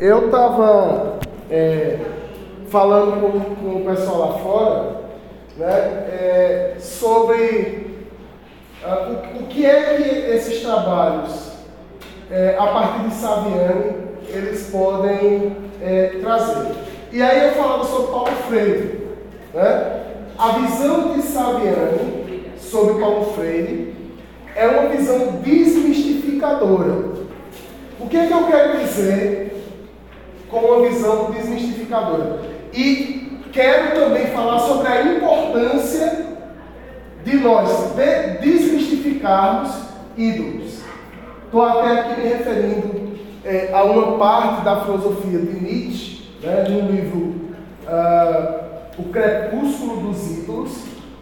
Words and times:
Eu 0.00 0.26
estava 0.26 1.20
é, 1.48 2.00
falando 2.68 3.20
com, 3.20 3.54
com, 3.54 3.76
o 3.76 3.84
pessoal 3.84 4.18
lá 4.18 4.38
fora 4.38 4.96
né, 5.56 5.68
é, 5.68 6.74
sobre 6.80 8.06
uh, 8.84 9.38
o, 9.38 9.44
o, 9.44 9.46
que 9.46 9.64
é 9.64 9.94
que 9.94 10.32
esses 10.34 10.62
trabalhos, 10.62 11.52
é, 12.28 12.56
a 12.58 12.66
partir 12.66 13.08
de 13.08 13.14
Saviani, 13.14 13.94
eles 14.28 14.68
podem 14.70 15.56
é, 15.80 16.18
trazer. 16.20 16.72
E 17.12 17.22
aí 17.22 17.50
eu 17.50 17.54
falava 17.54 17.84
sobre 17.84 18.10
Paulo 18.10 18.32
Freire. 18.48 19.08
Né? 19.54 20.00
A 20.36 20.48
visão 20.58 21.14
de 21.14 21.22
Saviani 21.22 22.50
sobre 22.58 23.00
Paulo 23.00 23.32
Freire 23.34 23.94
é 24.56 24.66
uma 24.66 24.88
visão 24.88 25.40
desmistificadora. 25.40 27.14
O 28.00 28.08
que 28.08 28.16
é 28.16 28.26
que 28.26 28.32
eu 28.32 28.44
quero 28.48 28.78
dizer 28.80 29.53
com 30.48 30.58
uma 30.58 30.88
visão 30.88 31.30
desmistificadora? 31.30 32.40
E 32.72 33.40
quero 33.52 34.00
também 34.00 34.26
falar 34.26 34.58
sobre 34.58 34.88
a 34.88 35.02
importância 35.02 36.26
de 37.24 37.36
nós 37.36 37.94
desmistificarmos 38.40 39.70
ídolos. 40.16 40.80
Estou 41.44 41.62
até 41.62 42.00
aqui 42.00 42.20
me 42.20 42.28
referindo 42.28 43.04
é, 43.44 43.70
a 43.72 43.84
uma 43.84 44.18
parte 44.18 44.64
da 44.64 44.80
filosofia 44.80 45.38
de 45.38 45.60
Nietzsche, 45.60 46.28
né, 46.42 46.64
no 46.68 46.90
livro 46.90 47.34
uh, 47.86 48.64
O 48.98 49.04
Crepúsculo 49.10 50.08
dos 50.08 50.38
Ídolos, 50.38 50.72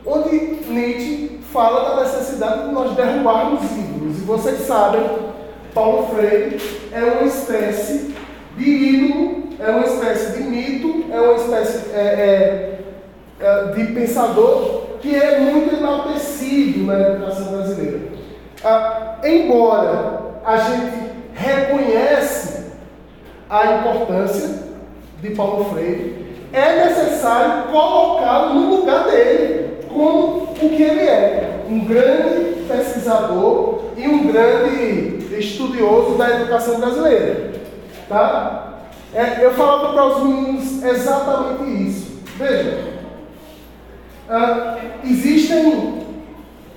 onde 0.07 0.59
Nietzsche 0.69 1.41
fala 1.53 1.97
da 1.97 2.03
necessidade 2.03 2.69
de 2.69 2.73
nós 2.73 2.97
derrubarmos 2.97 3.63
ídolos. 3.73 4.19
E 4.19 4.23
vocês 4.23 4.61
sabem, 4.61 5.03
Paulo 5.75 6.09
Freire 6.09 6.61
é 6.93 7.03
uma 7.03 7.25
espécie 7.25 8.15
de 8.57 8.65
ídolo, 8.65 9.43
é 9.59 9.71
uma 9.71 9.87
espécie 9.87 10.33
de 10.33 10.43
mito, 10.45 11.05
é 11.11 11.21
uma 11.21 11.35
espécie 11.35 11.91
é, 11.95 11.99
é, 11.99 13.45
é, 13.45 13.65
de 13.73 13.85
pensador 13.93 14.83
que 15.01 15.15
é 15.15 15.41
muito 15.41 15.75
enaltecido 15.75 16.85
na 16.85 17.01
educação 17.01 17.53
brasileira. 17.53 18.01
Ah, 18.65 19.17
embora 19.25 20.21
a 20.45 20.57
gente 20.57 21.13
reconhece 21.35 22.67
a 23.51 23.79
importância 23.79 24.63
de 25.21 25.31
Paulo 25.31 25.65
Freire, 25.67 26.23
é 26.53 26.87
necessário 26.87 27.71
colocá-lo 27.73 28.55
no 28.55 28.77
lugar 28.77 29.05
dele, 29.05 29.79
como 29.89 30.43
o 30.45 30.55
que 30.55 30.83
ele 30.83 31.01
é, 31.01 31.65
um 31.69 31.85
grande 31.85 32.63
pesquisador 32.69 33.81
e 33.97 34.07
um 34.07 34.27
grande 34.27 35.37
estudioso 35.39 36.17
da 36.17 36.31
educação 36.31 36.79
brasileira. 36.79 37.62
Tá? 38.13 38.73
É, 39.15 39.45
eu 39.45 39.53
falava 39.55 39.93
para 39.93 40.05
os 40.07 40.23
meninos 40.23 40.83
exatamente 40.83 41.89
isso. 41.89 42.23
Veja, 42.37 42.93
ah, 44.29 44.77
existem 45.05 46.03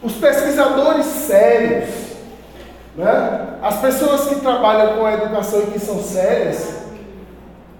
os 0.01 0.13
pesquisadores 0.13 1.05
sérios, 1.05 1.89
né? 2.95 3.57
as 3.61 3.79
pessoas 3.79 4.27
que 4.27 4.35
trabalham 4.35 4.97
com 4.97 5.05
a 5.05 5.13
educação 5.13 5.61
e 5.61 5.71
que 5.71 5.79
são 5.79 6.01
sérias, 6.01 6.83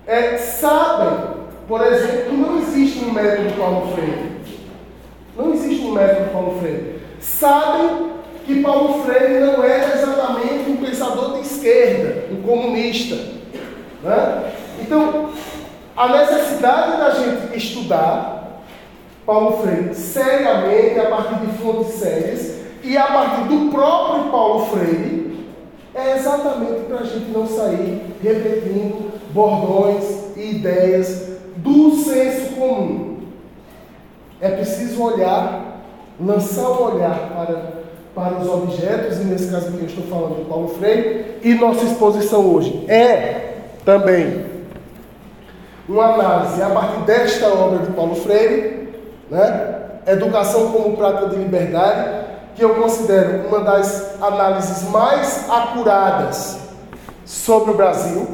é, 0.06 0.38
sabem, 0.38 1.36
por 1.68 1.82
exemplo, 1.82 2.30
que 2.30 2.36
não 2.36 2.60
existe 2.60 3.06
um 3.06 3.12
método 3.12 3.54
Paulo 3.58 3.94
Freire. 3.94 4.36
Não 5.38 5.54
existe 5.54 5.86
um 5.86 5.92
método 5.92 6.30
Paulo 6.32 6.60
Freire. 6.60 7.02
Sabem 7.20 8.12
que 8.46 8.62
Paulo 8.62 9.04
Freire 9.04 9.40
não 9.40 9.64
era 9.64 9.96
exatamente 9.96 10.70
um 10.70 10.78
pensador 10.78 11.34
de 11.34 11.42
esquerda, 11.42 12.26
um 12.32 12.42
comunista. 12.42 13.35
Né? 14.06 14.52
Então, 14.82 15.30
a 15.98 16.08
necessidade 16.10 16.98
da 16.98 17.10
gente 17.10 17.58
estudar 17.58 18.62
Paulo 19.26 19.64
Freire 19.64 19.96
seriamente, 19.96 21.00
a 21.00 21.10
partir 21.10 21.36
de 21.40 21.58
fontes 21.58 21.96
sérias, 21.96 22.56
e 22.84 22.96
a 22.96 23.06
partir 23.08 23.48
do 23.48 23.72
próprio 23.72 24.32
Paulo 24.32 24.68
Freire, 24.68 25.48
é 25.96 26.18
exatamente 26.18 26.82
para 26.82 27.00
a 27.00 27.04
gente 27.04 27.32
não 27.32 27.48
sair 27.48 28.04
repetindo 28.22 29.12
bordões 29.32 30.38
e 30.38 30.58
ideias 30.58 31.30
do 31.58 31.96
senso 31.96 32.54
comum. 32.56 33.22
É 34.40 34.50
preciso 34.52 35.02
olhar, 35.02 35.82
lançar 36.20 36.70
o 36.70 36.84
um 36.84 36.96
olhar 36.96 37.32
para 37.34 37.86
para 38.14 38.38
os 38.38 38.48
objetos, 38.48 39.20
e 39.20 39.26
nesse 39.26 39.52
caso 39.52 39.68
aqui 39.68 39.80
eu 39.80 39.86
estou 39.88 40.06
falando 40.06 40.38
de 40.38 40.46
Paulo 40.46 40.70
Freire, 40.70 41.38
e 41.44 41.54
nossa 41.56 41.84
exposição 41.84 42.50
hoje 42.50 42.86
é 42.88 43.45
também 43.86 44.46
uma 45.88 46.16
análise 46.16 46.62
a 46.62 46.70
partir 46.70 47.00
desta 47.02 47.48
obra 47.48 47.80
de 47.86 47.92
Paulo 47.94 48.16
Freire, 48.16 48.90
né? 49.30 49.82
Educação 50.08 50.72
como 50.72 50.98
Prática 50.98 51.30
de 51.30 51.36
Liberdade, 51.36 52.26
que 52.56 52.64
eu 52.64 52.76
considero 52.76 53.48
uma 53.48 53.60
das 53.62 54.22
análises 54.22 54.90
mais 54.90 55.50
acuradas 55.50 56.60
sobre 57.24 57.72
o 57.72 57.74
Brasil, 57.76 58.28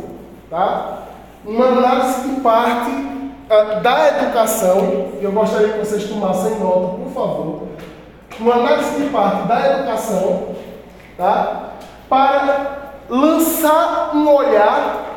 tá? 0.49 0.99
Uma 1.45 1.65
análise 1.65 2.21
que 2.21 2.41
parte 2.41 2.91
uh, 2.91 3.81
da 3.81 4.07
educação, 4.07 5.09
e 5.19 5.23
eu 5.23 5.31
gostaria 5.31 5.73
que 5.73 5.79
vocês 5.79 6.05
tomassem 6.05 6.57
nota, 6.59 6.97
por 7.03 7.11
favor, 7.13 7.67
uma 8.39 8.53
análise 8.55 9.01
de 9.01 9.09
parte 9.09 9.47
da 9.47 9.73
educação, 9.73 10.55
tá? 11.17 11.71
para 12.11 12.91
lançar 13.09 14.11
um 14.13 14.29
olhar 14.29 15.10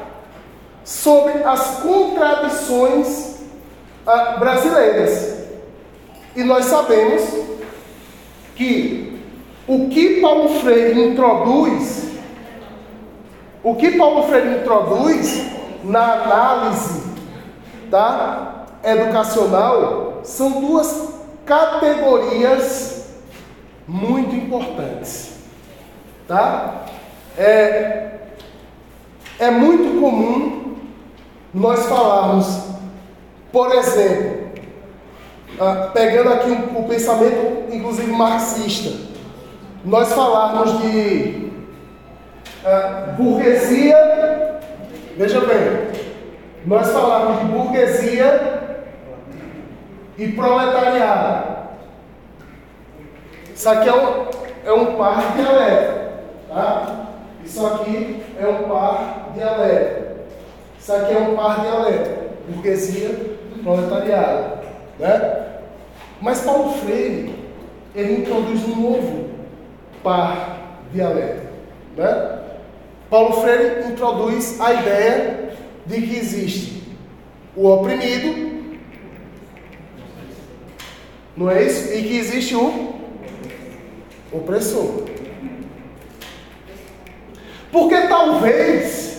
sobre 0.85 1.43
as 1.45 1.81
contradições 1.81 3.37
ah, 4.07 4.37
brasileiras. 4.39 5.35
E 6.37 6.45
nós 6.45 6.67
sabemos 6.67 7.23
que 8.55 9.21
o 9.67 9.89
que 9.89 10.21
Paulo 10.21 10.61
Freire 10.61 11.09
introduz, 11.09 12.11
o 13.63 13.75
que 13.75 13.93
Paulo 13.93 14.25
Freire 14.25 14.61
introduz 14.61 15.47
na 15.83 16.23
análise 16.23 17.03
tá, 17.91 18.67
educacional 18.83 20.21
são 20.23 20.61
duas 20.61 21.09
categorias 21.47 23.07
muito 23.87 24.35
importantes. 24.35 25.35
Tá? 26.29 26.87
É, 27.37 28.11
é 29.39 29.51
muito 29.51 30.01
comum 30.01 30.64
nós 31.55 31.87
falarmos, 31.87 32.65
por 33.53 33.73
exemplo, 33.73 34.49
ah, 35.61 35.91
pegando 35.95 36.33
aqui 36.33 36.51
o, 36.51 36.81
o 36.81 36.89
pensamento, 36.89 37.73
inclusive 37.73 38.11
marxista, 38.11 38.91
nós 39.85 40.13
falarmos 40.13 40.83
de 40.83 41.53
ah, 42.65 43.15
burguesia, 43.17 44.61
veja 45.17 45.41
bem, 45.41 45.95
nós 46.67 46.91
falarmos 46.91 47.39
de 47.41 47.45
burguesia 47.45 48.79
e 50.19 50.33
proletariado. 50.33 51.55
Isso 53.55 53.69
aqui 53.69 53.89
é 53.89 53.95
um, 53.95 54.27
é 54.65 54.73
um 54.73 54.97
par 54.97 55.37
dialético, 55.37 56.01
tá? 56.49 57.07
Isso 57.45 57.65
aqui 57.65 58.25
é 58.41 58.47
um 58.49 58.69
par 58.69 59.31
dialético. 59.35 60.04
Isso 60.85 60.93
aqui 60.93 61.15
é 61.15 61.19
um 61.19 61.35
par 61.35 61.63
dialético. 61.63 62.25
Burguesia, 62.47 63.39
proletariado, 63.63 64.59
né? 64.99 65.47
Mas 66.21 66.43
Paulo 66.43 66.75
Freire, 66.75 67.35
ele 67.95 68.21
introduz 68.21 68.63
um 68.69 68.83
novo 68.83 69.31
par 70.03 70.77
dialético, 70.93 71.47
né? 71.97 72.39
Paulo 73.09 73.41
Freire 73.41 73.91
introduz 73.91 74.61
a 74.61 74.75
ideia 74.75 75.57
de 75.87 76.03
que 76.03 76.17
existe 76.19 76.83
o 77.57 77.67
oprimido, 77.67 78.79
não 81.35 81.51
é 81.51 81.63
isso? 81.63 81.95
E 81.95 82.03
que 82.03 82.19
existe 82.19 82.55
o 82.55 82.95
opressor. 84.31 85.05
Porque 87.73 88.03
talvez 88.03 89.14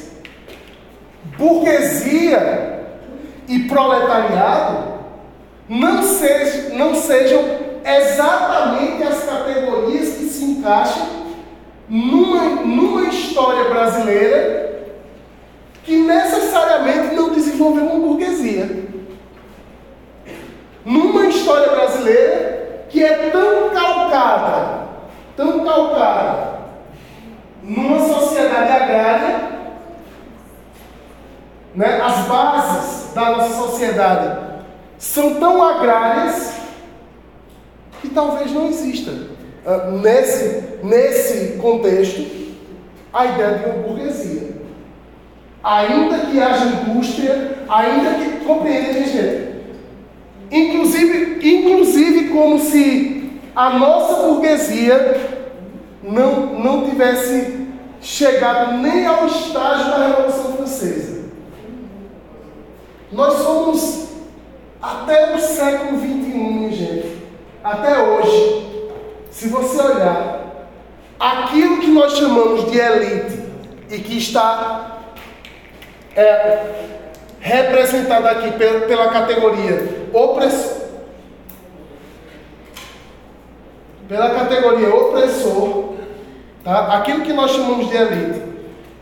burguesia 1.37 2.85
e 3.47 3.59
proletariado 3.67 4.95
não, 5.67 6.01
não 6.73 6.95
sejam 6.95 7.43
exatamente 7.83 9.03
as 9.03 9.23
categorias 9.23 10.15
que 10.15 10.25
se 10.25 10.43
encaixam 10.45 11.07
numa, 11.87 12.43
numa 12.63 13.07
história 13.09 13.69
brasileira 13.69 14.65
que 15.83 15.97
necessariamente 15.97 17.13
não 17.13 17.29
desenvolveu 17.29 17.85
uma 17.85 18.07
burguesia. 18.07 18.85
Numa 20.83 21.27
história 21.27 21.69
brasileira 21.69 22.85
que 22.89 23.03
é 23.03 23.29
tão 23.29 23.69
calcada 23.69 24.85
tão 25.35 25.65
calcada 25.65 26.55
numa 27.61 27.99
sociedade 27.99 28.71
agrária 28.71 29.55
né, 31.75 31.99
as 32.01 32.25
bases 32.27 33.13
da 33.13 33.31
nossa 33.31 33.53
sociedade 33.67 34.45
são 34.97 35.35
tão 35.35 35.61
agrárias 35.61 36.53
que 38.01 38.09
talvez 38.09 38.51
não 38.51 38.67
exista 38.67 39.11
uh, 39.11 39.91
nesse, 39.99 40.63
nesse 40.83 41.57
contexto 41.57 42.25
a 43.13 43.25
ideia 43.25 43.57
de 43.57 43.65
uma 43.65 43.87
burguesia. 43.87 44.55
Ainda 45.63 46.19
que 46.19 46.39
haja 46.39 46.65
indústria, 46.65 47.57
ainda 47.67 48.13
que. 48.15 48.35
Compreende, 48.45 49.09
gente? 49.09 49.55
Inclusive, 50.51 51.39
inclusive 51.41 52.29
como 52.29 52.59
se 52.59 53.39
a 53.55 53.71
nossa 53.71 54.27
burguesia 54.27 55.19
não, 56.03 56.59
não 56.59 56.87
tivesse 56.87 57.67
chegado 57.99 58.77
nem 58.77 59.07
ao 59.07 59.25
estágio 59.25 59.89
da 59.89 60.07
Revolução 60.07 60.57
Francesa. 60.57 61.14
Nós 63.15 63.35
somos, 63.35 64.09
até 64.81 65.33
o 65.33 65.39
século 65.39 65.97
XXI, 65.97 66.05
minha 66.05 66.71
gente, 66.73 67.17
até 67.63 67.97
hoje, 67.97 68.91
se 69.31 69.47
você 69.47 69.81
olhar, 69.81 70.67
aquilo 71.17 71.79
que 71.79 71.87
nós 71.87 72.17
chamamos 72.17 72.69
de 72.69 72.77
elite 72.77 73.39
e 73.89 73.99
que 73.99 74.17
está 74.17 74.97
é, 76.13 76.65
representado 77.39 78.27
aqui 78.27 78.51
pela, 78.85 79.07
categoria 79.07 80.09
opressor, 80.11 80.81
pela 84.09 84.29
categoria 84.31 84.93
opressor, 84.93 85.93
tá? 86.65 86.97
aquilo 86.97 87.21
que 87.21 87.31
nós 87.31 87.51
chamamos 87.51 87.89
de 87.89 87.95
elite 87.95 88.41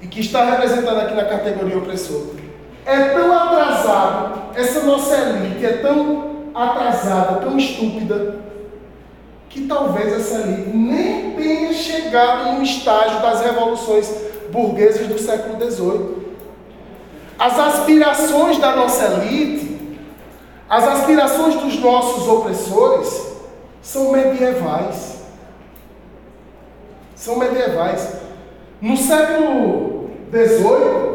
e 0.04 0.08
que 0.08 0.20
está 0.20 0.46
representado 0.52 1.00
aqui 1.00 1.16
na 1.16 1.26
categoria 1.26 1.80
opressor, 1.80 2.43
é 2.86 3.10
tão 3.10 3.32
atrasado, 3.38 4.56
essa 4.56 4.82
nossa 4.82 5.16
elite 5.16 5.66
é 5.66 5.78
tão 5.78 6.34
atrasada, 6.54 7.42
tão 7.42 7.58
estúpida, 7.58 8.40
que 9.50 9.68
talvez 9.68 10.14
essa 10.14 10.42
elite 10.42 10.70
nem 10.76 11.32
tenha 11.32 11.74
chegado 11.74 12.54
no 12.54 12.64
estágio 12.64 13.22
das 13.22 13.42
revoluções 13.42 14.12
burguesas 14.52 15.08
do 15.08 15.20
século 15.20 15.60
XVIII. 15.60 16.24
As 17.38 17.60
aspirações 17.60 18.58
da 18.58 18.76
nossa 18.76 19.06
elite, 19.06 19.98
as 20.70 20.88
aspirações 20.88 21.56
dos 21.56 21.80
nossos 21.80 22.28
opressores, 22.28 23.34
são 23.82 24.12
medievais. 24.12 25.18
São 27.16 27.38
medievais. 27.38 28.14
No 28.82 28.98
século 28.98 30.10
XVIII, 30.32 31.13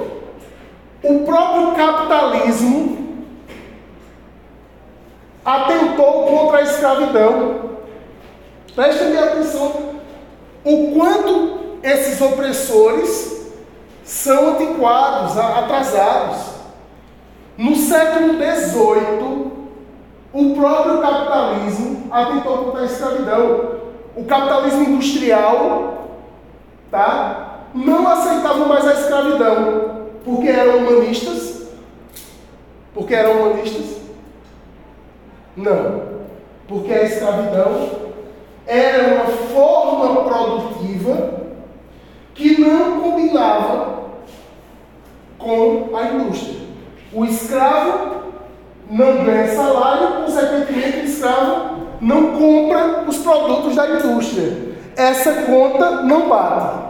o 1.02 1.20
próprio 1.20 1.72
capitalismo 1.72 2.98
atentou 5.44 6.24
contra 6.26 6.58
a 6.58 6.62
escravidão. 6.62 7.68
Prestem 8.74 9.16
atenção 9.16 10.00
o 10.64 10.92
quanto 10.92 11.78
esses 11.82 12.20
opressores 12.20 13.50
são 14.04 14.50
antiquados, 14.50 15.38
atrasados. 15.38 16.58
No 17.56 17.74
século 17.74 18.34
XVIII, 18.34 19.52
o 20.32 20.54
próprio 20.54 21.00
capitalismo 21.00 22.08
atentou 22.10 22.58
contra 22.58 22.82
a 22.82 22.84
escravidão. 22.84 23.78
O 24.14 24.24
capitalismo 24.24 24.82
industrial 24.82 26.08
tá, 26.90 27.64
não 27.74 28.08
aceitava 28.08 28.66
mais 28.66 28.86
a 28.86 28.92
escravidão, 28.92 29.97
porque 30.28 30.48
eram 30.48 30.78
humanistas. 30.78 31.68
Porque 32.92 33.14
eram 33.14 33.40
humanistas? 33.40 33.96
Não. 35.56 36.02
Porque 36.68 36.92
a 36.92 37.02
escravidão 37.04 37.90
era 38.66 39.14
uma 39.14 39.24
forma 39.24 40.24
produtiva 40.24 41.44
que 42.34 42.60
não 42.60 43.00
combinava 43.00 44.02
com 45.38 45.96
a 45.96 46.02
indústria. 46.04 46.58
O 47.10 47.24
escravo 47.24 48.24
não 48.90 49.24
ganha 49.24 49.48
salário, 49.56 50.24
consequentemente 50.24 50.98
o 50.98 51.04
escravo 51.04 51.78
não 52.02 52.32
compra 52.32 53.04
os 53.08 53.16
produtos 53.16 53.74
da 53.74 53.88
indústria. 53.88 54.76
Essa 54.94 55.32
conta 55.44 56.02
não 56.02 56.28
bate. 56.28 56.87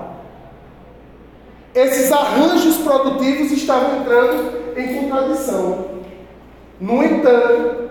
Esses 1.74 2.10
arranjos 2.10 2.78
produtivos 2.78 3.52
estavam 3.52 4.00
entrando 4.00 4.76
em 4.76 5.00
contradição. 5.00 5.86
No 6.80 7.02
entanto, 7.02 7.90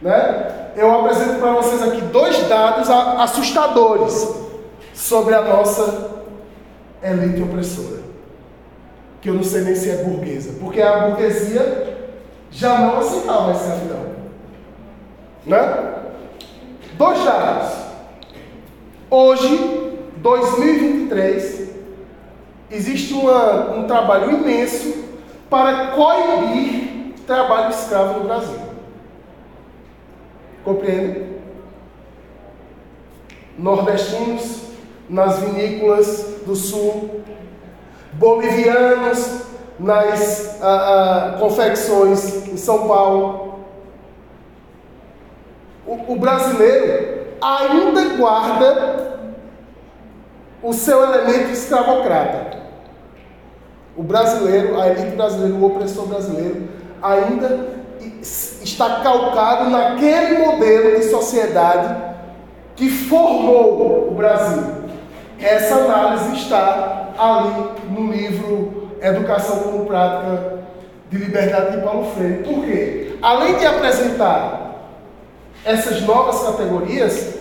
né, 0.00 0.70
eu 0.76 0.92
apresento 1.00 1.40
para 1.40 1.52
vocês 1.52 1.82
aqui 1.82 2.00
dois 2.02 2.48
dados 2.48 2.88
assustadores 2.88 4.34
sobre 4.94 5.34
a 5.34 5.42
nossa 5.42 6.24
elite 7.02 7.42
opressora. 7.42 7.98
Que 9.20 9.30
eu 9.30 9.34
não 9.34 9.42
sei 9.42 9.62
nem 9.62 9.74
se 9.74 9.90
é 9.90 10.04
burguesa, 10.04 10.54
porque 10.60 10.80
a 10.80 11.08
burguesia 11.08 11.98
já 12.50 12.78
não 12.78 12.98
aceitava 12.98 13.50
a 13.50 13.54
escravidão. 13.54 14.06
Né? 15.44 15.94
Dois 16.96 17.24
dados. 17.24 17.70
Hoje, 19.10 19.98
2023, 20.16 21.57
existe 22.70 23.14
uma, 23.14 23.70
um 23.70 23.86
trabalho 23.86 24.30
imenso 24.32 25.04
para 25.48 25.88
coibir 25.88 26.88
trabalho 27.28 27.70
escravo 27.70 28.20
no 28.20 28.24
Brasil. 28.26 28.58
Compreende? 30.64 31.26
Nordestinos 33.58 34.62
nas 35.08 35.38
vinícolas 35.38 36.42
do 36.46 36.56
sul, 36.56 37.22
bolivianos 38.14 39.42
nas 39.78 40.62
ah, 40.62 41.34
ah, 41.34 41.38
confecções 41.38 42.48
em 42.48 42.56
São 42.56 42.88
Paulo. 42.88 43.60
O, 45.86 46.12
o 46.12 46.16
brasileiro 46.16 47.26
ainda 47.40 48.16
guarda 48.16 49.07
o 50.62 50.72
seu 50.72 51.02
elemento 51.02 51.50
escravocrata. 51.50 52.58
O 53.96 54.02
brasileiro, 54.02 54.80
a 54.80 54.88
elite 54.88 55.16
brasileira, 55.16 55.54
o 55.54 55.64
opressor 55.64 56.06
brasileiro, 56.06 56.68
ainda 57.02 57.78
está 58.62 59.00
calcado 59.00 59.70
naquele 59.70 60.38
modelo 60.38 60.98
de 60.98 61.04
sociedade 61.04 61.96
que 62.76 62.88
formou 62.88 64.08
o 64.10 64.14
Brasil. 64.14 64.62
Essa 65.40 65.74
análise 65.76 66.36
está 66.36 67.08
ali 67.18 67.70
no 67.90 68.12
livro 68.12 68.88
Educação 69.00 69.60
como 69.60 69.86
Prática 69.86 70.58
de 71.10 71.18
Liberdade 71.18 71.76
de 71.76 71.82
Paulo 71.82 72.12
Freire. 72.12 72.42
Por 72.42 72.64
quê? 72.64 73.16
Além 73.22 73.56
de 73.56 73.66
apresentar 73.66 74.76
essas 75.64 76.02
novas 76.02 76.40
categorias, 76.42 77.34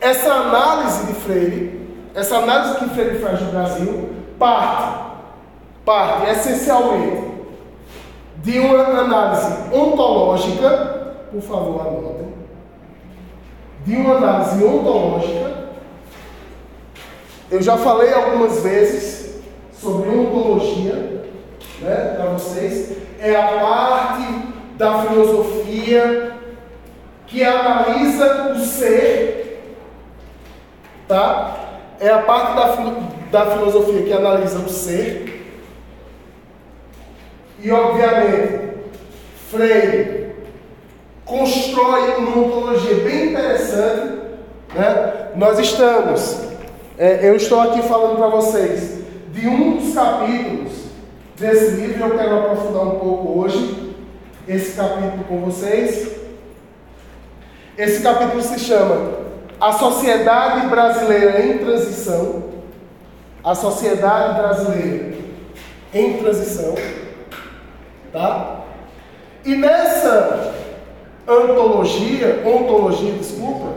essa 0.00 0.32
análise 0.32 1.06
de 1.06 1.12
Freire, 1.14 1.79
essa 2.14 2.36
análise 2.38 2.78
que 2.78 2.88
Freire 2.90 3.18
faz 3.18 3.38
do 3.38 3.52
Brasil, 3.52 4.10
parte, 4.38 5.00
parte 5.84 6.30
essencialmente 6.30 7.30
de 8.42 8.58
uma 8.58 9.00
análise 9.00 9.52
ontológica, 9.72 11.14
por 11.30 11.42
favor, 11.42 11.80
anotem, 11.86 12.34
de 13.84 13.96
uma 13.96 14.16
análise 14.16 14.64
ontológica. 14.64 15.50
Eu 17.50 17.60
já 17.60 17.76
falei 17.76 18.12
algumas 18.12 18.62
vezes 18.62 19.42
sobre 19.72 20.08
ontologia, 20.08 21.24
né, 21.80 22.14
para 22.16 22.30
vocês, 22.30 22.96
é 23.20 23.34
a 23.34 23.46
parte 23.46 24.22
da 24.76 25.02
filosofia 25.02 26.32
que 27.26 27.44
analisa 27.44 28.52
o 28.52 28.58
ser, 28.58 29.76
tá? 31.06 31.59
É 32.00 32.08
a 32.08 32.20
parte 32.20 32.54
da, 32.56 33.44
da 33.44 33.50
filosofia 33.50 34.02
que 34.02 34.12
analisa 34.12 34.58
o 34.58 34.70
ser. 34.70 35.54
E, 37.62 37.70
obviamente, 37.70 38.70
Freire 39.50 40.34
constrói 41.26 42.16
uma 42.16 42.38
ontologia 42.38 42.94
bem 43.04 43.32
interessante. 43.32 44.18
Né? 44.74 45.28
Nós 45.36 45.58
estamos, 45.58 46.40
é, 46.98 47.28
eu 47.28 47.36
estou 47.36 47.60
aqui 47.60 47.82
falando 47.82 48.16
para 48.16 48.28
vocês 48.28 49.00
de 49.32 49.46
um 49.46 49.76
dos 49.76 49.94
capítulos 49.94 50.72
desse 51.38 51.72
livro, 51.72 52.02
eu 52.02 52.18
quero 52.18 52.38
aprofundar 52.38 52.82
um 52.82 52.98
pouco 52.98 53.40
hoje 53.40 53.94
esse 54.48 54.74
capítulo 54.74 55.22
com 55.28 55.40
vocês. 55.42 56.12
Esse 57.76 58.02
capítulo 58.02 58.42
se 58.42 58.58
chama 58.58 59.19
A 59.60 59.72
Sociedade 59.72 60.66
Brasileira 60.68 61.44
em 61.44 61.58
Transição. 61.58 62.44
A 63.44 63.54
Sociedade 63.54 64.40
Brasileira 64.40 65.18
em 65.92 66.16
Transição. 66.18 66.74
Tá? 68.12 68.60
E 69.44 69.54
nessa 69.54 70.54
antologia, 71.26 72.42
ontologia, 72.44 73.12
desculpa, 73.12 73.74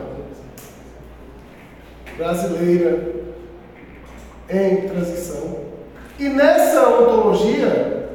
brasileira 2.18 3.14
em 4.50 4.88
transição. 4.88 5.60
E 6.20 6.30
nessa 6.30 6.88
ontologia, 6.90 8.10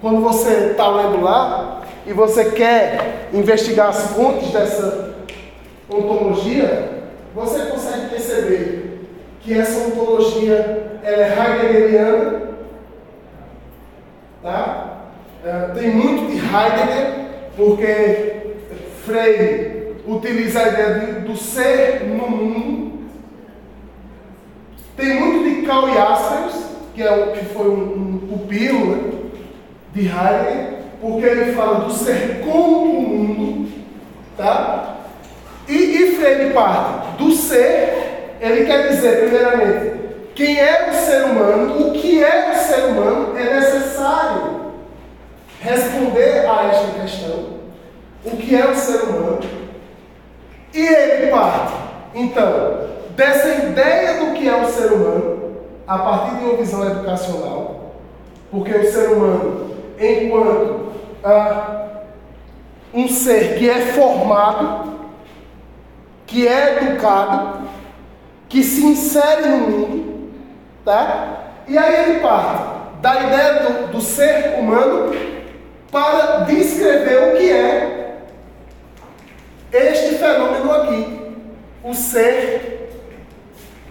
quando 0.00 0.20
você 0.20 0.70
está 0.70 0.88
lendo 0.88 1.22
lá 1.22 1.82
e 2.06 2.12
você 2.12 2.50
quer 2.50 3.28
investigar 3.32 3.88
as 3.88 4.12
fontes 4.12 4.50
dessa 4.50 5.11
ontologia, 5.94 7.02
você 7.34 7.66
consegue 7.66 8.10
perceber 8.10 9.00
que 9.40 9.58
essa 9.58 9.88
ontologia 9.88 11.00
ela 11.02 11.22
é 11.22 11.62
heideggeriana, 11.62 12.42
tá? 14.42 14.92
É, 15.44 15.72
tem 15.74 15.90
muito 15.90 16.30
de 16.30 16.36
Heidegger, 16.36 17.26
porque 17.56 18.54
Freire 19.04 19.96
utiliza 20.06 20.60
a 20.60 20.68
ideia 20.68 20.94
de, 20.94 21.20
do 21.20 21.36
ser 21.36 22.04
no 22.04 22.30
mundo. 22.30 22.92
Tem 24.96 25.18
muito 25.18 25.44
de 25.44 25.66
Karl 25.66 25.92
Jaspers, 25.92 26.54
que, 26.94 27.02
é 27.02 27.12
o, 27.12 27.32
que 27.32 27.44
foi 27.46 27.68
um, 27.68 28.14
um 28.14 28.18
pupilo 28.28 28.86
né, 28.86 29.12
de 29.92 30.00
Heidegger, 30.02 30.78
porque 31.00 31.26
ele 31.26 31.52
fala 31.52 31.80
do 31.80 31.92
ser 31.92 32.40
como 32.44 32.98
o 32.98 33.02
mundo, 33.02 33.68
tá? 34.36 35.01
E, 35.72 36.02
e 36.02 36.16
Freire 36.16 36.52
parte 36.52 37.16
do 37.16 37.32
ser, 37.32 38.36
ele 38.42 38.66
quer 38.66 38.88
dizer, 38.88 39.22
primeiramente, 39.22 40.02
quem 40.34 40.60
é 40.60 40.90
o 40.90 40.92
ser 40.92 41.24
humano, 41.24 41.88
o 41.88 41.92
que 41.92 42.22
é 42.22 42.50
o 42.50 42.54
ser 42.54 42.84
humano, 42.84 43.38
é 43.38 43.54
necessário 43.54 44.72
responder 45.62 46.46
a 46.46 46.70
esta 46.70 47.00
questão: 47.00 47.46
o 48.22 48.36
que 48.36 48.54
é 48.54 48.66
o 48.66 48.76
ser 48.76 49.04
humano? 49.04 49.40
E 50.74 50.86
ele 50.86 51.30
parte, 51.30 51.72
então, 52.14 52.88
dessa 53.16 53.48
ideia 53.64 54.26
do 54.26 54.34
que 54.34 54.46
é 54.46 54.54
o 54.54 54.68
ser 54.68 54.92
humano, 54.92 55.56
a 55.86 55.98
partir 55.98 56.36
de 56.36 56.44
uma 56.44 56.56
visão 56.58 56.84
educacional, 56.84 57.94
porque 58.50 58.76
o 58.76 58.92
ser 58.92 59.08
humano, 59.08 59.70
enquanto 59.98 60.92
ah, 61.24 61.88
um 62.92 63.08
ser 63.08 63.56
que 63.56 63.70
é 63.70 63.80
formado, 63.80 64.92
que 66.26 66.46
é 66.46 66.82
educado, 66.82 67.68
que 68.48 68.62
se 68.62 68.84
insere 68.84 69.48
no 69.48 69.58
mundo, 69.58 70.30
tá? 70.84 71.42
E 71.66 71.76
aí 71.78 72.10
ele 72.10 72.20
parte 72.20 72.82
da 73.00 73.22
ideia 73.22 73.62
do, 73.62 73.92
do 73.92 74.00
ser 74.00 74.58
humano 74.58 75.12
para 75.90 76.44
descrever 76.44 77.34
o 77.34 77.36
que 77.36 77.50
é 77.50 78.18
este 79.72 80.16
fenômeno 80.16 80.70
aqui, 80.70 81.36
o 81.82 81.94
ser 81.94 82.90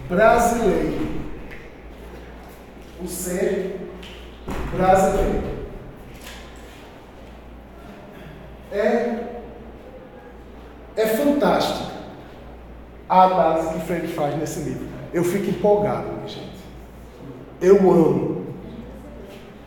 brasileiro. 0.08 1.12
O 3.02 3.08
ser 3.08 3.80
brasileiro. 4.72 5.52
É, 8.72 9.14
é 10.96 11.06
fantástica 11.08 12.01
a 13.12 13.24
análise 13.24 13.74
que 13.74 13.80
Freire 13.80 14.08
faz 14.08 14.38
nesse 14.38 14.60
livro. 14.60 14.86
Eu 15.12 15.22
fico 15.22 15.50
empolgado, 15.50 16.06
gente. 16.26 16.48
Eu 17.60 17.76
amo 17.90 18.46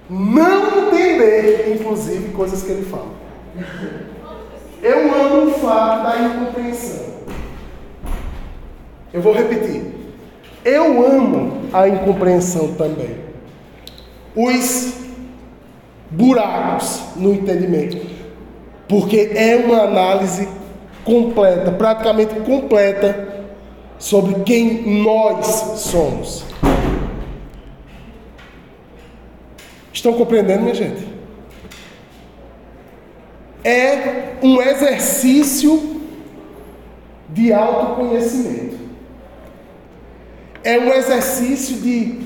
não 0.10 0.88
entender, 0.88 1.76
inclusive, 1.76 2.34
coisas 2.34 2.64
que 2.64 2.72
ele 2.72 2.86
fala. 2.86 3.12
Eu 4.82 5.14
amo 5.14 5.52
o 5.52 5.54
fato 5.60 6.04
da 6.04 6.24
incompreensão. 6.24 7.06
Eu 9.14 9.22
vou 9.22 9.32
repetir. 9.32 9.94
Eu 10.64 11.06
amo 11.06 11.70
a 11.72 11.88
incompreensão 11.88 12.74
também. 12.74 13.16
Os 14.36 14.96
buracos 16.10 17.04
no 17.16 17.32
entendimento. 17.32 18.08
Porque 18.88 19.34
é 19.36 19.56
uma 19.56 19.84
análise 19.84 20.48
completa, 21.06 21.72
praticamente 21.72 22.36
completa, 22.42 23.46
sobre 23.98 24.44
quem 24.44 25.02
nós 25.04 25.46
somos. 25.78 26.44
Estão 29.94 30.14
compreendendo, 30.14 30.64
minha 30.64 30.76
gente? 30.76 31.08
É 33.64 34.34
um 34.44 34.62
exercício 34.62 36.02
de 37.30 37.54
autoconhecimento. 37.54 38.78
É 40.64 40.78
um 40.78 40.92
exercício 40.94 41.78
de 41.78 42.20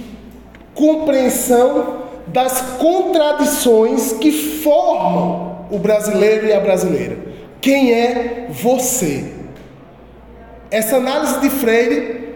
compreensão 0.74 2.00
das 2.28 2.62
contradições 2.78 4.14
que 4.14 4.32
formam 4.32 5.68
o 5.70 5.78
brasileiro 5.78 6.48
e 6.48 6.54
a 6.54 6.60
brasileira. 6.60 7.29
Quem 7.62 7.94
é 7.94 8.48
você? 8.50 9.34
Essa 10.72 10.98
análise 10.98 11.40
de 11.42 11.50
Freire, 11.50 12.36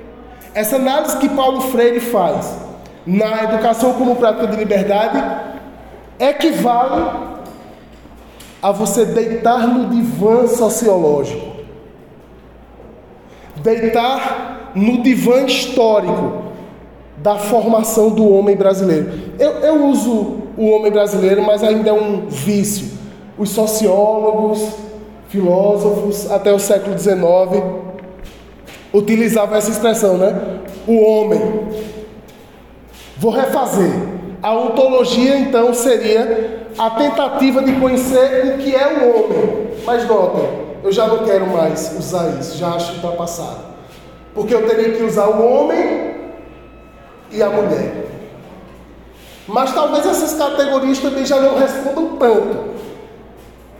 essa 0.53 0.75
análise 0.75 1.17
que 1.17 1.29
Paulo 1.29 1.61
Freire 1.61 1.99
faz, 1.99 2.57
na 3.05 3.43
educação 3.43 3.93
como 3.93 4.15
prática 4.15 4.47
de 4.47 4.57
liberdade 4.57 5.23
equivale 6.19 7.33
a 8.61 8.71
você 8.71 9.05
deitar 9.05 9.67
no 9.67 9.89
divã 9.89 10.47
sociológico, 10.47 11.57
deitar 13.57 14.71
no 14.73 15.03
divã 15.03 15.41
histórico 15.45 16.43
da 17.17 17.37
formação 17.37 18.09
do 18.09 18.27
homem 18.29 18.55
brasileiro. 18.55 19.11
Eu, 19.37 19.51
eu 19.59 19.85
uso 19.85 20.43
o 20.57 20.69
homem 20.69 20.91
brasileiro, 20.91 21.41
mas 21.43 21.63
ainda 21.63 21.89
é 21.89 21.93
um 21.93 22.27
vício. 22.27 22.91
Os 23.37 23.49
sociólogos, 23.49 24.75
filósofos, 25.33 26.31
até 26.31 26.53
o 26.53 26.59
século 26.59 26.97
XIX, 26.97 27.17
utilizavam 28.93 29.57
essa 29.57 29.71
expressão, 29.71 30.15
né? 30.15 30.59
O 30.87 31.01
homem. 31.01 31.41
Vou 33.17 33.31
refazer. 33.31 33.91
A 34.43 34.53
ontologia, 34.53 35.35
então, 35.39 35.73
seria 35.73 36.67
a 36.77 36.89
tentativa 36.91 37.63
de 37.63 37.71
conhecer 37.79 38.53
o 38.53 38.57
que 38.59 38.75
é 38.75 38.87
o 38.87 39.09
homem. 39.09 39.67
Mas 39.83 40.07
notem, 40.07 40.47
eu 40.83 40.91
já 40.91 41.07
não 41.07 41.25
quero 41.25 41.47
mais 41.47 41.95
usar 41.97 42.37
isso, 42.39 42.57
já 42.57 42.67
acho 42.75 42.93
ultrapassado. 42.93 43.73
Porque 44.35 44.53
eu 44.53 44.67
teria 44.67 44.91
que 44.91 45.01
usar 45.01 45.29
o 45.29 45.43
homem 45.43 46.15
e 47.31 47.41
a 47.41 47.49
mulher. 47.49 48.05
Mas 49.47 49.73
talvez 49.73 50.05
essas 50.05 50.33
categorias 50.35 50.99
também 50.99 51.25
já 51.25 51.39
não 51.39 51.57
respondam 51.57 52.17
tanto. 52.17 52.73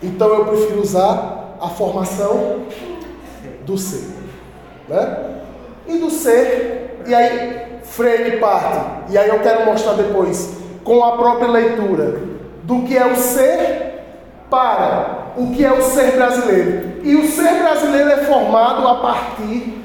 Então 0.02 0.28
eu 0.30 0.46
prefiro 0.46 0.82
usar 0.82 1.43
a 1.64 1.70
formação 1.70 2.64
do 3.66 3.78
ser. 3.78 4.10
Né? 4.90 5.18
E 5.88 5.98
do 5.98 6.10
ser, 6.10 7.02
e 7.08 7.16
aí 7.16 7.64
Freire 7.84 8.38
parte, 8.38 9.12
e 9.12 9.18
aí 9.18 9.30
eu 9.30 9.40
quero 9.40 9.66
mostrar 9.66 9.94
depois, 9.94 10.58
com 10.84 11.04
a 11.04 11.16
própria 11.16 11.48
leitura, 11.48 12.22
do 12.64 12.82
que 12.84 12.98
é 12.98 13.06
o 13.06 13.16
ser 13.16 14.02
para 14.50 15.34
o 15.38 15.52
que 15.52 15.64
é 15.64 15.72
o 15.72 15.82
ser 15.82 16.12
brasileiro. 16.14 17.02
E 17.04 17.16
o 17.16 17.28
ser 17.28 17.62
brasileiro 17.62 18.10
é 18.10 18.18
formado 18.26 18.88
a 18.88 18.96
partir 18.96 19.82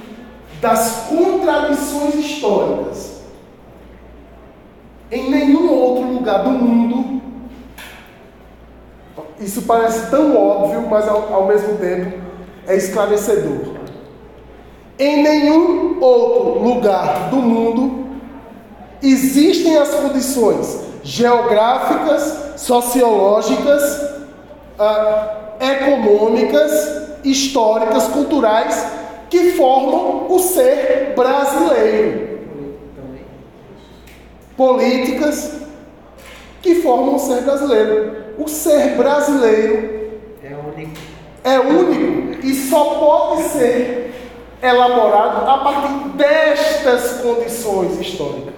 das 0.60 1.06
contradições 1.08 2.14
históricas. 2.14 3.22
Em 5.10 5.30
nenhum 5.30 5.72
outro 5.72 6.04
lugar 6.12 6.42
do 6.42 6.50
mundo, 6.50 7.17
isso 9.40 9.62
parece 9.62 10.10
tão 10.10 10.36
óbvio, 10.36 10.82
mas 10.88 11.08
ao, 11.08 11.32
ao 11.32 11.46
mesmo 11.46 11.76
tempo 11.78 12.18
é 12.66 12.76
esclarecedor. 12.76 13.76
Em 14.98 15.22
nenhum 15.22 16.00
outro 16.00 16.60
lugar 16.60 17.30
do 17.30 17.36
mundo 17.36 18.06
existem 19.02 19.76
as 19.76 19.90
condições 19.90 20.80
geográficas, 21.04 22.60
sociológicas, 22.60 24.10
ah, 24.78 25.36
econômicas, 25.60 27.06
históricas, 27.24 28.08
culturais 28.08 28.86
que 29.30 29.52
formam 29.52 30.26
o 30.30 30.38
ser 30.38 31.12
brasileiro. 31.14 32.38
Políticas 34.56 35.52
que 36.60 36.76
formam 36.76 37.14
o 37.14 37.18
ser 37.18 37.42
brasileiro. 37.42 38.17
O 38.38 38.46
ser 38.46 38.96
brasileiro 38.96 40.12
é 40.42 40.54
único. 40.54 41.00
É 41.42 41.58
único 41.58 42.46
e 42.46 42.54
só 42.54 42.94
pode 42.94 43.42
ser 43.48 44.14
elaborado 44.62 45.48
a 45.48 45.58
partir 45.58 46.08
destas 46.16 47.20
condições 47.20 48.00
históricas. 48.00 48.54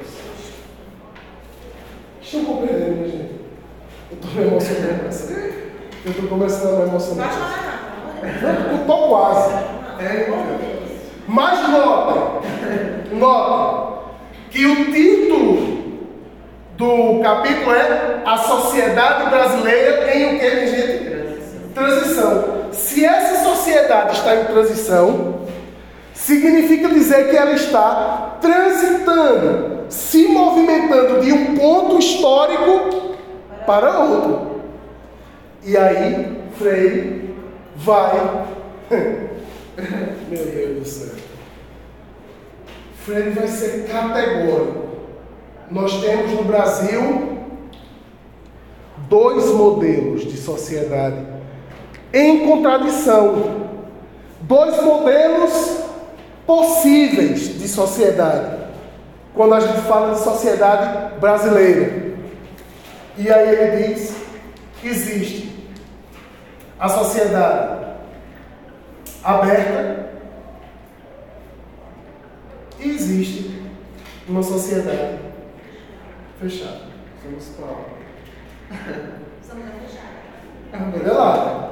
Estão 2.23 2.45
compreendendo, 2.45 2.93
minha 2.97 3.09
gente? 3.09 3.41
Estou 4.13 4.31
me 4.33 4.43
emocionando. 4.43 5.51
Eu 6.05 6.11
estou 6.13 6.29
começando 6.29 6.75
a 6.75 6.85
me 6.85 6.89
emocionar. 6.91 7.81
Eu 8.71 8.81
estou 8.81 9.09
quase. 9.09 9.55
Mas 11.27 11.69
nota, 11.69 12.41
nota, 13.13 14.03
que 14.51 14.67
o 14.67 14.93
título 14.93 15.70
do 16.81 17.21
capítulo 17.23 17.75
é 17.75 18.23
A 18.25 18.39
Sociedade 18.39 19.29
Brasileira 19.29 20.17
em 20.17 20.37
o 20.37 20.41
que, 20.41 20.51
minha 20.51 20.67
gente? 20.67 21.11
Transição. 21.75 22.71
Se 22.73 23.05
essa 23.05 23.45
sociedade 23.45 24.17
está 24.17 24.35
em 24.35 24.45
transição, 24.47 25.43
significa 26.15 26.89
dizer 26.89 27.29
que 27.29 27.37
ela 27.37 27.53
está 27.53 28.39
transitando, 28.41 29.85
se 29.91 30.27
movimentando 30.29 31.21
de 31.21 31.33
um 31.33 31.55
ponto 31.55 31.99
histórico 31.99 33.17
para 33.67 34.01
outro. 34.01 34.63
E 35.63 35.77
aí, 35.77 36.39
Freire 36.57 37.35
vai. 37.77 38.47
Meu 40.31 40.45
Deus 40.47 40.79
do 40.79 40.85
céu. 40.87 41.15
Freire 43.05 43.31
vai 43.31 43.47
ser 43.47 43.87
categórico. 43.87 44.90
Nós 45.71 46.01
temos 46.01 46.33
no 46.33 46.45
Brasil 46.45 47.39
dois 49.09 49.47
modelos 49.53 50.23
de 50.23 50.37
sociedade 50.37 51.25
em 52.13 52.47
contradição. 52.47 53.69
Dois 54.43 54.83
modelos 54.83 55.81
possíveis 56.45 57.59
de 57.61 57.69
sociedade. 57.69 58.59
Quando 59.33 59.55
a 59.55 59.61
gente 59.61 59.81
fala 59.83 60.15
de 60.15 60.21
sociedade 60.21 61.21
brasileira. 61.21 62.17
E 63.17 63.31
aí 63.31 63.49
ele 63.49 63.95
diz: 63.95 64.17
existe 64.83 65.71
a 66.79 66.89
sociedade 66.89 67.87
aberta 69.23 70.11
e 72.81 72.89
existe 72.89 73.63
uma 74.27 74.43
sociedade 74.43 75.20
fechada. 76.41 76.81
Somos 77.23 77.45
qual? 77.57 77.85
Somos 79.47 79.65
a 79.67 79.73
fechada. 79.87 80.91
Revelada. 80.93 81.71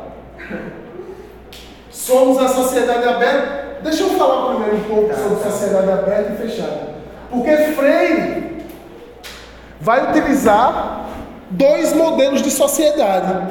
Somos 1.91 2.39
a 2.39 2.49
sociedade 2.49 3.09
aberta. 3.09 3.79
Deixa 3.83 4.03
eu 4.03 4.11
falar 4.11 4.55
primeiro 4.55 4.77
um 4.77 4.85
pouco 4.85 5.15
sobre 5.15 5.51
sociedade 5.51 5.91
aberta 5.91 6.33
e 6.33 6.49
fechada. 6.49 6.95
Porque 7.31 7.57
Freire 7.57 8.63
vai 9.81 10.11
utilizar 10.11 11.07
dois 11.51 11.93
modelos 11.93 12.43
de 12.43 12.51
sociedade, 12.51 13.47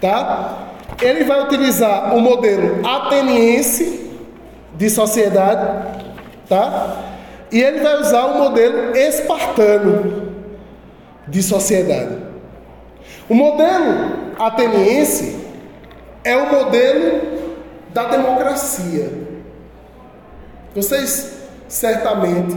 tá? 0.00 0.68
Ele 1.00 1.24
vai 1.24 1.44
utilizar 1.44 2.16
o 2.16 2.20
modelo 2.20 2.86
ateniense 2.86 4.10
de 4.74 4.90
sociedade, 4.90 5.98
tá? 6.48 6.96
E 7.50 7.60
ele 7.60 7.80
vai 7.80 8.00
usar 8.00 8.26
o 8.26 8.38
modelo 8.38 8.96
espartano 8.96 10.27
de 11.28 11.42
sociedade. 11.42 12.16
O 13.28 13.34
modelo 13.34 14.34
ateniense 14.38 15.36
é 16.24 16.36
o 16.36 16.52
modelo 16.52 17.20
da 17.92 18.04
democracia. 18.04 19.10
Vocês 20.74 21.38
certamente 21.68 22.56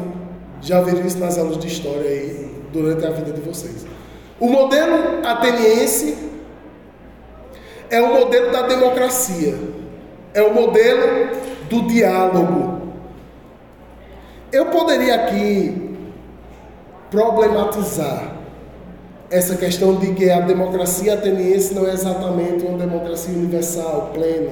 já 0.62 0.82
viram 0.82 1.06
isso 1.06 1.18
nas 1.18 1.38
aulas 1.38 1.58
de 1.58 1.68
história 1.68 2.10
aí 2.10 2.52
durante 2.72 3.06
a 3.06 3.10
vida 3.10 3.32
de 3.32 3.42
vocês. 3.42 3.86
O 4.40 4.48
modelo 4.48 5.26
ateniense 5.26 6.18
é 7.90 8.02
o 8.02 8.14
modelo 8.14 8.52
da 8.52 8.62
democracia, 8.64 9.56
é 10.34 10.42
o 10.42 10.54
modelo 10.54 11.36
do 11.70 11.88
diálogo. 11.88 12.82
Eu 14.52 14.68
poderia 14.68 15.16
aqui 15.16 15.98
problematizar 17.10 18.41
essa 19.32 19.56
questão 19.56 19.96
de 19.96 20.14
que 20.14 20.30
a 20.30 20.42
democracia 20.42 21.14
ateniense 21.14 21.74
não 21.74 21.88
é 21.88 21.94
exatamente 21.94 22.66
uma 22.66 22.78
democracia 22.78 23.34
universal, 23.34 24.12
plena, 24.14 24.52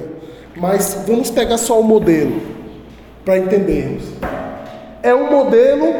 mas 0.56 1.02
vamos 1.06 1.30
pegar 1.30 1.58
só 1.58 1.78
o 1.78 1.84
modelo 1.84 2.40
para 3.24 3.38
entendermos. 3.38 4.04
É 5.02 5.14
um 5.14 5.30
modelo 5.30 5.94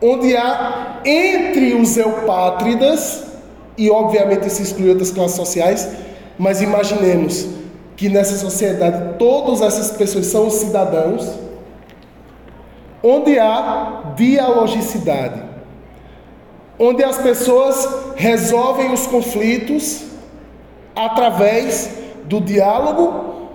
onde 0.00 0.36
há 0.36 1.00
entre 1.04 1.74
os 1.74 1.96
eupátridas, 1.96 3.24
e 3.76 3.90
obviamente 3.90 4.50
se 4.50 4.62
exclui 4.62 4.90
outras 4.90 5.10
classes 5.10 5.36
sociais, 5.36 5.88
mas 6.38 6.60
imaginemos 6.60 7.48
que 7.96 8.10
nessa 8.10 8.36
sociedade 8.36 9.14
todas 9.18 9.62
essas 9.62 9.90
pessoas 9.96 10.26
são 10.26 10.50
cidadãos, 10.50 11.32
onde 13.02 13.38
há 13.38 14.12
dialogicidade, 14.16 15.53
onde 16.78 17.04
as 17.04 17.18
pessoas 17.18 17.86
resolvem 18.16 18.92
os 18.92 19.06
conflitos 19.06 20.04
através 20.94 21.90
do 22.24 22.40
diálogo, 22.40 23.50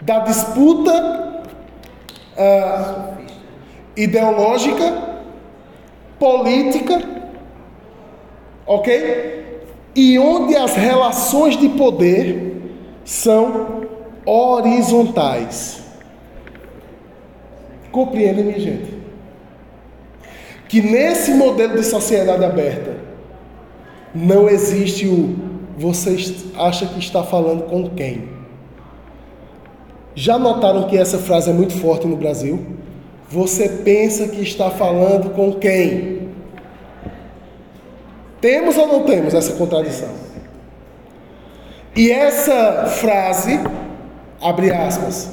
da 0.00 0.20
disputa 0.20 1.44
uh, 2.36 3.16
ideológica 3.96 5.12
política, 6.18 7.02
ok? 8.66 9.60
E 9.94 10.18
onde 10.18 10.56
as 10.56 10.74
relações 10.74 11.56
de 11.56 11.68
poder 11.70 12.62
são 13.04 13.82
horizontais. 14.24 15.82
Compreende, 17.90 18.42
minha 18.42 18.58
gente? 18.58 19.01
Que 20.72 20.80
nesse 20.80 21.34
modelo 21.34 21.76
de 21.76 21.84
sociedade 21.84 22.42
aberta 22.42 22.96
não 24.14 24.48
existe 24.48 25.06
o 25.06 25.36
você 25.76 26.16
acha 26.56 26.86
que 26.86 26.98
está 26.98 27.22
falando 27.22 27.64
com 27.64 27.90
quem? 27.90 28.30
Já 30.14 30.38
notaram 30.38 30.84
que 30.84 30.96
essa 30.96 31.18
frase 31.18 31.50
é 31.50 31.52
muito 31.52 31.74
forte 31.78 32.06
no 32.06 32.16
Brasil? 32.16 32.64
Você 33.28 33.68
pensa 33.68 34.26
que 34.28 34.40
está 34.40 34.70
falando 34.70 35.34
com 35.34 35.52
quem? 35.52 36.30
Temos 38.40 38.78
ou 38.78 38.86
não 38.86 39.02
temos 39.02 39.34
essa 39.34 39.52
contradição? 39.52 40.08
E 41.94 42.10
essa 42.10 42.86
frase, 42.86 43.60
abre 44.40 44.72
aspas, 44.72 45.32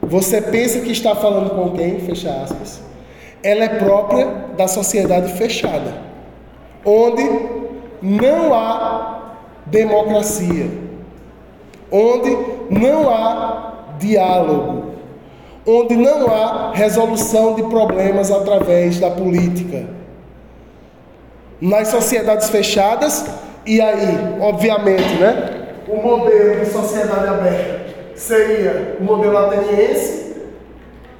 você 0.00 0.40
pensa 0.40 0.80
que 0.80 0.92
está 0.92 1.14
falando 1.14 1.50
com 1.50 1.76
quem? 1.76 2.00
Fecha 2.00 2.30
aspas. 2.30 2.87
Ela 3.42 3.64
é 3.64 3.68
própria 3.68 4.26
da 4.56 4.66
sociedade 4.66 5.32
fechada, 5.34 5.94
onde 6.84 7.22
não 8.02 8.52
há 8.54 9.34
democracia, 9.66 10.66
onde 11.90 12.36
não 12.70 13.08
há 13.08 13.74
diálogo, 13.98 14.94
onde 15.66 15.96
não 15.96 16.26
há 16.26 16.72
resolução 16.72 17.54
de 17.54 17.62
problemas 17.64 18.30
através 18.30 18.98
da 18.98 19.10
política. 19.10 19.86
Nas 21.60 21.88
sociedades 21.88 22.48
fechadas, 22.50 23.26
e 23.66 23.80
aí, 23.80 24.38
obviamente, 24.40 25.14
né, 25.14 25.68
o 25.88 25.96
modelo 25.96 26.60
de 26.60 26.66
sociedade 26.66 27.26
aberta 27.26 27.78
seria 28.14 28.96
o 29.00 29.04
modelo 29.04 29.36
ateniense 29.38 30.36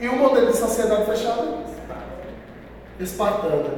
e 0.00 0.09
o 0.09 0.16
modelo 0.16 0.46
de 0.46 0.57
sociedade 0.57 1.04
fechada 1.04 1.67
espartana, 3.01 3.71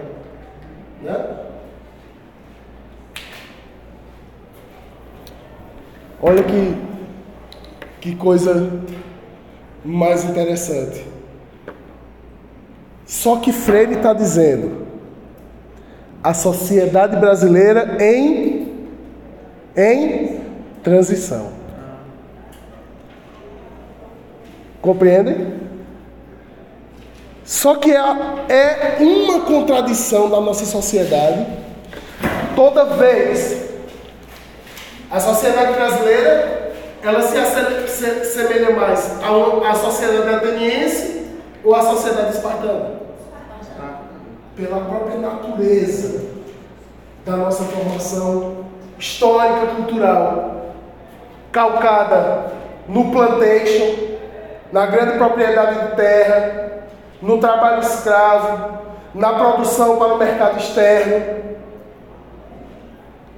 né? 1.03 1.37
Olha 6.23 6.43
que 6.43 6.91
que 8.01 8.17
coisa 8.17 8.81
mais 9.85 10.25
interessante. 10.25 11.07
Só 13.05 13.37
que 13.37 13.53
Freire 13.53 13.95
está 13.95 14.13
dizendo 14.13 14.87
a 16.23 16.33
sociedade 16.33 17.17
brasileira 17.17 17.97
em, 18.03 18.89
em 19.77 20.41
transição. 20.83 21.51
Compreendem? 24.81 25.70
Só 27.51 27.75
que 27.75 27.91
é, 27.91 27.99
é 28.49 28.97
uma 29.01 29.41
contradição 29.41 30.31
da 30.31 30.41
nossa 30.41 30.65
sociedade. 30.65 31.49
Toda 32.55 32.85
vez 32.85 33.71
a 35.11 35.19
sociedade 35.19 35.73
brasileira 35.73 36.71
ela 37.03 37.21
se 37.23 37.37
assemelha 37.37 38.71
mais 38.71 39.19
à 39.69 39.75
sociedade 39.75 40.33
ateniense 40.33 41.27
ou 41.65 41.75
à 41.75 41.83
sociedade 41.83 42.37
espartana? 42.37 43.01
Pela 44.55 44.81
própria 44.83 45.19
natureza 45.19 46.27
da 47.27 47.37
nossa 47.37 47.65
formação 47.65 48.59
histórica, 48.97 49.75
cultural, 49.75 50.67
calcada 51.51 52.53
no 52.87 53.11
plantation, 53.11 53.97
na 54.73 54.87
grande 54.87 55.19
propriedade 55.19 55.89
de 55.89 55.97
terra, 55.97 56.70
no 57.23 57.39
trabalho 57.39 57.81
escravo, 57.81 58.79
na 59.15 59.33
produção 59.35 59.99
para 59.99 60.15
o 60.15 60.19
mercado 60.19 60.59
externo. 60.59 61.41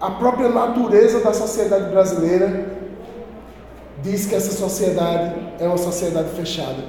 A 0.00 0.10
própria 0.10 0.48
natureza 0.48 1.20
da 1.20 1.32
sociedade 1.32 1.90
brasileira 1.90 2.66
diz 4.02 4.26
que 4.26 4.34
essa 4.34 4.52
sociedade 4.52 5.34
é 5.60 5.66
uma 5.66 5.78
sociedade 5.78 6.30
fechada. 6.30 6.84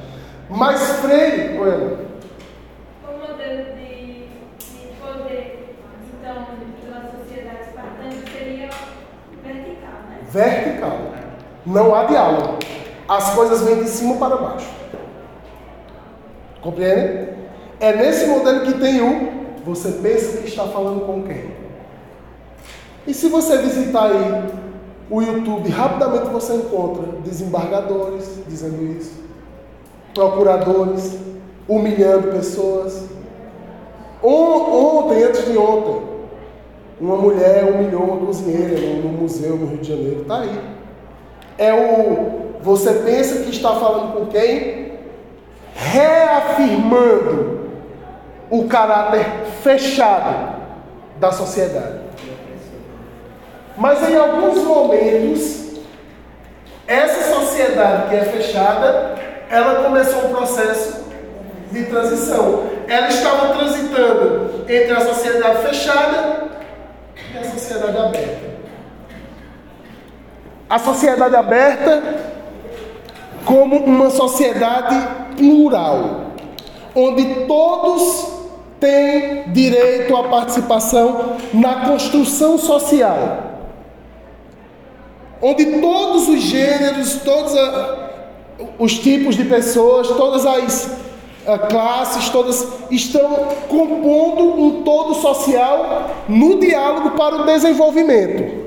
Mas 0.50 0.82
Freire, 1.00 1.58
olha, 1.60 2.00
o 3.08 3.20
modelo 3.20 3.76
de, 3.76 4.28
de 4.60 4.88
poder, 5.00 5.76
então, 6.20 6.36
da 6.90 7.02
sociedade 7.12 7.62
espartana 7.68 8.14
seria 8.36 8.70
vertical, 9.44 9.94
né? 10.10 10.18
Vertical. 10.30 11.00
Não 11.66 11.96
há 11.96 12.06
diálogo. 12.06 12.60
As 13.08 13.34
coisas 13.36 13.62
vêm 13.62 13.84
de 13.84 13.90
cima 13.90 14.18
para 14.18 14.38
baixo. 14.38 14.83
Compreende? 16.64 17.30
É 17.80 17.94
nesse 17.94 18.26
modelo 18.26 18.62
que 18.62 18.74
tem 18.80 19.02
o 19.02 19.44
você 19.66 19.92
pensa 19.92 20.38
que 20.38 20.48
está 20.48 20.66
falando 20.66 21.06
com 21.06 21.24
quem? 21.24 21.52
E 23.06 23.14
se 23.14 23.28
você 23.28 23.58
visitar 23.58 24.12
aí 24.12 24.44
o 25.10 25.22
YouTube, 25.22 25.70
rapidamente 25.70 26.30
você 26.30 26.56
encontra 26.56 27.04
desembargadores 27.24 28.40
dizendo 28.48 28.84
isso, 28.98 29.22
procuradores 30.14 31.18
humilhando 31.68 32.30
pessoas. 32.30 33.06
Ontem, 34.22 35.24
antes 35.24 35.46
de 35.46 35.58
ontem, 35.58 36.02
uma 37.00 37.18
mulher 37.18 37.66
humilhou 37.66 38.04
uma 38.04 38.26
cozinheira 38.26 38.80
no 39.02 39.10
museu 39.10 39.58
no 39.58 39.68
Rio 39.68 39.78
de 39.80 39.90
Janeiro. 39.90 40.22
Está 40.22 40.40
aí. 40.40 40.60
É 41.58 41.74
o 41.74 42.44
você 42.62 42.94
pensa 42.94 43.44
que 43.44 43.50
está 43.50 43.76
falando 43.76 44.14
com 44.14 44.26
quem? 44.28 44.83
Reafirmando 45.76 47.72
o 48.50 48.68
caráter 48.68 49.26
fechado 49.62 50.62
da 51.20 51.32
sociedade. 51.32 52.02
Mas 53.76 54.08
em 54.08 54.16
alguns 54.16 54.64
momentos, 54.64 55.64
essa 56.88 57.34
sociedade 57.34 58.10
que 58.10 58.16
é 58.16 58.24
fechada, 58.26 59.16
ela 59.50 59.84
começou 59.84 60.26
um 60.26 60.36
processo 60.36 61.04
de 61.72 61.86
transição. 61.86 62.66
Ela 62.88 63.08
estava 63.08 63.56
transitando 63.56 64.66
entre 64.70 64.94
a 64.94 65.02
sociedade 65.02 65.68
fechada 65.68 66.50
e 67.34 67.38
a 67.38 67.44
sociedade 67.44 67.98
aberta. 67.98 68.54
A 70.70 70.80
sociedade 70.80 71.36
aberta 71.36 72.04
como 73.46 73.78
uma 73.78 74.10
sociedade 74.10 74.96
plural, 75.36 76.34
onde 76.96 77.46
todos 77.46 78.28
têm 78.80 79.52
direito 79.52 80.16
à 80.16 80.24
participação 80.24 81.38
na 81.54 81.88
construção 81.88 82.58
social, 82.58 83.44
onde 85.42 85.80
todos 85.80 86.28
os 86.30 86.42
gêneros, 86.42 87.16
todos 87.24 87.54
os 88.80 88.98
tipos 89.00 89.36
de 89.36 89.46
pessoas, 89.46 90.08
todas 90.10 90.46
as 90.46 91.04
classes, 91.70 92.30
todas 92.30 92.68
estão 92.90 93.48
compondo 93.68 94.44
um 94.62 94.84
todo 94.84 95.16
social 95.16 96.10
no 96.30 96.60
diálogo 96.60 97.12
para 97.12 97.42
o 97.42 97.46
desenvolvimento. 97.46 98.63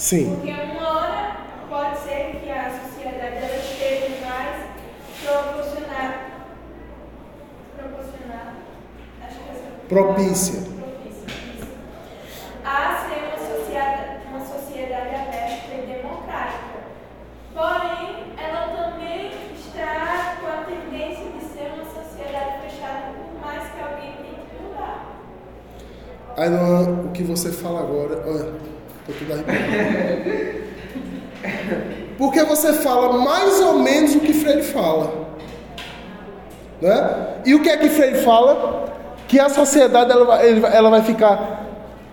Sim. 0.00 0.34
Porque 0.34 0.50
uma 0.50 0.88
hora 0.96 1.36
pode 1.68 1.98
ser 1.98 2.40
que 2.42 2.50
a 2.50 2.70
sociedade 2.70 3.36
ela 3.36 3.56
esteja 3.56 4.26
mais 4.26 4.64
proporcionada. 5.22 6.14
Proporcionada. 7.76 8.52
Acho 9.22 9.36
que 9.36 9.50
essa. 9.50 9.68
Propícia. 9.90 10.62
Propícia. 10.62 11.68
A 12.64 13.04
ser 13.04 13.20
uma 13.28 13.56
sociedade, 13.58 14.02
uma 14.30 14.40
sociedade 14.40 15.14
aberta 15.14 15.74
e 15.74 15.86
democrática. 15.86 16.80
Porém, 17.52 18.32
ela 18.42 18.68
também 18.74 19.32
está 19.54 20.36
com 20.40 20.46
a 20.46 20.64
tendência 20.64 21.26
de 21.26 21.44
ser 21.44 21.74
uma 21.74 21.84
sociedade 21.84 22.62
fechada, 22.62 23.12
por 23.12 23.38
mais 23.38 23.70
que 23.70 23.82
alguém 23.82 24.12
tente 24.12 24.62
mudar. 24.62 25.20
Aí, 26.38 26.48
o 26.48 27.10
que 27.12 27.22
você 27.22 27.52
fala 27.52 27.80
agora. 27.80 28.16
Olha, 29.08 29.16
tudo 29.18 29.44
Porque 32.18 32.44
você 32.44 32.72
fala 32.74 33.18
mais 33.18 33.60
ou 33.60 33.78
menos 33.78 34.14
o 34.14 34.20
que 34.20 34.32
Freire 34.32 34.62
fala. 34.62 35.28
Né? 36.80 37.26
E 37.44 37.54
o 37.54 37.62
que 37.62 37.70
é 37.70 37.76
que 37.76 37.88
Freire 37.88 38.22
fala? 38.22 38.92
Que 39.26 39.38
a 39.38 39.48
sociedade 39.48 40.10
ela 40.10 40.42
ela 40.42 40.90
vai 40.90 41.02
ficar 41.02 41.66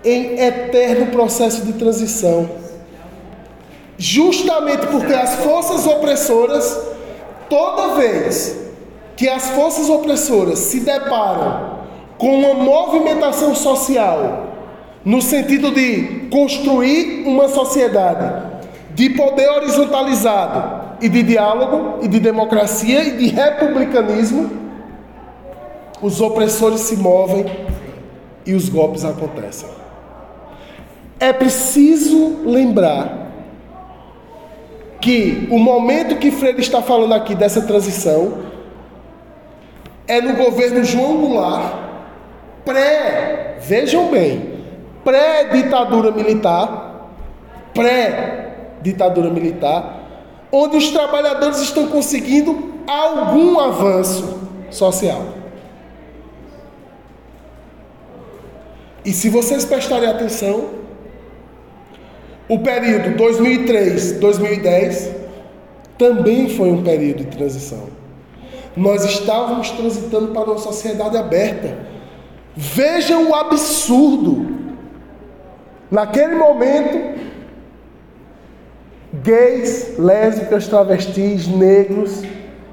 em 0.04 0.40
eterno 0.40 1.08
processo 1.08 1.66
de 1.66 1.74
transição. 1.74 2.50
Justamente 3.98 4.86
porque 4.88 5.14
as 5.14 5.36
forças 5.36 5.88
opressoras, 5.88 6.80
toda 7.50 7.96
vez 7.96 8.56
que 9.16 9.28
as 9.28 9.50
forças 9.50 9.90
opressoras 9.90 10.60
se 10.60 10.82
deparam 10.82 11.78
com 12.18 12.38
uma 12.38 12.54
movimentação 12.54 13.56
social 13.56 14.57
no 15.08 15.22
sentido 15.22 15.72
de 15.72 16.28
construir 16.30 17.24
uma 17.26 17.48
sociedade 17.48 18.46
de 18.94 19.10
poder 19.12 19.48
horizontalizado 19.52 20.98
e 21.00 21.08
de 21.08 21.24
diálogo 21.24 22.00
e 22.04 22.10
de 22.10 22.20
democracia 22.20 23.06
e 23.06 23.12
de 23.12 23.28
republicanismo, 23.28 24.52
os 26.02 26.20
opressores 26.20 26.82
se 26.82 26.98
movem 26.98 27.46
e 28.46 28.54
os 28.54 28.68
golpes 28.68 29.06
acontecem. 29.06 29.70
É 31.22 31.32
preciso 31.32 32.42
lembrar 32.44 33.32
que 35.00 35.48
o 35.50 35.58
momento 35.58 36.18
que 36.18 36.32
Freire 36.32 36.60
está 36.60 36.82
falando 36.82 37.14
aqui 37.14 37.34
dessa 37.34 37.62
transição 37.62 38.40
é 40.06 40.20
no 40.20 40.34
governo 40.34 40.84
João 40.84 41.16
Goulart, 41.16 41.76
pré, 42.66 43.56
vejam 43.62 44.12
bem, 44.12 44.57
pré-ditadura 45.08 46.12
militar, 46.12 47.08
pré-ditadura 47.74 49.30
militar, 49.30 50.04
onde 50.52 50.76
os 50.76 50.90
trabalhadores 50.90 51.62
estão 51.62 51.88
conseguindo 51.88 52.74
algum 52.86 53.58
avanço 53.58 54.38
social. 54.70 55.24
E 59.06 59.14
se 59.14 59.30
vocês 59.30 59.64
prestarem 59.64 60.10
atenção, 60.10 60.72
o 62.50 62.60
período 62.60 63.12
2003-2010 63.18 65.16
também 65.98 66.50
foi 66.50 66.70
um 66.70 66.84
período 66.84 67.24
de 67.24 67.38
transição. 67.38 67.88
Nós 68.76 69.06
estávamos 69.06 69.72
transitando 69.72 70.34
para 70.34 70.44
uma 70.44 70.58
sociedade 70.58 71.16
aberta. 71.16 71.78
Vejam 72.58 73.30
o 73.30 73.36
absurdo 73.36 74.67
Naquele 75.90 76.36
momento, 76.36 77.20
gays, 79.14 79.98
lésbicas, 79.98 80.68
travestis, 80.68 81.48
negros 81.48 82.24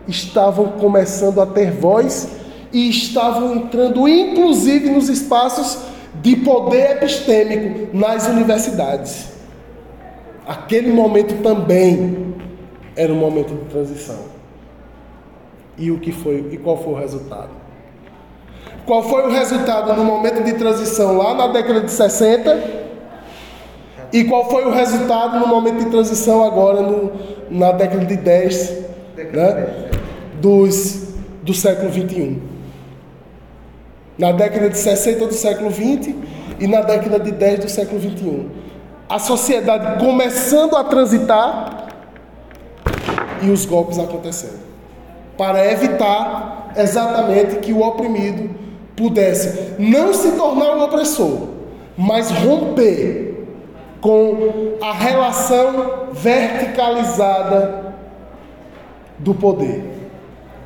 estavam 0.08 0.72
começando 0.72 1.40
a 1.40 1.46
ter 1.46 1.70
voz 1.70 2.28
e 2.72 2.90
estavam 2.90 3.54
entrando, 3.54 4.08
inclusive, 4.08 4.90
nos 4.90 5.08
espaços 5.08 5.78
de 6.20 6.36
poder 6.36 6.92
epistêmico 6.92 7.96
nas 7.96 8.26
universidades. 8.28 9.28
Aquele 10.46 10.92
momento 10.92 11.40
também 11.42 12.34
era 12.96 13.12
um 13.12 13.16
momento 13.16 13.54
de 13.54 13.64
transição. 13.70 14.34
E 15.78 15.90
o 15.90 15.98
que 15.98 16.12
foi 16.12 16.48
e 16.52 16.58
qual 16.58 16.76
foi 16.82 16.92
o 16.94 16.96
resultado? 16.96 17.50
Qual 18.86 19.02
foi 19.02 19.26
o 19.26 19.30
resultado 19.30 19.94
no 19.94 20.04
momento 20.04 20.44
de 20.44 20.52
transição 20.54 21.16
lá 21.16 21.32
na 21.34 21.46
década 21.48 21.80
de 21.80 21.90
60? 21.90 22.83
E 24.14 24.24
qual 24.24 24.48
foi 24.48 24.64
o 24.64 24.70
resultado 24.70 25.38
no 25.38 25.46
momento 25.46 25.84
de 25.84 25.90
transição 25.90 26.42
agora, 26.42 26.80
no, 26.80 27.12
na 27.50 27.72
década 27.72 28.06
de 28.06 28.16
10, 28.16 28.72
né, 29.34 29.66
dos, 30.40 31.08
do 31.42 31.52
século 31.52 31.90
21? 31.90 32.54
na 34.16 34.32
década 34.32 34.70
de 34.70 34.78
60 34.78 35.26
do 35.26 35.34
século 35.34 35.70
20 35.70 36.14
e 36.60 36.66
na 36.66 36.80
década 36.80 37.18
de 37.18 37.32
10 37.32 37.60
do 37.60 37.68
século 37.68 37.98
21. 37.98 38.48
A 39.08 39.18
sociedade 39.18 40.04
começando 40.04 40.76
a 40.76 40.84
transitar 40.84 41.88
e 43.42 43.50
os 43.50 43.66
golpes 43.66 43.98
acontecendo. 43.98 44.62
Para 45.36 45.70
evitar 45.70 46.72
exatamente 46.76 47.56
que 47.56 47.72
o 47.72 47.82
oprimido 47.82 48.50
pudesse 48.96 49.74
não 49.78 50.14
se 50.14 50.32
tornar 50.32 50.76
um 50.76 50.82
opressor, 50.82 51.48
mas 51.96 52.30
romper 52.30 53.33
com 54.04 54.76
a 54.82 54.92
relação 54.92 56.10
verticalizada 56.12 57.94
do 59.18 59.34
poder. 59.34 59.82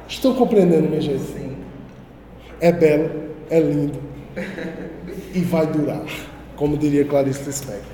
Estão 0.08 0.34
compreendendo, 0.34 0.88
minha 0.88 1.00
gente? 1.00 1.22
Sim. 1.22 1.56
É 2.60 2.72
belo, 2.72 3.08
é 3.48 3.60
lindo 3.60 4.00
e 5.32 5.38
vai 5.38 5.68
durar, 5.68 6.02
como 6.56 6.76
diria 6.76 7.04
Clarice 7.04 7.44
Lispector. 7.44 7.84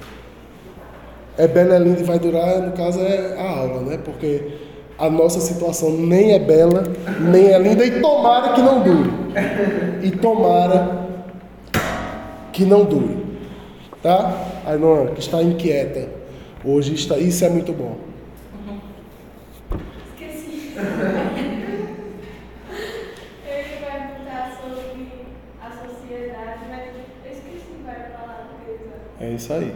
É 1.37 1.46
belo, 1.46 1.74
é 1.74 1.78
lindo 1.78 2.00
e 2.00 2.04
vai 2.04 2.18
durar, 2.18 2.61
no 2.61 2.72
caso 2.72 3.00
é 3.00 3.37
a 3.38 3.59
aula, 3.59 3.83
né? 3.83 3.98
Porque 4.02 4.50
a 4.96 5.11
nossa 5.11 5.40
situação 5.40 5.90
nem 5.90 6.33
é 6.33 6.38
bela, 6.38 6.85
nem 7.20 7.52
é 7.52 7.59
linda, 7.59 7.85
e 7.85 8.00
tomara 8.00 8.54
que 8.54 8.62
não 8.62 8.83
dure. 8.83 9.11
E 10.02 10.11
tomara 10.11 11.07
que 12.50 12.64
não 12.64 12.87
dure. 12.87 13.22
Tá? 14.02 14.54
A 14.64 14.77
Noa, 14.77 15.09
que 15.09 15.20
está 15.20 15.42
inquieta. 15.42 16.09
Hoje 16.64 16.94
está. 16.94 17.18
Isso 17.18 17.44
é 17.44 17.50
muito 17.50 17.72
bom. 17.72 17.98
Esqueci. 20.18 20.72
Eu 23.46 23.59
ia 23.59 23.77
perguntar 23.79 24.59
sobre 24.62 25.09
a 25.61 25.70
sociedade, 25.70 26.61
mas 26.70 26.81
eu 27.24 27.33
esqueci 27.33 27.59
o 27.70 27.77
que 27.77 27.83
vai 27.85 27.94
falar 28.16 28.48
do 28.48 28.55
que 28.64 29.24
É 29.24 29.29
isso 29.31 29.53
aí. 29.53 29.74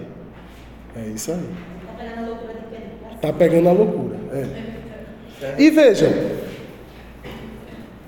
É 0.96 1.00
isso 1.08 1.32
aí. 1.32 1.48
Tá 1.86 1.92
pegando 1.98 2.18
a 2.18 2.28
loucura 2.28 2.54
de 2.54 2.60
Pedro. 2.70 2.88
Tá 3.20 3.32
pegando 3.32 3.68
a 3.68 3.72
loucura. 3.72 4.16
É. 4.32 5.54
E 5.58 5.70
vejam, 5.70 6.08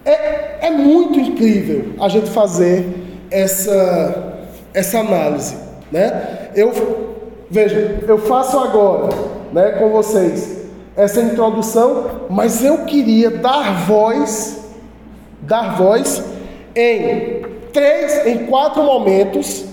é, 0.04 0.66
é 0.66 0.70
muito 0.70 1.20
incrível 1.20 1.94
a 2.00 2.08
gente 2.08 2.30
fazer 2.30 2.86
essa, 3.30 4.48
essa 4.72 4.98
análise. 5.00 5.69
Né? 5.90 6.50
Eu, 6.54 6.72
vejam, 7.50 7.80
eu 8.06 8.18
faço 8.18 8.58
agora 8.58 9.08
né, 9.52 9.72
com 9.72 9.90
vocês 9.90 10.60
essa 10.96 11.20
introdução, 11.20 12.26
mas 12.28 12.64
eu 12.64 12.84
queria 12.84 13.30
dar 13.30 13.84
voz, 13.86 14.64
dar 15.40 15.76
voz 15.76 16.22
em 16.74 17.42
três, 17.72 18.26
em 18.26 18.46
quatro 18.46 18.82
momentos, 18.82 19.64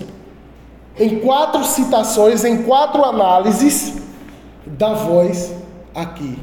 em 0.98 1.20
quatro 1.20 1.64
citações, 1.64 2.44
em 2.44 2.62
quatro 2.62 3.04
análises, 3.04 3.94
dar 4.66 4.94
voz 4.94 5.52
aqui 5.94 6.38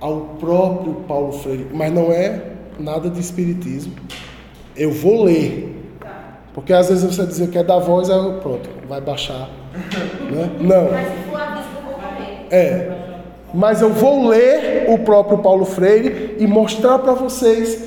ao 0.00 0.20
próprio 0.40 0.94
Paulo 1.06 1.32
Freire, 1.32 1.66
mas 1.72 1.92
não 1.92 2.12
é 2.12 2.42
nada 2.78 3.10
de 3.10 3.20
espiritismo. 3.20 3.92
Eu 4.76 4.92
vou 4.92 5.24
ler. 5.24 5.76
Porque 6.58 6.72
às 6.72 6.88
vezes 6.88 7.04
você 7.04 7.24
dizer 7.24 7.50
que 7.50 7.56
é 7.56 7.62
da 7.62 7.78
voz, 7.78 8.10
aí 8.10 8.18
pronto, 8.40 8.68
vai 8.88 9.00
baixar. 9.00 9.48
Né? 10.28 10.50
Não. 10.58 10.88
É. 12.50 12.90
Mas 13.54 13.80
eu 13.80 13.92
vou 13.92 14.26
ler 14.26 14.86
o 14.88 14.98
próprio 14.98 15.38
Paulo 15.38 15.64
Freire 15.64 16.34
e 16.36 16.48
mostrar 16.48 16.98
para 16.98 17.12
vocês 17.12 17.80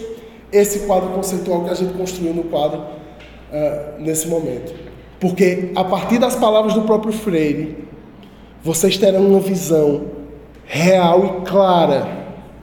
esse 0.54 0.88
quadro 0.88 1.10
conceitual 1.10 1.66
que 1.66 1.70
a 1.70 1.74
gente 1.74 1.92
construiu 1.96 2.34
no 2.34 2.46
quadro 2.46 2.80
uh, 2.80 4.00
nesse 4.00 4.30
momento. 4.30 4.74
Porque 5.20 5.74
a 5.76 5.84
partir 5.84 6.18
das 6.18 6.38
palavras 6.38 6.74
do 6.74 6.84
próprio 6.84 7.12
Freire, 7.12 7.78
vocês 8.64 8.98
terão 8.98 9.28
uma 9.28 9.42
visão 9.42 10.06
real 10.66 11.26
e 11.26 11.46
clara 11.46 12.08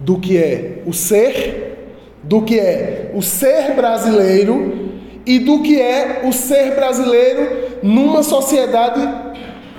do 0.00 0.18
que 0.18 0.38
é 0.38 0.82
o 0.86 0.92
ser, 0.94 2.00
do 2.22 2.40
que 2.40 2.58
é 2.58 3.12
o 3.14 3.20
ser 3.20 3.74
brasileiro 3.74 4.87
e 5.28 5.38
do 5.38 5.60
que 5.60 5.78
é 5.78 6.22
o 6.24 6.32
ser 6.32 6.74
brasileiro 6.74 7.80
numa 7.82 8.22
sociedade 8.22 9.06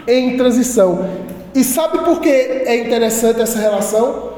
em 0.08 0.38
transição. 0.38 1.10
E 1.56 1.64
sabe 1.64 1.98
por 2.06 2.22
que 2.22 2.30
é 2.30 2.80
interessante 2.86 3.42
essa 3.42 3.58
relação? 3.58 4.30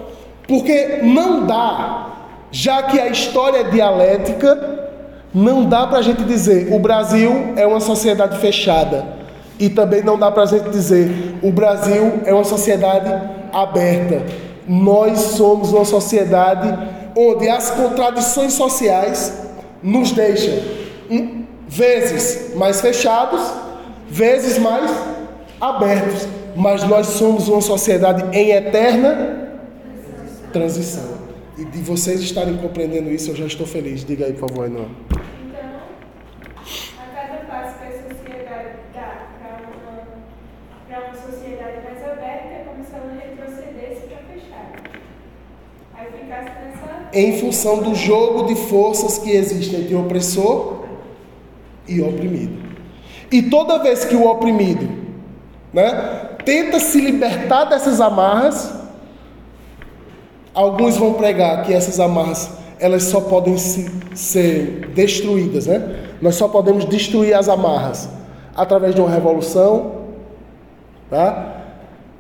Porque 0.48 1.00
não 1.04 1.46
dá, 1.46 2.14
já 2.50 2.84
que 2.84 2.98
a 2.98 3.10
história 3.10 3.58
é 3.58 3.64
dialética, 3.66 4.90
não 5.34 5.66
dá 5.66 5.86
para 5.86 5.98
a 5.98 6.02
gente 6.02 6.24
dizer 6.24 6.74
o 6.74 6.80
Brasil 6.80 7.52
é 7.58 7.68
uma 7.68 7.82
sociedade 7.82 8.38
fechada. 8.38 9.06
E 9.60 9.68
também 9.68 10.02
não 10.02 10.18
dá 10.18 10.32
para 10.32 10.44
a 10.44 10.46
gente 10.46 10.70
dizer 10.70 11.12
o 11.44 11.52
Brasil 11.52 12.22
é 12.24 12.34
uma 12.34 12.46
sociedade 12.46 13.12
aberta. 13.52 14.26
Nós 14.66 15.20
somos 15.20 15.74
uma 15.74 15.84
sociedade 15.84 16.74
onde 17.18 17.50
as 17.50 17.70
contradições 17.70 18.54
sociais 18.54 19.42
nos 19.84 20.14
deixam 20.14 20.81
vezes 21.68 22.56
mais 22.56 22.82
fechados, 22.82 23.42
vezes 24.10 24.58
mais 24.58 24.92
abertos. 25.60 26.28
Mas 26.56 26.84
nós 26.84 27.08
somos 27.08 27.48
uma 27.48 27.62
sociedade 27.62 28.38
em 28.38 28.52
eterna 28.52 29.52
transição. 30.52 31.22
E 31.58 31.64
de 31.64 31.80
vocês 31.80 32.20
estarem 32.20 32.58
compreendendo 32.58 33.10
isso, 33.10 33.32
eu 33.32 33.36
já 33.36 33.46
estou 33.46 33.66
feliz. 33.66 34.04
Diga 34.04 34.26
aí, 34.26 34.34
por 34.34 34.50
favor, 34.50 34.66
Ainhoa. 34.66 34.88
Então, 35.46 35.70
a 37.00 37.16
cada 37.16 37.46
passo 37.46 37.76
que 37.80 37.86
a 37.86 38.16
sociedade 38.16 38.70
dá 38.94 39.28
para 39.40 39.60
uma, 39.70 40.04
pra 40.90 41.08
uma 41.08 41.16
sociedade 41.16 41.78
mais 41.86 42.04
aberta, 42.04 42.48
é 42.48 42.66
como 42.68 42.84
se 42.84 42.94
ela 42.94 43.14
retrocedesse 43.14 44.02
para 44.08 44.18
fechar. 44.34 44.74
Aí 45.94 46.08
ficasse 46.20 46.50
nessa. 46.50 47.10
Em 47.14 47.40
função 47.40 47.82
do 47.82 47.96
jogo 47.96 48.48
de 48.48 48.56
forças 48.56 49.18
que 49.20 49.32
existe 49.32 49.76
entre 49.76 49.96
opressor 49.96 50.81
e 51.88 52.02
oprimido. 52.02 52.72
E 53.32 53.44
toda 53.44 53.80
vez 53.80 54.06
que 54.06 54.16
o 54.16 54.30
oprimido 54.30 54.90
né, 55.74 56.30
tenta 56.44 56.80
se 56.80 57.00
libertar 57.00 57.66
dessas 57.66 58.02
amarras, 58.02 58.74
alguns 60.54 60.98
vão 60.98 61.14
pregar 61.14 61.64
que 61.64 61.74
essas 61.74 62.00
amarras 62.00 62.50
elas 62.80 63.04
só 63.04 63.22
podem 63.22 63.58
se, 63.58 63.90
ser 64.16 64.90
destruídas, 64.96 65.68
né? 65.68 66.16
Nós 66.20 66.36
só 66.36 66.48
podemos 66.48 66.84
destruir 66.86 67.34
as 67.36 67.48
amarras 67.48 68.10
através 68.56 68.96
de 68.96 69.02
uma 69.02 69.10
revolução, 69.10 69.98
tá? 71.08 71.62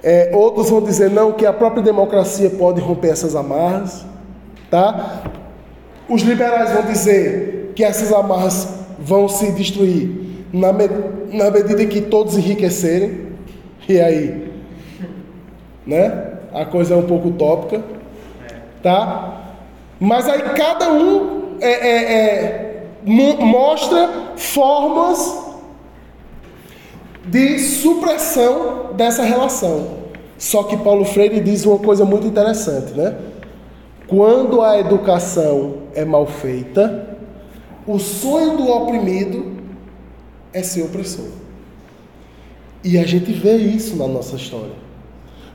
É, 0.04 0.32
outros 0.34 0.69
vão 0.69 0.82
dizer 0.82 1.10
não 1.10 1.32
que 1.32 1.47
a 1.47 1.54
própria 1.54 1.82
democracia 1.82 2.50
pode 2.52 2.80
romper 2.80 3.10
essas 3.10 3.36
amarras, 3.36 4.06
tá? 4.69 5.24
Os 6.08 6.21
liberais 6.21 6.71
vão 6.71 6.84
dizer 6.84 7.74
que 7.76 7.84
essas 7.84 8.13
amarras 8.13 8.81
vão 9.02 9.28
se 9.28 9.52
destruir 9.52 10.10
na, 10.54 10.72
na 10.72 11.52
medida 11.52 11.84
em 11.84 11.88
que 11.88 12.02
todos 12.02 12.38
enriquecerem. 12.38 13.32
E 13.90 14.00
aí, 14.00 14.52
né? 15.86 16.28
A 16.54 16.66
coisa 16.66 16.94
é 16.94 16.98
um 16.98 17.04
pouco 17.04 17.30
utópica, 17.30 17.82
tá? 18.84 19.56
Mas 20.00 20.28
aí 20.28 20.42
cada 20.56 20.92
um 20.92 21.58
é, 21.62 21.72
é, 21.72 22.14
é, 22.14 22.84
mo- 23.04 23.42
mostra 23.42 24.10
formas 24.36 25.40
de 27.26 27.60
supressão 27.60 28.90
dessa 28.96 29.24
relação. 29.24 30.02
Só 30.38 30.64
que 30.64 30.76
Paulo 30.78 31.06
Freire 31.06 31.40
diz 31.40 31.66
uma 31.66 31.78
coisa 31.78 32.04
muito 32.04 32.28
interessante, 32.28 32.94
né? 32.94 33.16
Quando 34.08 34.62
a 34.62 34.80
educação 34.80 35.76
é 35.96 36.04
mal 36.04 36.26
feita, 36.26 37.11
o 37.88 38.00
sonho 38.00 38.58
do 38.58 38.70
oprimido 38.70 39.52
é 40.54 40.62
ser 40.62 40.84
opressor. 40.84 41.30
E 42.84 42.98
a 42.98 43.06
gente 43.06 43.32
vê 43.32 43.58
isso 43.58 43.96
na 43.96 44.08
nossa 44.08 44.36
história. 44.36 44.74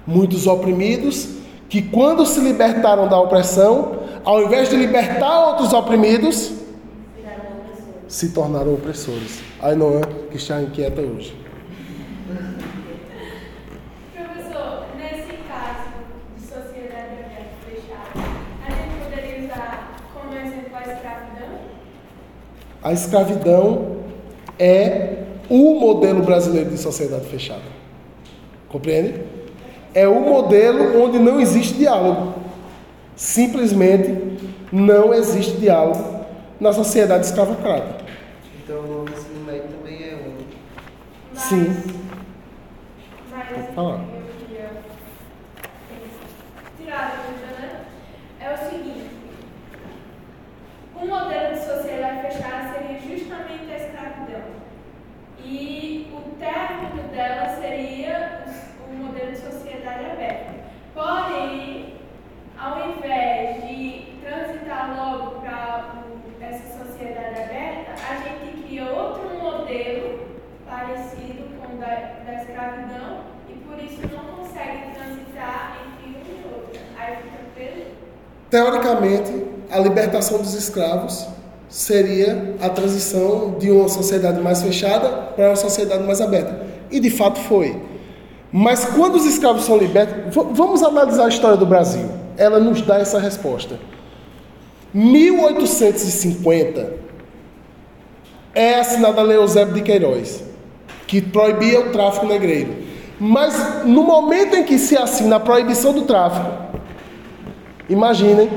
Muitos 0.06 0.46
oprimidos 0.46 1.28
que, 1.68 1.82
quando 1.82 2.24
se 2.24 2.40
libertaram 2.40 3.08
da 3.08 3.18
opressão, 3.18 4.00
ao 4.24 4.42
invés 4.42 4.68
de 4.68 4.76
libertar 4.76 5.48
outros 5.48 5.72
oprimidos, 5.72 6.52
se 8.08 8.30
tornaram 8.30 8.74
opressores. 8.74 9.40
Aí 9.60 9.74
não 9.74 9.98
é 9.98 10.02
que 10.30 10.36
está 10.36 10.62
inquieta 10.62 11.00
hoje. 11.00 11.36
Professor, 14.14 14.86
nesse 14.96 15.36
caso 15.48 15.90
de 16.36 16.42
sociedade 16.42 17.12
aberta 17.24 17.56
fechada, 17.68 18.28
a 18.64 18.70
gente 18.70 19.04
poderia 19.04 19.44
usar 19.44 19.96
como 20.14 20.34
exemplo 20.34 20.76
a 20.76 20.92
escravidão? 20.92 21.58
A 22.86 22.92
escravidão 22.92 23.96
é 24.60 25.24
o 25.50 25.74
modelo 25.80 26.22
brasileiro 26.22 26.70
de 26.70 26.78
sociedade 26.78 27.26
fechada. 27.26 27.64
Compreende? 28.68 29.24
É 29.92 30.06
o 30.06 30.20
modelo 30.20 31.02
onde 31.02 31.18
não 31.18 31.40
existe 31.40 31.74
diálogo. 31.74 32.34
Simplesmente 33.16 34.38
não 34.70 35.12
existe 35.12 35.56
diálogo 35.56 36.26
na 36.60 36.72
sociedade 36.72 37.26
escravocrata. 37.26 38.04
Então 38.62 38.78
o 38.78 38.86
novo 38.86 39.10
ensino 39.10 39.44
médio 39.44 39.64
também 39.64 40.02
é 40.04 40.14
um. 40.14 41.34
Sim. 41.34 41.74
Mas 43.32 43.48
Pode 43.48 43.74
falar. 43.74 43.94
eu 44.14 44.46
queria 44.46 44.70
tirar 46.78 47.00
a 47.00 47.26
dúvida, 47.26 47.60
né? 47.60 47.80
É 48.40 48.54
o 48.54 48.70
seguinte. 48.70 49.16
Um 50.98 51.08
modelo 51.08 51.54
de 51.54 51.60
sociedade 51.60 52.22
fechada 52.22 52.72
seria 52.72 52.98
justamente 53.00 53.70
a 53.70 53.76
escravidão. 53.76 54.42
E 55.44 56.10
o 56.12 56.36
término 56.38 57.08
dela 57.12 57.54
seria 57.60 58.44
o 58.48 58.96
o 58.96 59.04
modelo 59.04 59.32
de 59.32 59.38
sociedade 59.38 60.04
aberta. 60.06 60.54
Porém, 60.94 61.94
ao 62.58 62.90
invés 62.90 63.62
de 63.62 64.16
transitar 64.22 64.96
logo 64.96 65.40
para 65.42 66.06
essa 66.40 66.78
sociedade 67.16 67.40
aberta, 67.40 67.94
a 68.08 68.14
gente 68.16 68.62
cria 68.62 68.84
outro 68.84 69.28
modelo 69.42 70.20
parecido 70.68 71.44
com 71.58 71.74
o 71.74 71.78
da, 71.78 72.12
da 72.26 72.34
escravidão 72.42 73.20
e 73.48 73.54
por 73.54 73.82
isso 73.82 74.02
não 74.12 74.24
consegue 74.36 74.92
transitar 74.94 75.78
entre 75.88 76.10
um 76.10 76.20
e 76.34 76.36
outro. 76.54 76.78
Aí 76.98 77.16
fica. 77.16 77.36
Teoricamente, 78.50 79.46
a 79.70 79.78
libertação 79.78 80.36
dos 80.38 80.52
escravos 80.54 81.26
seria 81.68 82.54
a 82.60 82.68
transição 82.68 83.56
de 83.58 83.70
uma 83.70 83.88
sociedade 83.88 84.40
mais 84.40 84.62
fechada 84.62 85.08
para 85.34 85.48
uma 85.48 85.56
sociedade 85.56 86.04
mais 86.04 86.20
aberta. 86.20 86.66
E 86.90 87.00
de 87.00 87.10
fato 87.10 87.40
foi. 87.40 87.80
Mas 88.52 88.84
quando 88.84 89.16
os 89.16 89.24
escravos 89.26 89.64
são 89.64 89.76
libertos, 89.76 90.32
vamos 90.34 90.80
analisar 90.82 91.24
a 91.24 91.28
história 91.28 91.56
do 91.56 91.66
Brasil. 91.66 92.08
Ela 92.36 92.60
nos 92.60 92.82
dá 92.82 92.98
essa 92.98 93.18
resposta. 93.18 93.80
1850 94.94 97.05
é 98.56 98.80
assinada 98.80 99.20
a 99.20 99.24
Lei 99.24 99.36
Eusébio 99.36 99.74
de 99.74 99.82
Queiroz, 99.82 100.42
que 101.06 101.22
proibia 101.22 101.80
o 101.80 101.92
tráfico 101.92 102.26
negreiro. 102.26 102.74
Mas 103.20 103.84
no 103.84 104.02
momento 104.02 104.56
em 104.56 104.64
que 104.64 104.78
se 104.78 104.96
assina 104.96 105.36
a 105.36 105.40
proibição 105.40 105.92
do 105.92 106.02
tráfico, 106.02 106.66
Imaginem 107.88 108.48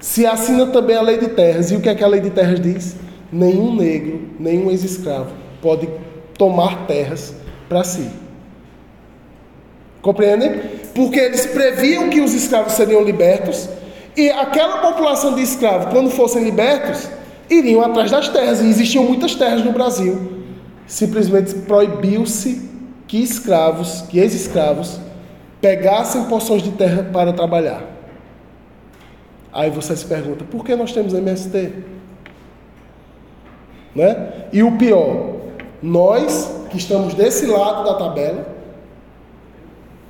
se 0.00 0.26
assina 0.26 0.66
também 0.66 0.96
a 0.96 1.02
lei 1.02 1.18
de 1.18 1.28
terras. 1.28 1.70
E 1.70 1.76
o 1.76 1.80
que 1.80 1.88
é 1.88 1.94
que 1.94 2.02
a 2.02 2.08
lei 2.08 2.20
de 2.20 2.30
terras 2.30 2.60
diz? 2.60 2.96
Nenhum 3.30 3.74
negro, 3.74 4.28
nenhum 4.38 4.70
ex-escravo 4.70 5.30
pode 5.62 5.88
tomar 6.36 6.86
terras 6.86 7.34
para 7.68 7.84
si. 7.84 8.08
Compreendem? 10.02 10.58
Porque 10.94 11.20
eles 11.20 11.46
previam 11.46 12.08
que 12.08 12.20
os 12.20 12.34
escravos 12.34 12.72
seriam 12.72 13.02
libertos 13.02 13.68
e 14.16 14.30
aquela 14.30 14.78
população 14.78 15.34
de 15.34 15.42
escravos, 15.42 15.92
quando 15.92 16.10
fossem 16.10 16.42
libertos, 16.42 17.08
iriam 17.50 17.82
atrás 17.82 18.10
das 18.10 18.28
terras. 18.28 18.60
E 18.60 18.68
existiam 18.68 19.04
muitas 19.04 19.34
terras 19.34 19.64
no 19.64 19.72
Brasil. 19.72 20.40
Simplesmente 20.86 21.54
proibiu-se 21.54 22.70
que 23.06 23.18
escravos, 23.22 24.02
que 24.02 24.18
ex-escravos, 24.18 25.00
pegassem 25.60 26.24
porções 26.24 26.62
de 26.62 26.70
terra 26.70 27.02
para 27.12 27.32
trabalhar. 27.32 27.82
Aí 29.52 29.68
você 29.68 29.96
se 29.96 30.06
pergunta, 30.06 30.44
por 30.44 30.64
que 30.64 30.76
nós 30.76 30.92
temos 30.92 31.12
MST? 31.12 31.72
Né? 33.94 34.44
E 34.52 34.62
o 34.62 34.78
pior, 34.78 35.40
nós 35.82 36.60
que 36.70 36.76
estamos 36.76 37.14
desse 37.14 37.46
lado 37.46 37.84
da 37.84 37.94
tabela, 37.94 38.46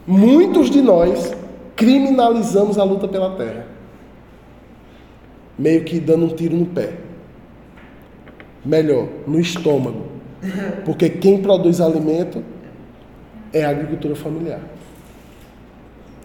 muitos 0.07 0.69
de 0.71 0.83
nós 0.83 1.35
criminalizamos 1.75 2.79
a 2.79 2.85
luta 2.85 3.09
pela 3.09 3.35
terra. 3.37 3.67
Meio 5.59 5.85
que 5.85 5.99
dando 5.99 6.27
um 6.27 6.29
tiro 6.29 6.55
no 6.55 6.67
pé. 6.67 7.10
Melhor, 8.65 9.09
no 9.27 9.41
estômago. 9.41 10.07
Porque 10.85 11.09
quem 11.09 11.43
produz 11.43 11.81
alimento 11.81 12.43
é 13.53 13.65
a 13.65 13.71
agricultura 13.71 14.15
familiar. 14.15 14.61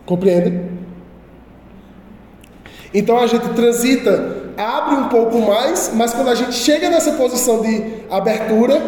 Compreende? 0.06 0.62
Então 2.94 3.18
a 3.18 3.28
gente 3.28 3.50
transita, 3.50 4.54
abre 4.56 4.96
um 4.96 5.10
pouco 5.10 5.40
mais, 5.42 5.92
mas 5.94 6.14
quando 6.14 6.30
a 6.30 6.36
gente 6.36 6.54
chega 6.54 6.90
nessa 6.90 7.14
posição 7.14 7.62
de 7.62 7.84
abertura, 8.10 8.82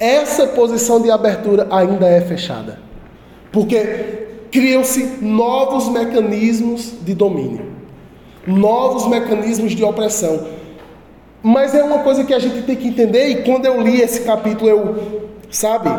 essa 0.00 0.46
posição 0.48 1.00
de 1.00 1.10
abertura 1.10 1.68
ainda 1.70 2.06
é 2.06 2.20
fechada. 2.20 2.80
Porque 3.52 4.26
criam-se 4.50 5.18
novos 5.20 5.88
mecanismos 5.88 6.94
de 7.02 7.14
domínio, 7.14 7.72
novos 8.46 9.06
mecanismos 9.06 9.72
de 9.72 9.84
opressão. 9.84 10.46
Mas 11.46 11.74
é 11.74 11.84
uma 11.84 11.98
coisa 11.98 12.24
que 12.24 12.32
a 12.32 12.38
gente 12.38 12.62
tem 12.62 12.74
que 12.74 12.88
entender, 12.88 13.28
e 13.28 13.42
quando 13.42 13.66
eu 13.66 13.78
li 13.78 14.00
esse 14.00 14.22
capítulo, 14.22 14.70
eu, 14.70 15.28
sabe, 15.50 15.90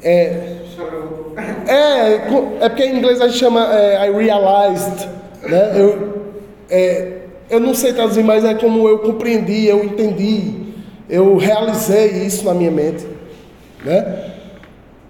é, 0.00 0.58
é, 1.66 2.14
é 2.60 2.68
porque 2.68 2.84
em 2.84 2.98
inglês 2.98 3.20
a 3.20 3.26
gente 3.26 3.38
chama 3.38 3.66
é, 3.74 4.08
I 4.08 4.12
realized, 4.12 5.08
né? 5.42 5.72
Eu, 5.74 6.22
é, 6.70 7.18
eu 7.50 7.58
não 7.58 7.74
sei 7.74 7.92
traduzir, 7.92 8.22
mas 8.22 8.44
é 8.44 8.54
como 8.54 8.88
eu 8.88 9.00
compreendi, 9.00 9.66
eu 9.66 9.82
entendi, 9.82 10.54
eu 11.08 11.36
realizei 11.36 12.24
isso 12.24 12.44
na 12.44 12.54
minha 12.54 12.70
mente, 12.70 13.04
né? 13.84 14.30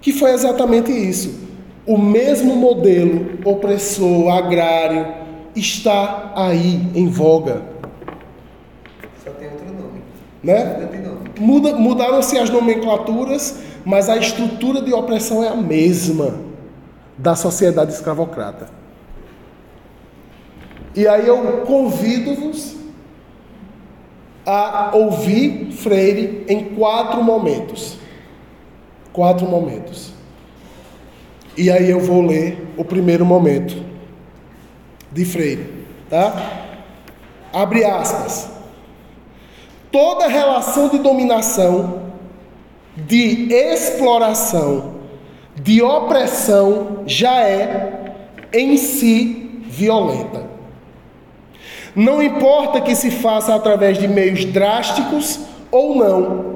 Que 0.01 0.11
foi 0.11 0.31
exatamente 0.31 0.91
isso. 0.91 1.39
O 1.85 1.99
mesmo 1.99 2.55
modelo 2.55 3.37
opressor, 3.45 4.35
agrário, 4.35 5.05
está 5.55 6.33
aí 6.35 6.81
em 6.95 7.07
voga, 7.07 7.69
Só 9.23 9.29
tem 9.31 9.49
outro 9.49 9.65
nome. 9.67 10.01
Né? 10.43 10.89
Muda, 11.39 11.75
mudaram-se 11.75 12.37
as 12.37 12.49
nomenclaturas, 12.49 13.59
mas 13.85 14.09
a 14.09 14.17
estrutura 14.17 14.81
de 14.81 14.93
opressão 14.93 15.43
é 15.43 15.49
a 15.49 15.55
mesma 15.55 16.39
da 17.17 17.35
sociedade 17.35 17.93
escravocrata. 17.93 18.69
E 20.95 21.07
aí 21.07 21.27
eu 21.27 21.61
convido-vos 21.65 22.75
a 24.45 24.91
ouvir 24.93 25.71
Freire 25.71 26.45
em 26.47 26.75
quatro 26.75 27.23
momentos. 27.23 27.97
Quatro 29.13 29.47
momentos. 29.47 30.13
E 31.57 31.69
aí 31.69 31.89
eu 31.89 31.99
vou 31.99 32.21
ler 32.21 32.73
o 32.77 32.83
primeiro 32.83 33.25
momento 33.25 33.83
de 35.11 35.25
Freire, 35.25 35.85
tá? 36.09 36.33
Abre 37.53 37.83
aspas. 37.83 38.60
Toda 39.91 40.27
relação 40.27 40.87
de 40.87 40.99
dominação, 40.99 42.03
de 42.95 43.53
exploração, 43.53 44.95
de 45.55 45.81
opressão 45.81 47.03
já 47.05 47.41
é 47.41 48.13
em 48.53 48.77
si 48.77 49.61
violenta. 49.65 50.49
Não 51.95 52.23
importa 52.23 52.79
que 52.79 52.95
se 52.95 53.11
faça 53.11 53.53
através 53.53 53.97
de 53.97 54.07
meios 54.07 54.45
drásticos 54.45 55.39
ou 55.69 55.95
não. 55.95 56.55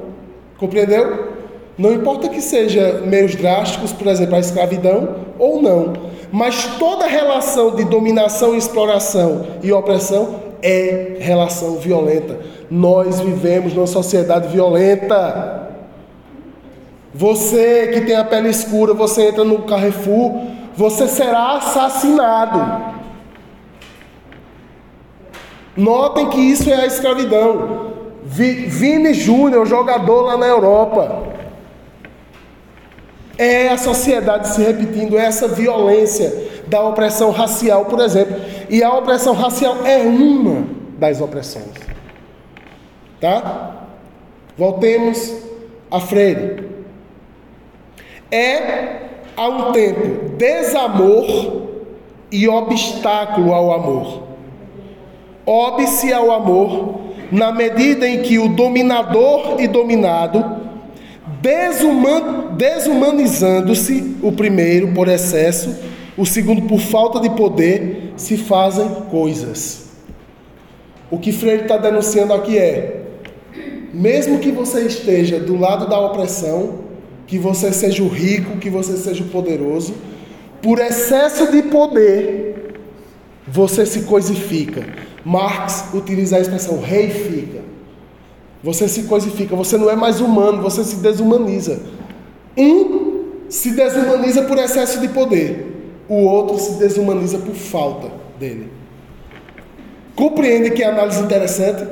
Compreendeu? 0.58 1.34
Não 1.76 1.92
importa 1.92 2.30
que 2.30 2.40
seja 2.40 3.02
meios 3.04 3.34
drásticos, 3.34 3.92
por 3.92 4.06
exemplo, 4.06 4.34
a 4.36 4.40
escravidão 4.40 5.16
ou 5.38 5.60
não. 5.60 5.92
Mas 6.32 6.64
toda 6.78 7.06
relação 7.06 7.74
de 7.76 7.84
dominação, 7.84 8.56
exploração 8.56 9.46
e 9.62 9.70
opressão 9.72 10.45
é 10.62 11.16
relação 11.20 11.76
violenta. 11.76 12.38
Nós 12.70 13.20
vivemos 13.20 13.74
numa 13.74 13.86
sociedade 13.86 14.48
violenta. 14.48 15.70
Você 17.14 17.88
que 17.94 18.02
tem 18.02 18.16
a 18.16 18.24
pele 18.24 18.48
escura, 18.50 18.92
você 18.92 19.28
entra 19.28 19.44
no 19.44 19.62
Carrefour, 19.62 20.32
você 20.76 21.06
será 21.08 21.56
assassinado. 21.56 22.94
Notem 25.76 26.28
que 26.30 26.40
isso 26.40 26.70
é 26.70 26.74
a 26.74 26.86
escravidão. 26.86 27.92
Vi- 28.24 28.66
Vini 28.66 29.12
Júnior, 29.14 29.66
jogador 29.66 30.22
lá 30.22 30.36
na 30.36 30.46
Europa. 30.46 31.22
É 33.38 33.68
a 33.68 33.76
sociedade 33.76 34.48
se 34.48 34.62
repetindo, 34.62 35.18
é 35.18 35.26
essa 35.26 35.46
violência 35.46 36.32
da 36.66 36.82
opressão 36.82 37.30
racial, 37.30 37.84
por 37.86 38.00
exemplo. 38.00 38.36
E 38.68 38.82
a 38.82 38.92
opressão 38.94 39.34
racial 39.34 39.84
é 39.84 39.98
uma 39.98 40.64
das 40.98 41.20
opressões. 41.20 41.66
Tá? 43.20 43.76
Voltemos 44.56 45.32
a 45.90 46.00
Freire. 46.00 46.64
É, 48.30 48.96
a 49.36 49.48
um 49.48 49.72
tempo, 49.72 50.30
desamor 50.36 51.62
e 52.32 52.48
obstáculo 52.48 53.52
ao 53.52 53.72
amor. 53.72 54.22
Óbice 55.46 56.12
ao 56.12 56.32
amor, 56.32 57.00
na 57.30 57.52
medida 57.52 58.08
em 58.08 58.22
que 58.22 58.38
o 58.38 58.48
dominador 58.48 59.60
e 59.60 59.68
dominado, 59.68 60.44
desuman- 61.40 62.48
desumanizando-se, 62.56 64.16
o 64.22 64.32
primeiro 64.32 64.92
por 64.92 65.06
excesso, 65.06 65.76
o 66.16 66.24
segundo 66.24 66.62
por 66.62 66.80
falta 66.80 67.20
de 67.20 67.30
poder, 67.30 68.12
se 68.16 68.36
fazem 68.36 68.88
coisas. 69.10 69.86
O 71.10 71.18
que 71.18 71.32
Freire 71.32 71.62
está 71.62 71.76
denunciando 71.76 72.32
aqui 72.32 72.58
é: 72.58 73.02
mesmo 73.92 74.38
que 74.38 74.50
você 74.50 74.80
esteja 74.82 75.38
do 75.38 75.56
lado 75.56 75.88
da 75.88 75.98
opressão, 76.00 76.86
que 77.26 77.38
você 77.38 77.72
seja 77.72 78.02
o 78.02 78.08
rico, 78.08 78.58
que 78.58 78.70
você 78.70 78.96
seja 78.96 79.22
o 79.22 79.28
poderoso, 79.28 79.94
por 80.62 80.78
excesso 80.78 81.50
de 81.50 81.62
poder, 81.62 82.74
você 83.46 83.84
se 83.84 84.02
coisifica. 84.02 84.84
Marx 85.24 85.86
utiliza 85.92 86.36
a 86.36 86.40
expressão 86.40 86.80
reifica. 86.80 87.60
Você 88.62 88.88
se 88.88 89.04
coisifica, 89.04 89.54
você 89.54 89.76
não 89.76 89.90
é 89.90 89.96
mais 89.96 90.20
humano, 90.20 90.62
você 90.62 90.82
se 90.82 90.96
desumaniza. 90.96 91.80
Um 92.56 93.24
se 93.48 93.70
desumaniza 93.70 94.42
por 94.42 94.58
excesso 94.58 95.00
de 95.00 95.08
poder, 95.08 95.75
o 96.08 96.24
outro 96.24 96.58
se 96.58 96.72
desumaniza 96.78 97.38
por 97.38 97.54
falta 97.54 98.10
dele. 98.38 98.70
Compreende 100.14 100.70
que 100.70 100.82
análise 100.82 101.22
interessante? 101.22 101.86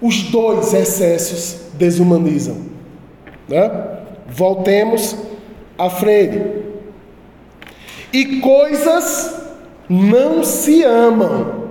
Os 0.00 0.22
dois 0.24 0.74
excessos 0.74 1.60
desumanizam. 1.74 2.56
Né? 3.48 3.70
Voltemos 4.28 5.16
a 5.78 5.88
Freire. 5.88 6.62
E 8.12 8.40
coisas 8.40 9.34
não 9.88 10.42
se 10.42 10.82
amam. 10.82 11.62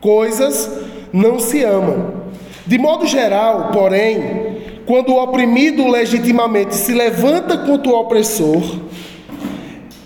Coisas 0.00 0.70
não 1.12 1.38
se 1.38 1.62
amam. 1.64 2.24
De 2.66 2.78
modo 2.78 3.06
geral, 3.06 3.70
porém, 3.72 4.58
quando 4.86 5.10
o 5.10 5.22
oprimido 5.22 5.88
legitimamente 5.88 6.74
se 6.74 6.92
levanta 6.92 7.56
contra 7.58 7.90
o 7.90 8.00
opressor, 8.00 8.62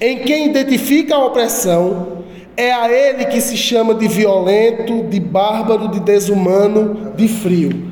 em 0.00 0.18
quem 0.18 0.46
identifica 0.46 1.14
a 1.14 1.24
opressão, 1.24 2.18
é 2.56 2.72
a 2.72 2.90
ele 2.90 3.26
que 3.26 3.40
se 3.40 3.56
chama 3.56 3.94
de 3.94 4.06
violento, 4.08 5.04
de 5.04 5.20
bárbaro, 5.20 5.88
de 5.88 6.00
desumano, 6.00 7.12
de 7.16 7.28
frio. 7.28 7.88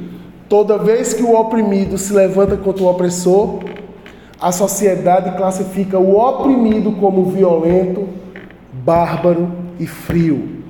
Toda 0.48 0.78
vez 0.78 1.14
que 1.14 1.22
o 1.22 1.34
oprimido 1.34 1.98
se 1.98 2.12
levanta 2.12 2.56
contra 2.56 2.82
o 2.84 2.88
opressor, 2.88 3.60
a 4.40 4.52
sociedade 4.52 5.36
classifica 5.36 5.98
o 5.98 6.16
oprimido 6.16 6.92
como 6.92 7.26
violento, 7.26 8.08
bárbaro 8.72 9.50
e 9.80 9.86
frio. 9.86 10.62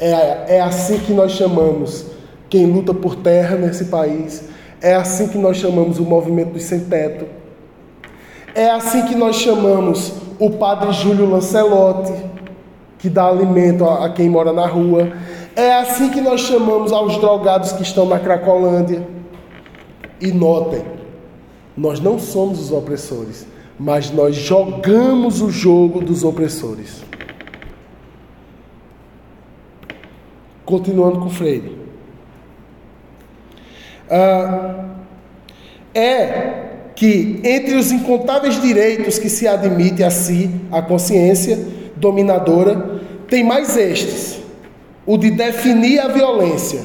É, 0.00 0.56
é 0.56 0.60
assim 0.60 0.98
que 0.98 1.12
nós 1.12 1.32
chamamos 1.32 2.06
quem 2.50 2.66
luta 2.66 2.92
por 2.92 3.16
terra 3.16 3.56
nesse 3.56 3.86
país. 3.86 4.48
É 4.82 4.94
assim 4.94 5.28
que 5.28 5.38
nós 5.38 5.56
chamamos 5.56 5.98
o 5.98 6.02
movimento 6.02 6.52
dos 6.52 6.64
sem-teto. 6.64 7.26
É 8.54 8.70
assim 8.70 9.06
que 9.06 9.14
nós 9.14 9.36
chamamos 9.36 10.23
o 10.38 10.50
padre 10.50 10.92
Júlio 10.92 11.30
Lancelotti, 11.30 12.12
que 12.98 13.08
dá 13.08 13.26
alimento 13.26 13.84
a, 13.84 14.06
a 14.06 14.12
quem 14.12 14.28
mora 14.28 14.52
na 14.52 14.66
rua. 14.66 15.12
É 15.54 15.74
assim 15.74 16.10
que 16.10 16.20
nós 16.20 16.40
chamamos 16.40 16.92
aos 16.92 17.16
drogados 17.18 17.72
que 17.72 17.82
estão 17.82 18.06
na 18.06 18.18
Cracolândia. 18.18 19.06
E 20.20 20.32
notem, 20.32 20.82
nós 21.76 22.00
não 22.00 22.18
somos 22.18 22.60
os 22.60 22.72
opressores, 22.72 23.46
mas 23.78 24.10
nós 24.10 24.34
jogamos 24.34 25.42
o 25.42 25.50
jogo 25.50 26.00
dos 26.00 26.24
opressores. 26.24 27.04
Continuando 30.64 31.20
com 31.20 31.28
Freire. 31.28 31.76
Ah, 34.08 34.84
é 35.94 36.73
que 36.94 37.40
entre 37.42 37.74
os 37.74 37.90
incontáveis 37.90 38.60
direitos 38.60 39.18
que 39.18 39.28
se 39.28 39.48
admite 39.48 40.02
a 40.02 40.10
si 40.10 40.50
a 40.70 40.80
consciência 40.80 41.58
dominadora, 41.96 43.00
tem 43.28 43.42
mais 43.42 43.76
estes: 43.76 44.40
o 45.06 45.16
de 45.16 45.30
definir 45.30 46.00
a 46.00 46.08
violência. 46.08 46.80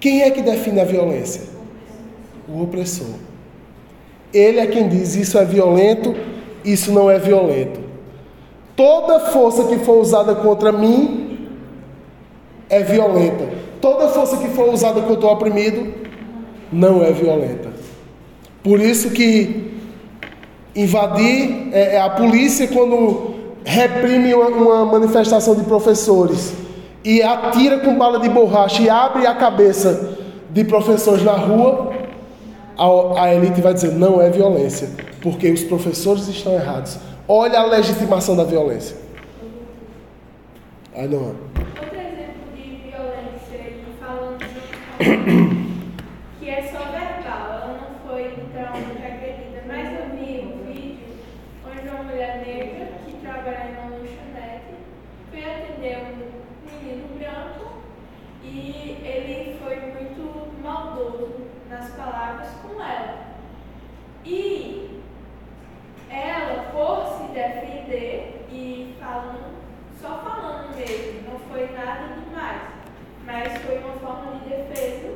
Quem 0.00 0.22
é 0.22 0.30
que 0.30 0.42
define 0.42 0.80
a 0.80 0.84
violência? 0.84 1.42
O 2.48 2.62
opressor. 2.62 3.06
Ele 4.32 4.60
é 4.60 4.66
quem 4.66 4.88
diz 4.88 5.14
isso 5.14 5.38
é 5.38 5.44
violento, 5.44 6.14
isso 6.64 6.92
não 6.92 7.10
é 7.10 7.18
violento. 7.18 7.80
Toda 8.74 9.20
força 9.20 9.64
que 9.64 9.78
for 9.78 10.00
usada 10.00 10.34
contra 10.34 10.70
mim 10.70 11.48
é 12.68 12.82
violenta. 12.82 13.48
Toda 13.80 14.08
força 14.08 14.36
que 14.36 14.48
for 14.48 14.72
usada 14.72 15.00
contra 15.00 15.26
o 15.26 15.32
oprimido 15.32 15.94
não 16.70 17.02
é 17.02 17.10
violenta. 17.12 17.70
Por 18.66 18.80
isso 18.80 19.10
que 19.10 19.78
invadir 20.74 21.68
é, 21.72 21.94
é 21.94 22.00
a 22.00 22.10
polícia 22.10 22.66
quando 22.66 23.36
reprime 23.64 24.34
uma, 24.34 24.48
uma 24.48 24.84
manifestação 24.86 25.54
de 25.54 25.62
professores 25.62 26.52
e 27.04 27.22
atira 27.22 27.78
com 27.78 27.96
bala 27.96 28.18
de 28.18 28.28
borracha 28.28 28.82
e 28.82 28.90
abre 28.90 29.24
a 29.24 29.36
cabeça 29.36 30.18
de 30.50 30.64
professores 30.64 31.22
na 31.22 31.34
rua, 31.34 31.92
a, 32.76 33.22
a 33.22 33.34
elite 33.36 33.60
vai 33.60 33.72
dizer 33.72 33.92
não 33.92 34.20
é 34.20 34.30
violência, 34.30 34.90
porque 35.22 35.48
os 35.48 35.62
professores 35.62 36.26
estão 36.26 36.52
errados. 36.52 36.98
Olha 37.28 37.60
a 37.60 37.66
legitimação 37.66 38.34
da 38.34 38.42
violência. 38.42 38.96
Aí 40.92 41.06
não. 41.06 41.18
Outro 41.18 41.94
exemplo 41.94 42.50
de 42.56 42.90
violência, 42.90 43.76
falando 44.00 44.38
de 44.38 45.66
que 46.40 46.50
é 46.50 46.62
só 46.62 46.78
verbal, 46.90 47.52
ela 47.52 47.80
não 47.80 48.08
foi 48.08 48.28
literalmente 48.28 49.02
agredida, 49.04 49.62
mas 49.66 49.92
eu 49.92 50.16
vi 50.16 50.40
um 50.40 50.72
vídeo 50.72 51.08
onde 51.68 51.88
uma 51.88 52.02
mulher 52.04 52.44
negra 52.46 52.88
que 53.04 53.12
trabalha 53.16 53.68
em 53.68 53.72
uma 53.72 53.96
lanchonete 53.96 54.74
foi 55.30 55.44
atender 55.44 55.98
um 55.98 56.82
menino 56.82 57.08
branco 57.18 57.82
e 58.44 58.96
ele 59.04 59.58
foi 59.62 59.76
muito 59.76 60.62
maldoso 60.62 61.34
nas 61.68 61.90
palavras 62.26 62.48
com 62.62 62.82
ela. 62.82 63.26
E 64.24 65.00
ela, 66.10 66.70
por 66.72 67.18
se 67.18 67.32
defender 67.32 68.46
e 68.50 68.96
falando, 68.98 69.54
só 70.00 70.18
falando 70.18 70.76
mesmo, 70.76 71.30
não 71.30 71.38
foi 71.38 71.70
nada 71.72 72.14
demais, 72.14 72.62
mas 73.24 73.62
foi 73.62 73.78
uma 73.78 73.92
forma 73.94 74.40
de 74.40 74.48
defesa, 74.48 75.14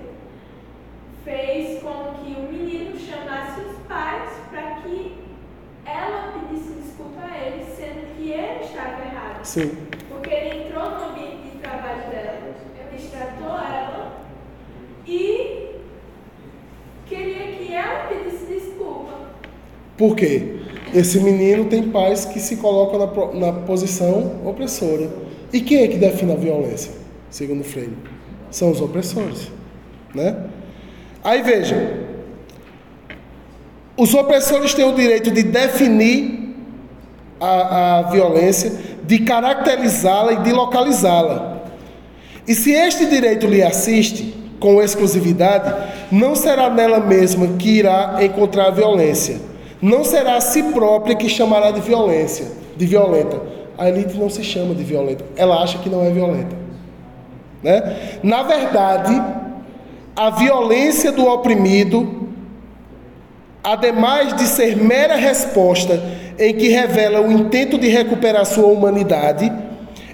fez 1.25 1.83
com 1.83 2.15
que 2.15 2.33
o 2.33 2.53
menino 2.53 2.99
chamasse 2.99 3.61
os 3.61 3.79
pais 3.87 4.31
para 4.51 4.77
que 4.83 5.25
ela 5.85 6.33
pedisse 6.33 6.75
desculpa 6.75 7.23
a 7.23 7.37
ele, 7.37 7.65
sendo 7.65 8.17
que 8.17 8.31
ele 8.31 8.65
estava 8.65 9.05
errado. 9.05 9.45
Sim. 9.45 9.89
Porque 10.09 10.31
ele 10.31 10.67
entrou 10.67 10.91
no 10.91 11.11
ambiente 11.11 11.51
de 11.51 11.59
trabalho 11.59 12.11
dela, 12.11 12.55
destratou 12.93 13.59
ela 13.59 14.21
e 15.07 15.70
queria 17.11 17.57
que 17.59 17.75
ela 17.75 18.07
pedisse 18.09 18.47
desculpa. 18.47 19.13
Por 19.99 20.15
quê? 20.15 20.61
Esse 20.95 21.21
menino 21.21 21.67
tem 21.67 21.91
pais 21.91 22.25
que 22.25 22.39
se 22.39 22.57
colocam 22.57 22.99
na, 22.99 23.47
na 23.47 23.53
posição 23.61 24.41
opressora. 24.47 25.11
E 25.53 25.61
quem 25.61 25.83
é 25.83 25.89
que 25.89 25.97
define 25.97 26.33
a 26.33 26.37
violência? 26.37 26.93
Segundo 27.29 27.65
Freire. 27.65 27.97
São 28.51 28.71
os 28.71 28.81
opressores. 28.81 29.51
Né? 30.15 30.37
Aí 31.23 31.43
veja. 31.43 32.09
Os 33.97 34.15
opressores 34.15 34.73
têm 34.73 34.85
o 34.85 34.95
direito 34.95 35.31
de 35.31 35.43
definir 35.43 36.55
a, 37.39 37.99
a 37.99 38.03
violência, 38.11 38.73
de 39.05 39.19
caracterizá-la 39.21 40.35
e 40.35 40.43
de 40.43 40.53
localizá-la. 40.53 41.65
E 42.47 42.55
se 42.55 42.73
este 42.73 43.07
direito 43.07 43.47
lhe 43.47 43.63
assiste 43.63 44.40
com 44.61 44.81
exclusividade, 44.83 45.73
não 46.13 46.37
será 46.37 46.69
nela 46.69 47.01
mesma 47.01 47.47
que 47.59 47.79
irá 47.79 48.19
encontrar 48.21 48.67
a 48.67 48.71
violência. 48.71 49.41
Não 49.81 50.05
será 50.05 50.37
a 50.37 50.41
si 50.41 50.63
própria 50.65 51.17
que 51.17 51.29
chamará 51.29 51.71
de 51.71 51.81
violência, 51.81 52.47
de 52.77 52.85
violenta. 52.85 53.41
A 53.79 53.89
elite 53.89 54.17
não 54.19 54.29
se 54.29 54.45
chama 54.45 54.75
de 54.75 54.85
violenta, 54.85 55.25
ela 55.35 55.63
acha 55.63 55.79
que 55.79 55.89
não 55.89 56.05
é 56.05 56.11
violenta. 56.11 56.55
Né? 57.63 58.19
Na 58.23 58.43
verdade, 58.43 59.21
a 60.15 60.29
violência 60.29 61.11
do 61.11 61.27
oprimido, 61.27 62.29
ademais 63.65 64.37
de 64.37 64.47
ser 64.47 64.77
mera 64.77 65.17
resposta 65.17 65.99
em 66.39 66.55
que 66.55 66.69
revela 66.69 67.23
o 67.23 67.33
intento 67.33 67.79
de 67.79 67.89
recuperar 67.89 68.45
sua 68.45 68.67
humanidade, 68.67 69.51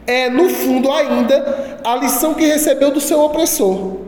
é, 0.07 0.31
no 0.31 0.49
fundo, 0.49 0.91
ainda 0.93 1.79
a 1.85 1.97
lição 1.97 2.35
que 2.35 2.47
recebeu 2.47 2.93
do 2.93 3.01
seu 3.01 3.21
opressor. 3.21 4.06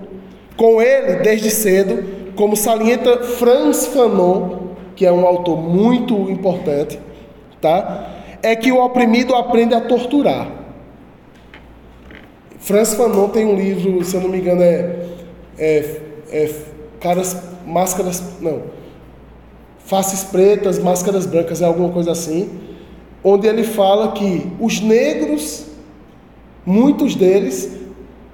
Com 0.58 0.82
ele, 0.82 1.22
desde 1.22 1.50
cedo, 1.50 2.34
como 2.36 2.54
salienta 2.54 3.22
Franz 3.22 3.86
Fanon, 3.86 4.74
que 4.94 5.06
é 5.06 5.12
um 5.12 5.26
autor 5.26 5.56
muito 5.56 6.28
importante, 6.30 7.00
tá? 7.58 8.18
é 8.42 8.54
que 8.54 8.70
o 8.70 8.82
oprimido 8.84 9.34
aprende 9.34 9.74
a 9.74 9.80
torturar. 9.80 10.50
Franz 12.58 12.94
Fanon 12.94 13.28
tem 13.28 13.46
um 13.46 13.56
livro, 13.56 14.04
se 14.04 14.16
eu 14.16 14.20
não 14.20 14.28
me 14.28 14.38
engano, 14.38 14.62
é, 14.62 15.06
é, 15.58 16.00
é 16.30 16.54
caras, 17.00 17.36
máscaras, 17.66 18.22
não, 18.40 18.62
faces 19.78 20.24
pretas, 20.24 20.78
máscaras 20.78 21.26
brancas, 21.26 21.62
é 21.62 21.64
alguma 21.64 21.90
coisa 21.90 22.12
assim, 22.12 22.50
onde 23.22 23.46
ele 23.46 23.64
fala 23.64 24.12
que 24.12 24.46
os 24.60 24.80
negros, 24.80 25.66
muitos 26.64 27.14
deles, 27.14 27.76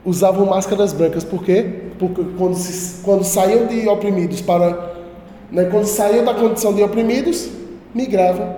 usavam 0.05 0.47
máscaras 0.47 0.93
brancas, 0.93 1.25
por 1.25 1.45
quê? 1.45 1.84
Porque 1.99 2.23
quando, 2.37 2.55
se, 2.55 3.03
quando 3.03 3.25
saíam 3.25 3.67
de 3.67 3.89
oprimidos 3.89 4.41
para. 4.41 4.95
Né, 5.51 5.65
quando 5.71 5.87
saíam 5.87 6.25
da 6.25 6.35
condição 6.35 6.75
de 6.75 6.83
oprimidos, 6.83 7.49
migravam 7.95 8.57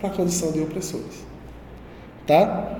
para 0.00 0.08
a 0.08 0.12
condição 0.12 0.50
de 0.52 0.60
opressores. 0.60 1.24
Tá? 2.26 2.78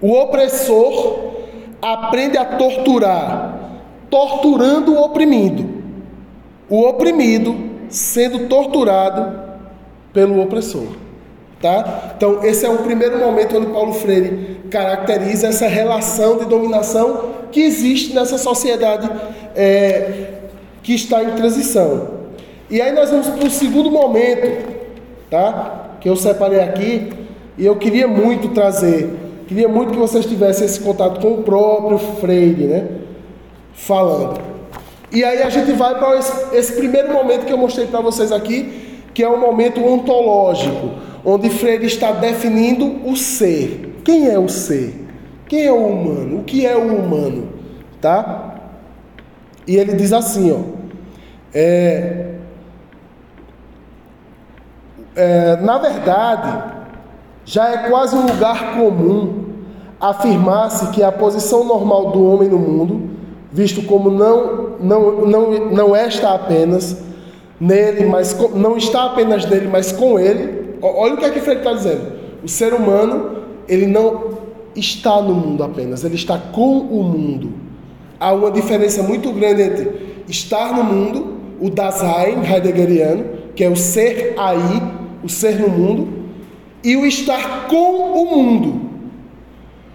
O 0.00 0.12
opressor 0.12 1.32
aprende 1.80 2.36
a 2.36 2.44
torturar, 2.44 3.80
torturando 4.10 4.94
o 4.94 5.02
oprimido. 5.02 5.82
O 6.68 6.86
oprimido 6.86 7.54
sendo 7.88 8.48
torturado 8.48 9.38
pelo 10.12 10.40
opressor. 10.40 10.88
Tá? 11.64 12.12
Então, 12.14 12.44
esse 12.44 12.66
é 12.66 12.68
o 12.68 12.76
primeiro 12.76 13.18
momento 13.18 13.56
onde 13.56 13.68
Paulo 13.68 13.94
Freire 13.94 14.60
caracteriza 14.70 15.46
essa 15.46 15.66
relação 15.66 16.36
de 16.36 16.44
dominação 16.44 17.30
que 17.50 17.62
existe 17.62 18.14
nessa 18.14 18.36
sociedade 18.36 19.10
é, 19.56 20.26
que 20.82 20.94
está 20.94 21.24
em 21.24 21.30
transição. 21.30 22.06
E 22.68 22.82
aí 22.82 22.92
nós 22.92 23.08
vamos 23.08 23.28
para 23.28 23.46
o 23.46 23.50
segundo 23.50 23.90
momento, 23.90 24.74
tá? 25.30 25.96
que 26.02 26.06
eu 26.06 26.16
separei 26.16 26.60
aqui, 26.60 27.10
e 27.56 27.64
eu 27.64 27.76
queria 27.76 28.06
muito 28.06 28.48
trazer, 28.48 29.08
queria 29.48 29.66
muito 29.66 29.92
que 29.92 29.98
vocês 29.98 30.26
tivessem 30.26 30.66
esse 30.66 30.80
contato 30.80 31.18
com 31.18 31.32
o 31.32 31.42
próprio 31.44 31.96
Freire, 31.96 32.64
né? 32.64 32.88
Falando. 33.72 34.38
E 35.10 35.24
aí 35.24 35.42
a 35.42 35.48
gente 35.48 35.72
vai 35.72 35.98
para 35.98 36.18
esse, 36.18 36.54
esse 36.54 36.72
primeiro 36.74 37.10
momento 37.10 37.46
que 37.46 37.52
eu 37.54 37.56
mostrei 37.56 37.86
para 37.86 38.00
vocês 38.02 38.30
aqui, 38.30 38.83
que 39.14 39.22
é 39.22 39.28
o 39.28 39.38
momento 39.38 39.82
ontológico, 39.82 40.90
onde 41.24 41.48
Freire 41.48 41.86
está 41.86 42.10
definindo 42.10 43.08
o 43.08 43.16
ser. 43.16 44.00
Quem 44.04 44.28
é 44.28 44.38
o 44.38 44.48
ser? 44.48 45.06
Quem 45.48 45.64
é 45.64 45.72
o 45.72 45.86
humano? 45.86 46.40
O 46.40 46.44
que 46.44 46.66
é 46.66 46.76
o 46.76 46.96
humano? 46.96 47.48
Tá? 48.00 48.56
E 49.66 49.76
ele 49.76 49.94
diz 49.94 50.12
assim, 50.12 50.52
ó. 50.52 50.58
É, 51.54 52.32
é, 55.14 55.56
na 55.56 55.78
verdade, 55.78 56.74
já 57.44 57.68
é 57.68 57.88
quase 57.88 58.16
um 58.16 58.26
lugar 58.26 58.74
comum 58.74 59.44
afirmar-se 60.00 60.88
que 60.88 61.02
a 61.02 61.12
posição 61.12 61.64
normal 61.64 62.10
do 62.10 62.28
homem 62.28 62.48
no 62.48 62.58
mundo, 62.58 63.10
visto 63.52 63.82
como 63.82 64.10
não, 64.10 64.70
não, 64.80 65.26
não, 65.26 65.70
não 65.70 65.96
está 65.96 66.34
apenas 66.34 67.04
nele, 67.60 68.06
mas 68.06 68.32
com, 68.32 68.48
não 68.48 68.76
está 68.76 69.04
apenas 69.04 69.48
nele, 69.48 69.68
mas 69.68 69.92
com 69.92 70.18
ele. 70.18 70.76
Olha 70.82 71.14
o 71.14 71.16
que 71.16 71.24
é 71.24 71.30
que 71.30 71.40
Freire 71.40 71.60
está 71.60 71.72
dizendo. 71.72 72.12
O 72.42 72.48
ser 72.48 72.74
humano, 72.74 73.38
ele 73.68 73.86
não 73.86 74.34
está 74.76 75.20
no 75.22 75.34
mundo 75.34 75.62
apenas, 75.62 76.04
ele 76.04 76.16
está 76.16 76.38
com 76.38 76.78
o 76.78 77.02
mundo. 77.02 77.52
Há 78.18 78.32
uma 78.32 78.50
diferença 78.50 79.02
muito 79.02 79.32
grande 79.32 79.62
entre 79.62 79.90
estar 80.28 80.74
no 80.74 80.84
mundo, 80.84 81.34
o 81.60 81.70
Dasein 81.70 82.44
heideggeriano, 82.44 83.24
que 83.54 83.64
é 83.64 83.68
o 83.68 83.76
ser 83.76 84.34
aí, 84.36 84.82
o 85.22 85.28
ser 85.28 85.58
no 85.58 85.68
mundo, 85.68 86.08
e 86.82 86.96
o 86.96 87.06
estar 87.06 87.66
com 87.68 88.12
o 88.22 88.36
mundo. 88.36 88.80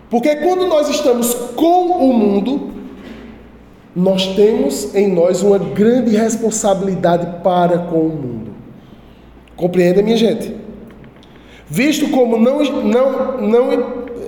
Porque 0.09 0.35
quando 0.37 0.65
nós 0.67 0.89
estamos 0.89 1.33
com 1.55 1.87
o 1.87 2.13
mundo, 2.13 2.71
nós 3.95 4.27
temos 4.35 4.93
em 4.93 5.11
nós 5.11 5.41
uma 5.41 5.57
grande 5.57 6.15
responsabilidade 6.15 7.41
para 7.43 7.79
com 7.79 7.99
o 7.99 8.09
mundo. 8.09 8.51
Compreenda, 9.55 10.01
minha 10.01 10.17
gente? 10.17 10.55
Visto 11.67 12.09
como 12.09 12.37
não, 12.37 12.63
não, 12.63 13.41
não, 13.41 13.69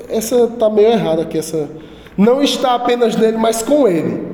essa 0.09 0.43
está 0.43 0.69
meio 0.69 0.89
errada 0.89 1.23
aqui, 1.23 1.37
essa, 1.37 1.69
não 2.17 2.41
está 2.41 2.75
apenas 2.75 3.15
nele, 3.15 3.37
mas 3.37 3.61
com 3.61 3.87
ele. 3.87 4.29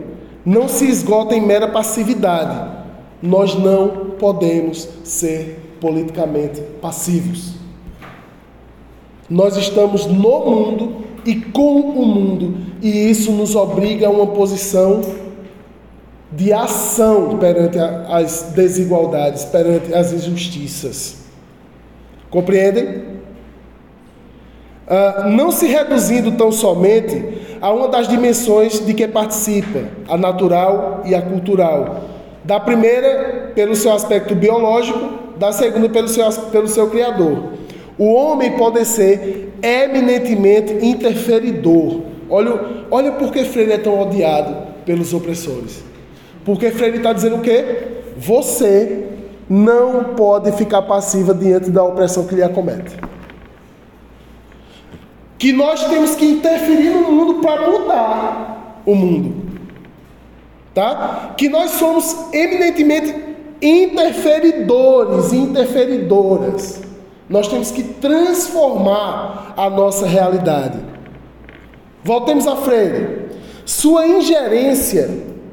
Não 0.45 0.67
se 0.67 0.89
esgota 0.89 1.36
em 1.36 1.41
mera 1.41 1.67
passividade. 1.67 2.78
Nós 3.21 3.55
não 3.55 4.11
podemos 4.17 4.88
ser 5.03 5.78
politicamente 5.80 6.61
passivos. 6.82 7.53
Nós 9.30 9.57
estamos 9.57 10.05
no 10.05 10.13
mundo 10.13 11.07
e 11.28 11.36
com 11.36 11.82
o 11.82 12.05
mundo, 12.05 12.55
e 12.82 13.09
isso 13.11 13.34
nos 13.34 13.53
obriga 13.53 14.07
a 14.07 14.09
uma 14.09 14.28
posição 14.28 15.01
de 16.32 16.53
ação 16.53 17.38
perante 17.38 17.78
as 17.78 18.53
desigualdades, 18.55 19.43
perante 19.43 19.93
as 19.93 20.13
injustiças. 20.13 21.17
Compreendem? 22.30 23.17
Uh, 24.88 25.30
não 25.32 25.51
se 25.51 25.67
reduzindo 25.67 26.32
tão 26.32 26.49
somente 26.49 27.21
a 27.59 27.73
uma 27.73 27.89
das 27.89 28.07
dimensões 28.07 28.86
de 28.86 28.93
que 28.93 29.05
participa, 29.05 29.84
a 30.07 30.17
natural 30.17 31.01
e 31.03 31.13
a 31.13 31.21
cultural. 31.21 32.05
Da 32.45 32.57
primeira, 32.57 33.51
pelo 33.53 33.75
seu 33.75 33.91
aspecto 33.91 34.34
biológico, 34.34 35.36
da 35.38 35.51
segunda 35.51 35.89
pelo 35.89 36.07
seu, 36.07 36.32
pelo 36.51 36.69
seu 36.69 36.89
Criador. 36.89 37.57
O 37.97 38.13
homem 38.13 38.51
pode 38.51 38.85
ser 38.85 39.53
eminentemente 39.61 40.85
interferidor. 40.85 42.01
Olha, 42.29 42.59
olha 42.91 43.11
por 43.13 43.31
que 43.31 43.43
Freire 43.43 43.73
é 43.73 43.77
tão 43.77 43.99
odiado 43.99 44.55
pelos 44.85 45.13
opressores. 45.13 45.83
Porque 46.45 46.69
Freire 46.71 46.97
está 46.97 47.11
dizendo 47.11 47.37
o 47.37 47.41
quê? 47.41 47.87
Você 48.17 49.07
não 49.49 50.15
pode 50.15 50.51
ficar 50.53 50.81
passiva 50.83 51.33
diante 51.33 51.71
da 51.71 51.83
opressão 51.83 52.25
que 52.27 52.35
lhe 52.35 52.43
acomete. 52.43 52.95
Que 55.37 55.53
nós 55.53 55.83
temos 55.87 56.15
que 56.15 56.25
interferir 56.25 56.89
no 56.89 57.11
mundo 57.11 57.35
para 57.41 57.69
mudar 57.69 58.81
o 58.85 58.95
mundo. 58.95 59.47
Tá? 60.73 61.33
Que 61.37 61.49
nós 61.49 61.71
somos 61.71 62.33
eminentemente 62.33 63.13
interferidores, 63.61 65.33
interferidoras. 65.33 66.81
Nós 67.30 67.47
temos 67.47 67.71
que 67.71 67.84
transformar 67.84 69.53
a 69.57 69.69
nossa 69.69 70.05
realidade. 70.05 70.80
Voltemos 72.03 72.47
a 72.47 72.55
Freire. 72.55 73.28
Sua 73.65 74.07
ingerência, 74.07 75.09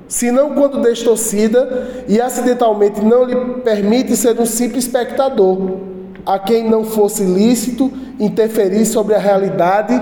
se 0.06 0.30
não 0.30 0.54
quando 0.54 0.80
distorcida 0.80 2.04
e 2.06 2.20
acidentalmente 2.20 3.04
não 3.04 3.24
lhe 3.24 3.34
permite 3.62 4.16
ser 4.16 4.38
um 4.40 4.46
simples 4.46 4.84
espectador, 4.84 5.78
a 6.24 6.38
quem 6.38 6.70
não 6.70 6.84
fosse 6.84 7.24
lícito 7.24 7.90
interferir 8.20 8.86
sobre 8.86 9.14
a 9.14 9.18
realidade 9.18 10.00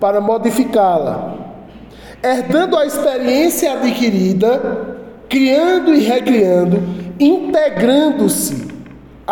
para 0.00 0.20
modificá-la. 0.20 1.36
Herdando 2.20 2.76
a 2.76 2.84
experiência 2.84 3.72
adquirida, 3.74 4.96
criando 5.28 5.94
e 5.94 6.00
recriando, 6.00 6.82
integrando-se 7.18 8.71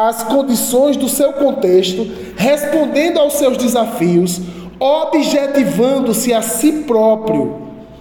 às 0.09 0.22
condições 0.22 0.96
do 0.96 1.11
seu 1.11 1.34
contexto, 1.34 2.11
respondendo 2.34 3.18
aos 3.18 3.34
seus 3.34 3.59
desafios, 3.59 4.40
objetivando-se 4.78 6.32
a 6.32 6.40
si 6.40 6.72
próprio, 6.86 7.57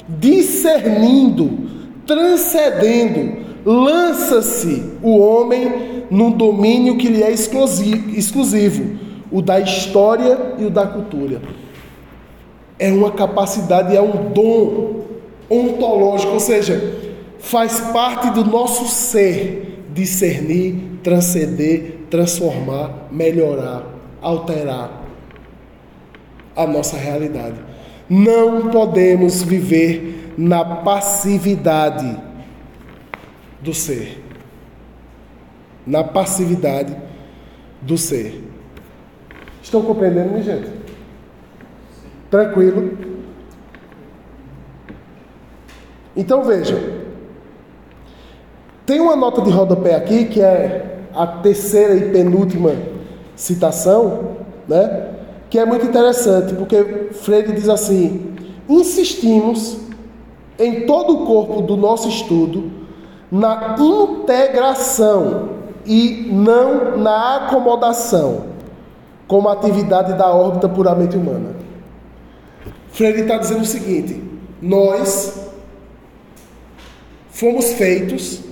discernindo, 0.07 1.51
transcendendo, 2.07 3.39
lança-se 3.65 4.93
o 5.03 5.19
homem 5.19 6.05
num 6.09 6.31
domínio 6.31 6.97
que 6.97 7.09
lhe 7.09 7.21
é 7.21 7.31
exclusivo, 7.31 8.97
o 9.29 9.41
da 9.41 9.59
história 9.59 10.55
e 10.57 10.63
o 10.63 10.69
da 10.69 10.87
cultura. 10.87 11.41
É 12.79 12.89
uma 12.93 13.11
capacidade, 13.11 13.93
é 13.93 14.01
um 14.01 14.31
dom 14.31 15.01
ontológico, 15.49 16.31
ou 16.31 16.39
seja, 16.39 16.81
faz 17.39 17.81
parte 17.91 18.29
do 18.29 18.45
nosso 18.45 18.85
ser 18.87 19.83
discernir, 19.93 20.88
transcender, 21.03 22.05
transformar, 22.09 23.07
melhorar, 23.11 23.83
alterar 24.21 25.03
a 26.55 26.67
nossa 26.67 26.97
realidade. 26.97 27.55
Não 28.09 28.69
podemos 28.69 29.43
viver 29.43 30.33
na 30.37 30.63
passividade 30.63 32.17
do 33.61 33.73
ser. 33.73 34.23
Na 35.85 36.03
passividade 36.03 36.95
do 37.81 37.97
ser. 37.97 38.43
Estão 39.61 39.81
compreendendo, 39.81 40.29
minha 40.29 40.43
gente? 40.43 40.69
Tranquilo? 42.29 42.97
Então 46.15 46.43
vejam. 46.43 47.08
Tem 48.89 48.99
uma 48.99 49.15
nota 49.15 49.43
de 49.43 49.51
rodapé 49.51 49.93
aqui, 49.93 50.25
que 50.25 50.41
é 50.41 51.01
a 51.13 51.27
terceira 51.27 51.93
e 51.93 52.09
penúltima 52.09 52.71
citação, 53.35 54.37
né? 54.67 55.09
que 55.47 55.59
é 55.59 55.63
muito 55.63 55.85
interessante, 55.85 56.55
porque 56.55 57.09
Freire 57.11 57.53
diz 57.53 57.69
assim: 57.69 58.33
insistimos 58.67 59.77
em 60.57 60.87
todo 60.87 61.21
o 61.21 61.25
corpo 61.27 61.61
do 61.61 61.77
nosso 61.77 62.09
estudo 62.09 62.71
na 63.31 63.75
integração 63.79 65.49
e 65.85 66.27
não 66.31 66.97
na 66.97 67.45
acomodação 67.45 68.45
como 69.27 69.49
atividade 69.49 70.15
da 70.15 70.33
órbita 70.33 70.67
puramente 70.67 71.15
humana. 71.15 71.55
Freire 72.91 73.21
está 73.21 73.37
dizendo 73.37 73.61
o 73.61 73.67
seguinte: 73.67 74.19
nós 74.59 75.47
fomos 77.29 77.73
feitos 77.73 78.48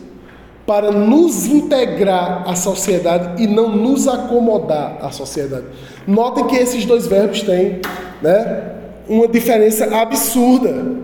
para 0.67 0.91
nos 0.91 1.47
integrar 1.47 2.43
à 2.45 2.53
sociedade 2.53 3.41
e 3.41 3.47
não 3.47 3.73
nos 3.73 4.05
acomodar 4.05 4.97
à 5.01 5.09
sociedade. 5.11 5.65
Notem 6.05 6.45
que 6.45 6.57
esses 6.57 6.83
dois 6.83 7.07
verbos 7.07 7.41
têm 7.41 7.79
né, 8.21 8.73
uma 9.07 9.29
diferença 9.29 9.85
absurda. 9.95 10.97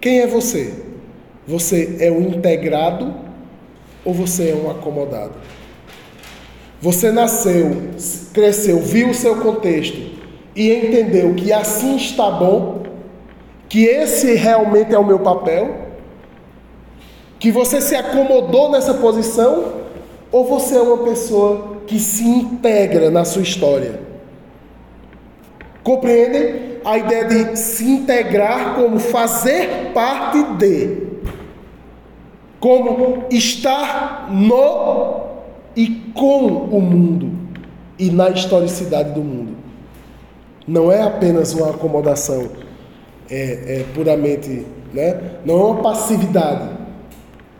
Quem 0.00 0.20
é 0.20 0.26
você? 0.28 0.72
Você 1.48 1.96
é 1.98 2.12
um 2.12 2.22
integrado 2.22 3.12
ou 4.04 4.14
você 4.14 4.50
é 4.50 4.54
um 4.54 4.70
acomodado? 4.70 5.32
Você 6.80 7.10
nasceu, 7.10 7.76
cresceu, 8.32 8.78
viu 8.78 9.10
o 9.10 9.14
seu 9.14 9.36
contexto 9.36 10.00
e 10.54 10.72
entendeu 10.72 11.34
que 11.34 11.52
assim 11.52 11.96
está 11.96 12.30
bom, 12.30 12.84
que 13.68 13.84
esse 13.84 14.32
realmente 14.34 14.94
é 14.94 14.98
o 14.98 15.04
meu 15.04 15.18
papel, 15.18 15.89
que 17.40 17.50
você 17.50 17.80
se 17.80 17.96
acomodou 17.96 18.70
nessa 18.70 18.92
posição, 18.92 19.80
ou 20.30 20.44
você 20.44 20.76
é 20.76 20.80
uma 20.82 20.98
pessoa 20.98 21.78
que 21.86 21.98
se 21.98 22.22
integra 22.22 23.10
na 23.10 23.24
sua 23.24 23.40
história? 23.40 23.98
Compreendem 25.82 26.78
a 26.84 26.98
ideia 26.98 27.24
de 27.24 27.56
se 27.56 27.84
integrar 27.84 28.74
como 28.74 29.00
fazer 29.00 29.90
parte 29.94 30.42
de, 30.58 31.06
como 32.60 33.24
estar 33.30 34.30
no 34.30 35.22
e 35.74 35.88
com 36.14 36.46
o 36.46 36.80
mundo 36.80 37.32
e 37.98 38.10
na 38.10 38.28
historicidade 38.28 39.12
do 39.12 39.22
mundo. 39.22 39.56
Não 40.68 40.92
é 40.92 41.02
apenas 41.02 41.54
uma 41.54 41.70
acomodação 41.70 42.50
é, 43.30 43.80
é 43.80 43.84
puramente, 43.94 44.66
né? 44.92 45.18
não 45.44 45.58
é 45.58 45.64
uma 45.64 45.82
passividade, 45.82 46.79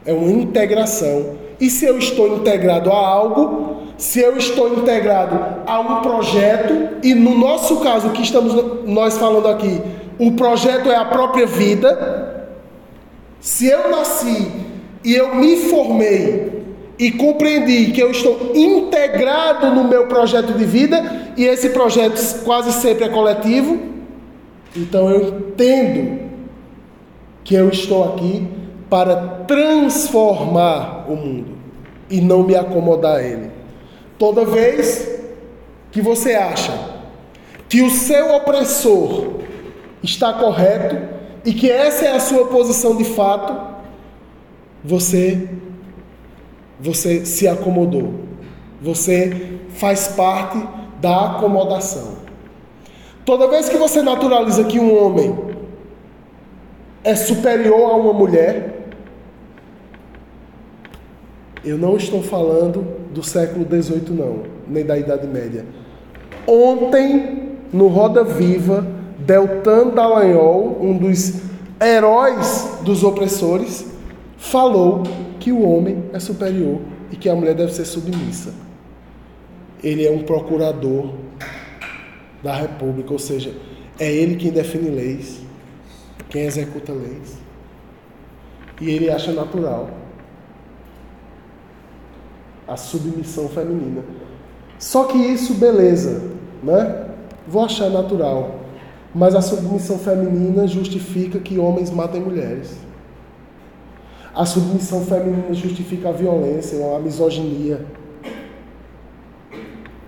é 0.04 0.12
uma 0.12 0.30
integração. 0.30 1.38
E 1.60 1.68
se 1.68 1.84
eu 1.84 1.98
estou 1.98 2.36
integrado 2.38 2.90
a 2.90 2.96
algo, 2.96 3.82
se 3.98 4.18
eu 4.18 4.36
estou 4.36 4.78
integrado 4.78 5.38
a 5.66 5.80
um 5.80 6.00
projeto, 6.00 6.96
e 7.02 7.14
no 7.14 7.36
nosso 7.36 7.80
caso 7.80 8.10
que 8.10 8.22
estamos 8.22 8.54
nós 8.86 9.18
falando 9.18 9.46
aqui, 9.48 9.80
o 10.18 10.32
projeto 10.32 10.90
é 10.90 10.96
a 10.96 11.04
própria 11.04 11.46
vida. 11.46 12.48
Se 13.40 13.66
eu 13.66 13.90
nasci 13.90 14.50
e 15.04 15.14
eu 15.14 15.34
me 15.34 15.56
formei 15.56 16.60
e 16.98 17.10
compreendi 17.10 17.92
que 17.92 18.02
eu 18.02 18.10
estou 18.10 18.52
integrado 18.54 19.74
no 19.74 19.84
meu 19.84 20.06
projeto 20.06 20.52
de 20.52 20.64
vida, 20.64 21.32
e 21.36 21.44
esse 21.44 21.70
projeto 21.70 22.42
quase 22.42 22.72
sempre 22.72 23.04
é 23.04 23.08
coletivo, 23.08 23.78
então 24.76 25.10
eu 25.10 25.28
entendo 25.28 26.20
que 27.42 27.54
eu 27.54 27.68
estou 27.68 28.04
aqui 28.04 28.46
para 28.90 29.44
transformar 29.46 31.06
o 31.08 31.14
mundo 31.14 31.56
e 32.10 32.20
não 32.20 32.42
me 32.42 32.56
acomodar 32.56 33.16
a 33.16 33.22
ele. 33.22 33.50
Toda 34.18 34.44
vez 34.44 35.08
que 35.92 36.02
você 36.02 36.34
acha 36.34 36.72
que 37.68 37.82
o 37.82 37.90
seu 37.90 38.34
opressor 38.34 39.34
está 40.02 40.32
correto 40.32 40.98
e 41.44 41.54
que 41.54 41.70
essa 41.70 42.04
é 42.04 42.12
a 42.16 42.20
sua 42.20 42.48
posição 42.48 42.96
de 42.96 43.04
fato, 43.04 43.56
você 44.84 45.48
você 46.80 47.26
se 47.26 47.46
acomodou. 47.46 48.14
Você 48.80 49.58
faz 49.74 50.08
parte 50.08 50.58
da 51.00 51.32
acomodação. 51.32 52.18
Toda 53.24 53.48
vez 53.48 53.68
que 53.68 53.76
você 53.76 54.02
naturaliza 54.02 54.64
que 54.64 54.80
um 54.80 55.04
homem 55.04 55.38
é 57.04 57.14
superior 57.14 57.90
a 57.90 57.96
uma 57.96 58.12
mulher, 58.12 58.79
eu 61.64 61.76
não 61.76 61.96
estou 61.96 62.22
falando 62.22 62.84
do 63.12 63.22
século 63.22 63.66
XVIII, 63.66 64.10
não, 64.10 64.42
nem 64.66 64.84
da 64.84 64.98
Idade 64.98 65.26
Média. 65.26 65.64
Ontem, 66.46 67.58
no 67.72 67.88
Roda 67.88 68.24
Viva, 68.24 68.86
Deltan 69.18 69.88
Dallagnol, 69.88 70.78
um 70.80 70.96
dos 70.96 71.42
heróis 71.80 72.78
dos 72.82 73.04
opressores, 73.04 73.86
falou 74.38 75.02
que 75.38 75.52
o 75.52 75.62
homem 75.62 76.04
é 76.12 76.18
superior 76.18 76.80
e 77.10 77.16
que 77.16 77.28
a 77.28 77.34
mulher 77.34 77.54
deve 77.54 77.72
ser 77.72 77.84
submissa. 77.84 78.54
Ele 79.82 80.06
é 80.06 80.10
um 80.10 80.22
procurador 80.22 81.14
da 82.42 82.54
República, 82.54 83.12
ou 83.12 83.18
seja, 83.18 83.54
é 83.98 84.10
ele 84.10 84.36
quem 84.36 84.50
define 84.50 84.88
leis, 84.88 85.42
quem 86.30 86.42
executa 86.42 86.92
leis. 86.92 87.38
E 88.80 88.90
ele 88.90 89.10
acha 89.10 89.30
natural 89.32 89.99
a 92.70 92.76
submissão 92.76 93.48
feminina. 93.48 94.02
Só 94.78 95.04
que 95.04 95.18
isso, 95.18 95.54
beleza, 95.54 96.22
né? 96.62 97.08
Vou 97.46 97.64
achar 97.64 97.90
natural. 97.90 98.60
Mas 99.12 99.34
a 99.34 99.42
submissão 99.42 99.98
feminina 99.98 100.68
justifica 100.68 101.40
que 101.40 101.58
homens 101.58 101.90
matem 101.90 102.20
mulheres. 102.20 102.76
A 104.32 104.46
submissão 104.46 105.04
feminina 105.04 105.52
justifica 105.52 106.10
a 106.10 106.12
violência, 106.12 106.78
a 106.94 107.00
misoginia. 107.00 107.84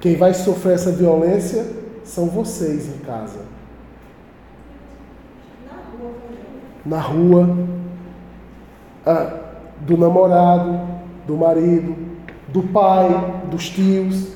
Quem 0.00 0.14
vai 0.14 0.32
sofrer 0.32 0.74
essa 0.74 0.92
violência 0.92 1.66
são 2.04 2.26
vocês 2.26 2.86
em 2.86 2.98
casa. 2.98 3.40
Na 6.86 7.00
rua. 7.00 7.58
Ah, 9.04 9.38
do 9.80 9.96
namorado, 9.96 10.80
do 11.26 11.36
marido, 11.36 12.11
do 12.52 12.62
pai, 12.64 13.08
dos 13.50 13.68
tios. 13.70 14.28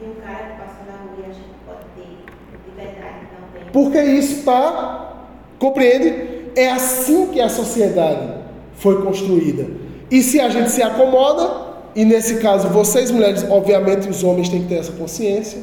E 0.00 0.04
um 0.04 0.14
cara 0.24 0.44
que 0.44 0.60
passa 0.60 0.84
na 0.86 0.98
rua 0.98 1.16
e 1.18 1.30
a 1.30 1.34
gente 1.34 1.48
pode 1.66 1.80
ter 1.96 2.24
liberdade 2.68 3.26
também. 3.34 3.70
Porque 3.72 4.00
isso 4.00 4.38
está, 4.38 5.26
compreende? 5.58 6.50
É 6.54 6.70
assim 6.70 7.26
que 7.26 7.40
a 7.40 7.48
sociedade 7.48 8.34
foi 8.74 9.02
construída. 9.02 9.66
E 10.10 10.22
se 10.22 10.40
a 10.40 10.48
gente 10.48 10.70
se 10.70 10.82
acomoda, 10.82 11.66
e 11.94 12.04
nesse 12.04 12.36
caso 12.36 12.68
vocês 12.68 13.10
mulheres, 13.10 13.44
obviamente 13.50 14.08
os 14.08 14.22
homens 14.22 14.48
têm 14.48 14.62
que 14.62 14.68
ter 14.68 14.76
essa 14.76 14.92
consciência, 14.92 15.60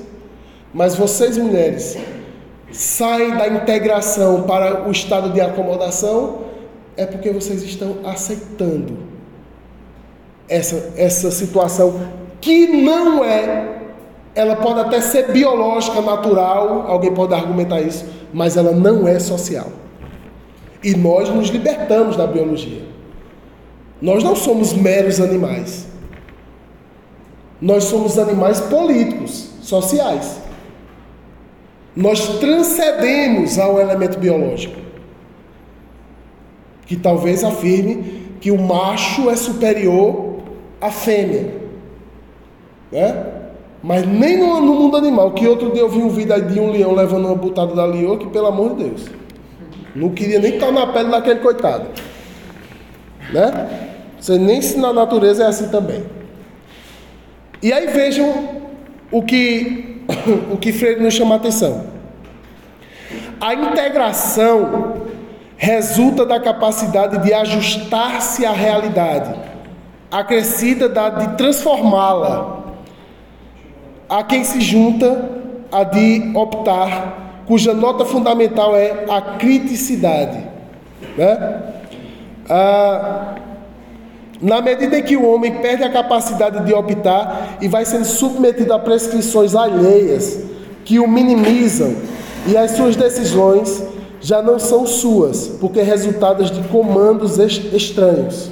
mas 0.74 0.96
vocês 0.96 1.38
mulheres 1.38 1.98
saem 2.72 3.38
da 3.38 3.48
integração 3.48 4.44
para 4.44 4.88
o 4.88 4.92
estado 4.92 5.32
de 5.32 5.40
acomodação, 5.40 6.42
é 6.98 7.06
porque 7.06 7.32
vocês 7.32 7.64
estão 7.64 7.98
aceitando 8.04 9.13
essa, 10.54 10.94
essa 10.96 11.32
situação 11.32 12.00
que 12.40 12.68
não 12.68 13.26
é, 13.26 13.80
ela 14.36 14.56
pode 14.56 14.82
até 14.82 15.02
ser 15.02 15.32
biológica, 15.32 16.00
natural, 16.00 16.86
alguém 16.88 17.12
pode 17.12 17.34
argumentar 17.34 17.82
isso, 17.82 18.06
mas 18.32 18.56
ela 18.56 18.72
não 18.72 19.08
é 19.08 19.18
social. 19.20 19.68
E 20.84 20.96
nós 20.96 21.28
nos 21.30 21.50
libertamos 21.50 22.16
da 22.16 22.28
biologia. 22.28 22.84
Nós 24.00 24.24
não 24.24 24.36
somos 24.36 24.74
meros 24.74 25.20
animais. 25.20 25.88
Nós 27.60 27.86
somos 27.86 28.20
animais 28.20 28.60
políticos, 28.60 29.50
sociais. 29.62 30.40
Nós 31.96 32.40
transcendemos 32.40 33.58
ao 33.58 33.80
elemento 33.80 34.20
biológico, 34.20 34.80
que 36.86 36.96
talvez 36.96 37.44
afirme 37.44 38.24
que 38.40 38.52
o 38.52 38.62
macho 38.62 39.30
é 39.30 39.36
superior 39.36 40.23
à 40.86 40.92
fêmea. 40.92 41.54
Né? 42.92 43.26
Mas 43.82 44.06
nem 44.06 44.38
no, 44.38 44.62
no 44.62 44.76
mundo 44.76 44.98
animal, 44.98 45.32
que 45.32 45.48
outro 45.48 45.72
dia 45.72 45.82
eu 45.82 45.90
vi 45.90 46.00
um 46.00 46.10
vídeo 46.10 46.42
de 46.42 46.60
um 46.60 46.72
leão 46.72 46.94
levando 46.94 47.26
uma 47.26 47.36
butada 47.36 47.76
da 47.76 47.86
leoa, 47.86 48.18
que 48.18 48.28
pelo 48.28 48.48
amor 48.48 48.76
de 48.76 48.84
Deus. 48.86 49.06
Não 49.96 50.10
queria 50.10 50.40
nem 50.40 50.56
estar 50.56 50.72
na 50.72 50.88
pele 50.88 51.10
daquele 51.10 51.40
coitado. 51.40 51.88
Né? 53.32 53.90
Você 54.20 54.38
nem 54.38 54.62
se 54.62 54.78
na 54.78 54.94
natureza 54.94 55.44
é 55.44 55.48
assim 55.48 55.70
também. 55.70 56.04
E 57.62 57.72
aí 57.72 57.88
vejam 57.88 58.62
o 59.12 59.22
que 59.22 60.02
o 60.52 60.58
que 60.58 60.72
Freire 60.72 61.02
nos 61.02 61.14
chama 61.14 61.36
a 61.36 61.38
atenção. 61.38 61.86
A 63.40 63.54
integração 63.54 64.94
resulta 65.58 66.26
da 66.26 66.40
capacidade 66.40 67.20
de 67.20 67.34
ajustar-se 67.34 68.46
à 68.46 68.52
realidade, 68.52 69.34
acrescida 70.14 70.88
da 70.88 71.10
de 71.10 71.36
transformá-la. 71.36 72.60
A 74.08 74.24
quem 74.24 74.44
se 74.44 74.62
junta 74.62 75.28
a 75.72 75.84
de 75.84 76.32
optar, 76.36 77.42
cuja 77.48 77.74
nota 77.74 78.06
fundamental 78.06 78.76
é 78.76 79.06
a 79.10 79.20
criticidade, 79.40 80.38
né? 81.18 81.64
Ah, 82.48 83.36
na 84.40 84.62
medida 84.62 85.00
em 85.00 85.02
que 85.02 85.18
o 85.18 85.26
homem 85.26 85.56
perde 85.62 85.84
a 85.84 85.90
capacidade 85.90 86.64
de 86.64 86.74
optar 86.74 87.58
e 87.60 87.68
vai 87.68 87.84
sendo 87.84 88.06
submetido 88.06 88.72
a 88.72 88.78
prescrições 88.78 89.56
alheias 89.56 90.44
que 90.86 91.00
o 91.00 91.08
minimizam 91.08 91.96
e 92.46 92.56
as 92.56 92.72
suas 92.72 92.96
decisões 92.96 93.82
já 94.22 94.44
não 94.44 94.60
são 94.60 94.86
suas, 94.86 95.48
porque 95.60 95.82
resultadas 95.82 96.52
de 96.52 96.62
comandos 96.68 97.40
estranhos. 97.40 98.52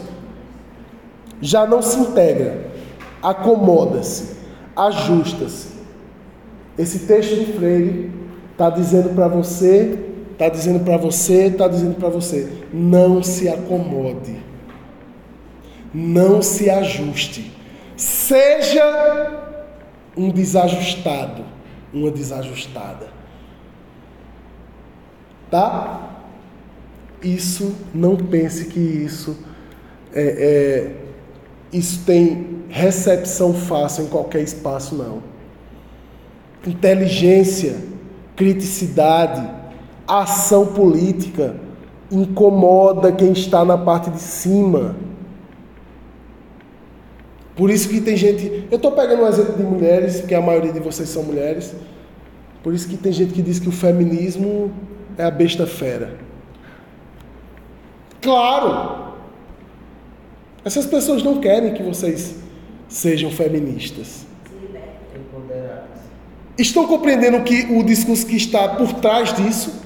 Já 1.42 1.66
não 1.66 1.82
se 1.82 2.00
integra, 2.00 2.72
acomoda-se, 3.22 4.38
ajusta-se. 4.76 5.70
Esse 6.78 7.00
texto 7.00 7.36
de 7.36 7.54
Freire 7.54 8.12
está 8.52 8.70
dizendo 8.70 9.14
para 9.16 9.28
você, 9.28 10.00
está 10.32 10.48
dizendo 10.50 10.84
para 10.84 10.98
você, 10.98 11.48
está 11.48 11.68
dizendo 11.68 11.96
para 11.96 12.10
você, 12.10 12.52
não 12.72 13.24
se 13.24 13.50
acomode, 13.50 14.38
não 15.94 16.42
se 16.42 16.70
ajuste, 16.70 17.52
seja 17.96 19.42
um 20.16 20.30
desajustado, 20.30 21.44
uma 21.94 22.12
desajustada. 22.12 23.08
Tá? 25.50 26.10
Isso, 27.22 27.76
não 27.94 28.16
pense 28.16 28.66
que 28.66 28.80
isso 28.80 29.38
é, 30.14 30.24
é, 30.24 31.01
isso 31.72 32.04
tem 32.06 32.64
recepção 32.70 33.54
fácil 33.54 34.06
em 34.06 34.08
qualquer 34.08 34.42
espaço, 34.42 34.96
não. 34.96 35.22
Inteligência, 36.66 37.76
criticidade, 38.36 39.50
ação 40.08 40.68
política 40.68 41.56
incomoda 42.12 43.12
quem 43.12 43.32
está 43.32 43.64
na 43.64 43.78
parte 43.78 44.10
de 44.10 44.20
cima. 44.20 44.96
Por 47.56 47.70
isso 47.70 47.88
que 47.88 48.02
tem 48.02 48.18
gente. 48.18 48.68
Eu 48.70 48.76
estou 48.76 48.92
pegando 48.92 49.24
um 49.24 49.28
exemplo 49.28 49.56
de 49.56 49.64
mulheres, 49.64 50.20
porque 50.20 50.36
a 50.36 50.42
maioria 50.42 50.74
de 50.74 50.80
vocês 50.80 51.08
são 51.10 51.24
mulheres. 51.24 51.74
Por 52.62 52.74
isso 52.74 52.88
que 52.88 52.98
tem 52.98 53.12
gente 53.12 53.34
que 53.34 53.42
diz 53.42 53.60
que 53.60 53.70
o 53.70 53.72
feminismo 53.72 54.72
é 55.18 55.24
a 55.24 55.32
besta 55.32 55.66
fera. 55.66 56.18
Claro! 58.22 59.11
Essas 60.64 60.86
pessoas 60.86 61.24
não 61.24 61.40
querem 61.40 61.74
que 61.74 61.82
vocês 61.82 62.36
sejam 62.88 63.32
feministas. 63.32 64.26
Estão 66.58 66.86
compreendendo 66.86 67.42
que 67.42 67.74
o 67.74 67.84
discurso 67.84 68.26
que 68.26 68.36
está 68.36 68.68
por 68.70 68.94
trás 68.94 69.34
disso? 69.34 69.82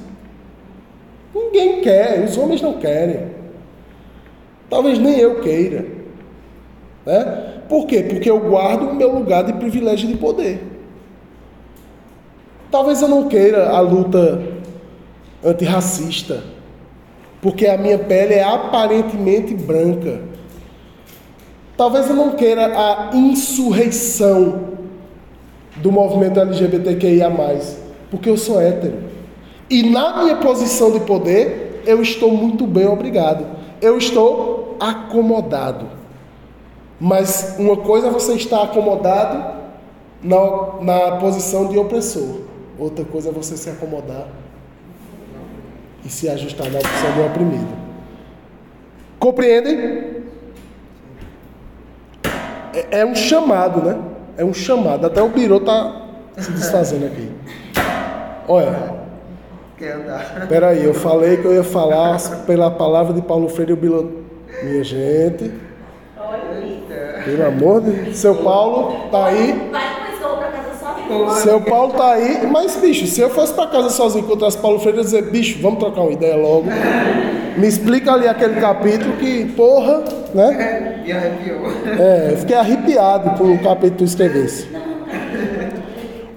Ninguém 1.34 1.82
quer, 1.82 2.24
os 2.26 2.38
homens 2.38 2.62
não 2.62 2.74
querem. 2.74 3.28
Talvez 4.70 5.00
nem 5.00 5.18
eu 5.18 5.42
queira. 5.42 5.86
Né? 7.06 7.62
Por 7.70 7.86
quê? 7.86 8.04
Porque 8.04 8.30
eu 8.30 8.40
guardo 8.40 8.90
o 8.90 8.96
meu 8.96 9.14
lugar 9.14 9.44
de 9.44 9.54
privilégio 9.54 10.08
de 10.08 10.18
poder. 10.18 10.62
Talvez 12.70 13.02
eu 13.02 13.08
não 13.08 13.28
queira 13.30 13.70
a 13.70 13.80
luta 13.80 14.44
antirracista, 15.44 16.44
porque 17.42 17.68
a 17.68 17.78
minha 17.78 18.00
pele 18.00 18.34
é 18.34 18.44
aparentemente 18.44 19.54
branca. 19.54 20.35
Talvez 21.78 22.10
eu 22.10 22.16
não 22.16 22.32
queira 22.32 22.68
a 22.68 23.16
insurreição 23.16 24.76
do 25.78 25.92
movimento 25.92 26.40
LGBTQIA, 26.40 27.30
porque 28.10 28.30
eu 28.30 28.38
sou 28.38 28.62
hétero. 28.62 28.98
E 29.70 29.84
na 29.84 30.24
minha 30.24 30.38
posição 30.38 30.92
de 30.92 31.02
poder, 31.02 31.84
eu 31.86 32.02
estou 32.02 32.32
muito 32.32 32.66
bem, 32.66 32.88
obrigado. 32.88 33.46
Eu 33.82 33.98
estou 33.98 34.78
acomodado. 34.80 35.88
Mas 37.00 37.56
uma 37.60 37.78
coisa 37.78 38.08
é 38.08 38.10
você 38.10 38.34
estar 38.34 38.64
acomodado 38.64 39.56
na, 40.24 40.82
na 40.82 41.18
posição 41.18 41.68
de 41.68 41.78
opressor, 41.78 42.42
outra 42.80 43.04
coisa 43.04 43.30
é 43.30 43.32
você 43.32 43.58
se 43.58 43.70
acomodar 43.70 44.28
e 46.06 46.10
se 46.10 46.30
ajustar 46.30 46.70
na 46.72 46.80
posição 46.80 47.14
de 47.14 47.20
oprimido. 47.22 47.86
Compreendem? 49.20 50.15
É, 52.76 53.00
é 53.00 53.06
um 53.06 53.16
chamado, 53.16 53.82
né? 53.82 53.98
É 54.38 54.44
um 54.44 54.54
chamado. 54.54 55.08
Até 55.08 55.22
o 55.22 55.30
Biro 55.30 55.58
está 55.58 56.02
se 56.38 56.52
desfazendo 56.52 57.06
aqui. 57.06 57.32
Olha. 58.48 58.94
Quer 59.78 59.94
andar. 59.94 60.48
Peraí, 60.48 60.84
eu 60.84 60.94
falei 60.94 61.38
que 61.38 61.46
eu 61.46 61.54
ia 61.54 61.64
falar 61.64 62.20
pela 62.46 62.70
palavra 62.70 63.14
de 63.14 63.22
Paulo 63.22 63.48
Freire 63.50 63.72
e 63.72 63.74
o 63.74 63.78
Bilo. 63.78 64.26
Minha 64.64 64.84
gente. 64.84 65.52
Pelo 67.24 67.48
amor 67.48 67.82
de 67.82 67.92
Deus. 67.92 68.18
Seu 68.18 68.36
Paulo 68.36 69.10
tá 69.10 69.28
aí. 69.28 69.72
Seu 71.42 71.62
Paulo 71.62 71.94
tá 71.94 72.12
aí. 72.12 72.46
Mas, 72.48 72.76
bicho, 72.76 73.08
se 73.08 73.22
eu 73.22 73.30
fosse 73.30 73.54
para 73.54 73.68
casa 73.68 73.90
sozinho 73.90 74.24
e 74.24 74.26
encontrasse 74.26 74.58
Paulo 74.58 74.80
Freire, 74.80 74.98
eu 74.98 75.04
ia 75.04 75.06
dizer, 75.06 75.24
bicho, 75.24 75.60
vamos 75.62 75.80
trocar 75.80 76.02
uma 76.02 76.12
ideia 76.12 76.36
logo. 76.36 76.68
Me 77.58 77.68
explica 77.68 78.14
ali 78.14 78.28
aquele 78.28 78.60
capítulo 78.60 79.16
que, 79.18 79.46
porra, 79.56 80.04
né? 80.36 81.04
E 81.06 81.12
arrepiou. 81.12 81.62
É, 81.98 82.34
eu 82.34 82.38
fiquei 82.38 82.56
arrepiado 82.56 83.38
com 83.38 83.54
o 83.54 83.60
capítulo 83.60 83.92
que 83.92 83.98
tu 83.98 84.04
escrevesse. 84.04 84.68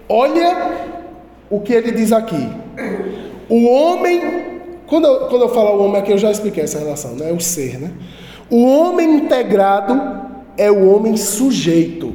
Olha 0.09 0.71
o 1.51 1.61
que 1.61 1.73
ele 1.73 1.91
diz 1.91 2.13
aqui. 2.13 2.49
O 3.49 3.67
homem. 3.67 4.47
Quando 4.87 5.07
eu, 5.07 5.27
quando 5.29 5.43
eu 5.43 5.49
falo 5.51 5.79
o 5.79 5.85
homem 5.85 6.01
aqui, 6.01 6.13
eu 6.13 6.19
já 6.19 6.31
expliquei 6.31 6.65
essa 6.65 6.79
relação, 6.79 7.15
né? 7.15 7.33
O 7.33 7.41
ser, 7.41 7.79
né? 7.79 7.91
O 8.49 8.65
homem 8.65 9.17
integrado 9.17 10.01
é 10.57 10.71
o 10.71 10.89
homem 10.89 11.17
sujeito. 11.17 12.15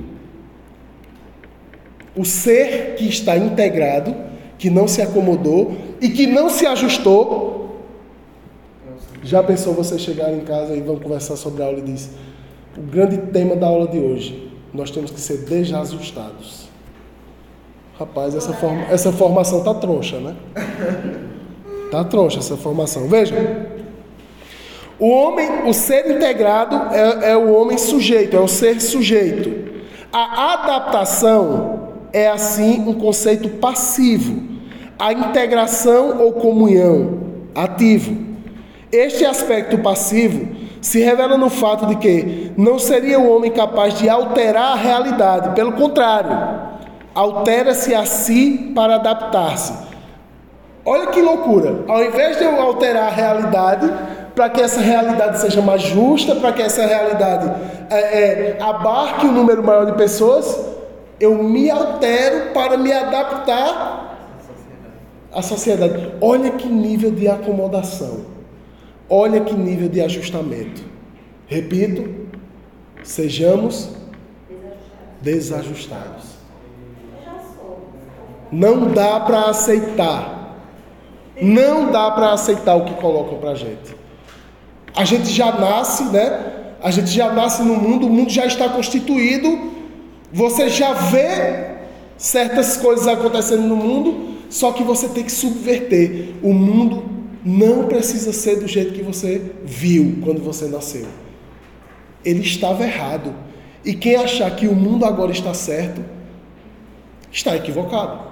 O 2.15 2.23
ser 2.23 2.95
que 2.97 3.07
está 3.07 3.35
integrado, 3.37 4.15
que 4.57 4.69
não 4.69 4.87
se 4.87 5.01
acomodou 5.01 5.75
e 5.99 6.09
que 6.09 6.25
não 6.25 6.49
se 6.49 6.65
ajustou. 6.65 7.62
Já 9.23 9.41
pensou 9.41 9.73
você 9.73 9.97
chegar 9.97 10.33
em 10.33 10.41
casa 10.41 10.75
e 10.75 10.81
vão 10.81 10.99
conversar 10.99 11.37
sobre 11.37 11.63
a 11.63 11.65
aula 11.65 11.79
e 11.79 11.83
diz: 11.83 12.11
o 12.77 12.81
grande 12.81 13.17
tema 13.17 13.55
da 13.55 13.67
aula 13.67 13.87
de 13.87 13.97
hoje, 13.97 14.51
nós 14.73 14.91
temos 14.91 15.11
que 15.11 15.19
ser 15.19 15.37
desajustados. 15.45 16.67
Rapaz, 17.97 18.35
essa, 18.35 18.53
forma, 18.53 18.81
essa 18.89 19.11
formação 19.13 19.63
tá 19.63 19.73
troncha, 19.73 20.19
né? 20.19 20.35
Tá 21.91 22.03
troncha 22.03 22.39
essa 22.39 22.57
formação. 22.57 23.07
Veja, 23.07 23.35
o 24.99 25.07
homem, 25.07 25.67
o 25.67 25.73
ser 25.73 26.09
integrado 26.09 26.93
é, 26.93 27.31
é, 27.31 27.37
o 27.37 27.53
homem 27.53 27.77
sujeito, 27.77 28.35
é 28.35 28.39
o 28.39 28.47
ser 28.47 28.81
sujeito. 28.81 29.71
A 30.11 30.53
adaptação 30.53 31.93
é 32.11 32.27
assim 32.27 32.81
um 32.87 32.93
conceito 32.93 33.47
passivo. 33.49 34.41
A 34.97 35.13
integração 35.13 36.19
ou 36.19 36.33
comunhão, 36.33 37.19
ativo. 37.53 38.32
Este 38.93 39.25
aspecto 39.25 39.79
passivo 39.79 40.55
se 40.79 41.01
revela 41.01 41.35
no 41.35 41.49
fato 41.49 41.87
de 41.87 41.95
que 41.95 42.51
não 42.55 42.77
seria 42.77 43.19
o 43.19 43.35
homem 43.35 43.49
capaz 43.49 43.97
de 43.97 44.07
alterar 44.07 44.73
a 44.73 44.75
realidade, 44.75 45.55
pelo 45.55 45.71
contrário, 45.71 46.29
altera-se 47.15 47.95
a 47.95 48.05
si 48.05 48.71
para 48.75 48.95
adaptar-se. 48.95 49.73
Olha 50.85 51.07
que 51.07 51.19
loucura! 51.19 51.85
Ao 51.87 52.03
invés 52.03 52.37
de 52.37 52.43
eu 52.43 52.61
alterar 52.61 53.07
a 53.07 53.09
realidade, 53.09 53.91
para 54.35 54.47
que 54.51 54.61
essa 54.61 54.79
realidade 54.79 55.39
seja 55.39 55.59
mais 55.59 55.81
justa, 55.81 56.35
para 56.35 56.53
que 56.53 56.61
essa 56.61 56.85
realidade 56.85 57.51
é, 57.89 57.97
é, 57.97 58.57
abarque 58.61 59.25
um 59.25 59.31
número 59.31 59.63
maior 59.63 59.87
de 59.87 59.93
pessoas, 59.93 60.55
eu 61.19 61.41
me 61.41 61.67
altero 61.71 62.51
para 62.53 62.77
me 62.77 62.91
adaptar 62.91 64.19
à 65.33 65.41
sociedade. 65.41 66.13
Olha 66.21 66.51
que 66.51 66.67
nível 66.67 67.09
de 67.09 67.27
acomodação, 67.27 68.32
olha 69.13 69.41
que 69.41 69.53
nível 69.53 69.87
de 69.87 70.01
ajustamento. 70.01 70.81
Repito, 71.45 72.03
sejamos 73.03 73.89
desajustados. 75.21 76.33
Não 78.51 78.91
dá 78.91 79.19
para 79.19 79.45
aceitar. 79.45 80.57
Não 81.39 81.91
dá 81.91 82.09
para 82.09 82.33
aceitar 82.33 82.75
o 82.75 82.85
que 82.85 82.95
colocam 82.95 83.37
para 83.37 83.53
gente. 83.53 83.95
A 84.95 85.05
gente 85.05 85.27
já 85.27 85.51
nasce, 85.51 86.05
né? 86.05 86.73
A 86.81 86.89
gente 86.89 87.11
já 87.11 87.31
nasce 87.31 87.61
no 87.61 87.75
mundo, 87.75 88.07
o 88.07 88.09
mundo 88.09 88.31
já 88.31 88.47
está 88.47 88.67
constituído. 88.67 89.71
Você 90.31 90.69
já 90.69 90.93
vê 90.93 91.75
certas 92.17 92.77
coisas 92.77 93.07
acontecendo 93.07 93.63
no 93.63 93.75
mundo, 93.75 94.37
só 94.49 94.71
que 94.71 94.83
você 94.83 95.07
tem 95.07 95.23
que 95.23 95.31
subverter. 95.31 96.35
O 96.41 96.51
mundo 96.51 97.12
não 97.45 97.87
precisa 97.87 98.31
ser 98.31 98.57
do 98.57 98.67
jeito 98.67 98.93
que 98.93 99.01
você 99.01 99.41
viu 99.65 100.19
quando 100.23 100.41
você 100.41 100.65
nasceu. 100.67 101.05
Ele 102.23 102.41
estava 102.41 102.83
errado. 102.83 103.33
E 103.83 103.93
quem 103.93 104.15
achar 104.15 104.49
que 104.55 104.67
o 104.67 104.73
mundo 104.73 105.03
agora 105.03 105.31
está 105.31 105.53
certo, 105.53 106.01
está 107.31 107.55
equivocado. 107.55 108.31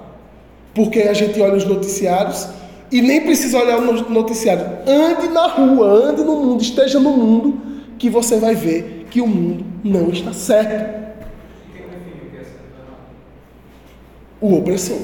Porque 0.74 1.02
a 1.02 1.14
gente 1.14 1.42
olha 1.42 1.56
os 1.56 1.66
noticiários 1.66 2.48
e 2.90 3.02
nem 3.02 3.22
precisa 3.22 3.60
olhar 3.60 3.80
o 3.80 4.10
noticiário. 4.10 4.66
Ande 4.88 5.28
na 5.28 5.48
rua, 5.48 5.88
ande 5.88 6.24
no 6.24 6.38
mundo, 6.38 6.62
esteja 6.62 7.00
no 7.00 7.12
mundo, 7.12 7.62
que 7.98 8.10
você 8.10 8.38
vai 8.38 8.56
ver 8.56 9.08
que 9.10 9.20
o 9.20 9.28
mundo 9.28 9.66
não 9.84 10.10
está 10.10 10.32
certo. 10.32 11.02
O 14.40 14.56
opressor. 14.56 15.02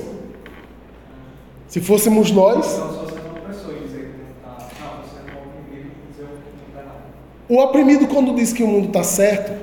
Se 1.68 1.82
fôssemos 1.82 2.32
nós. 2.32 2.97
O 7.50 7.60
oprimido, 7.60 8.08
quando 8.08 8.36
diz 8.36 8.52
que 8.52 8.64
o 8.64 8.68
mundo 8.68 8.88
está 8.88 9.04
certo, 9.04 9.54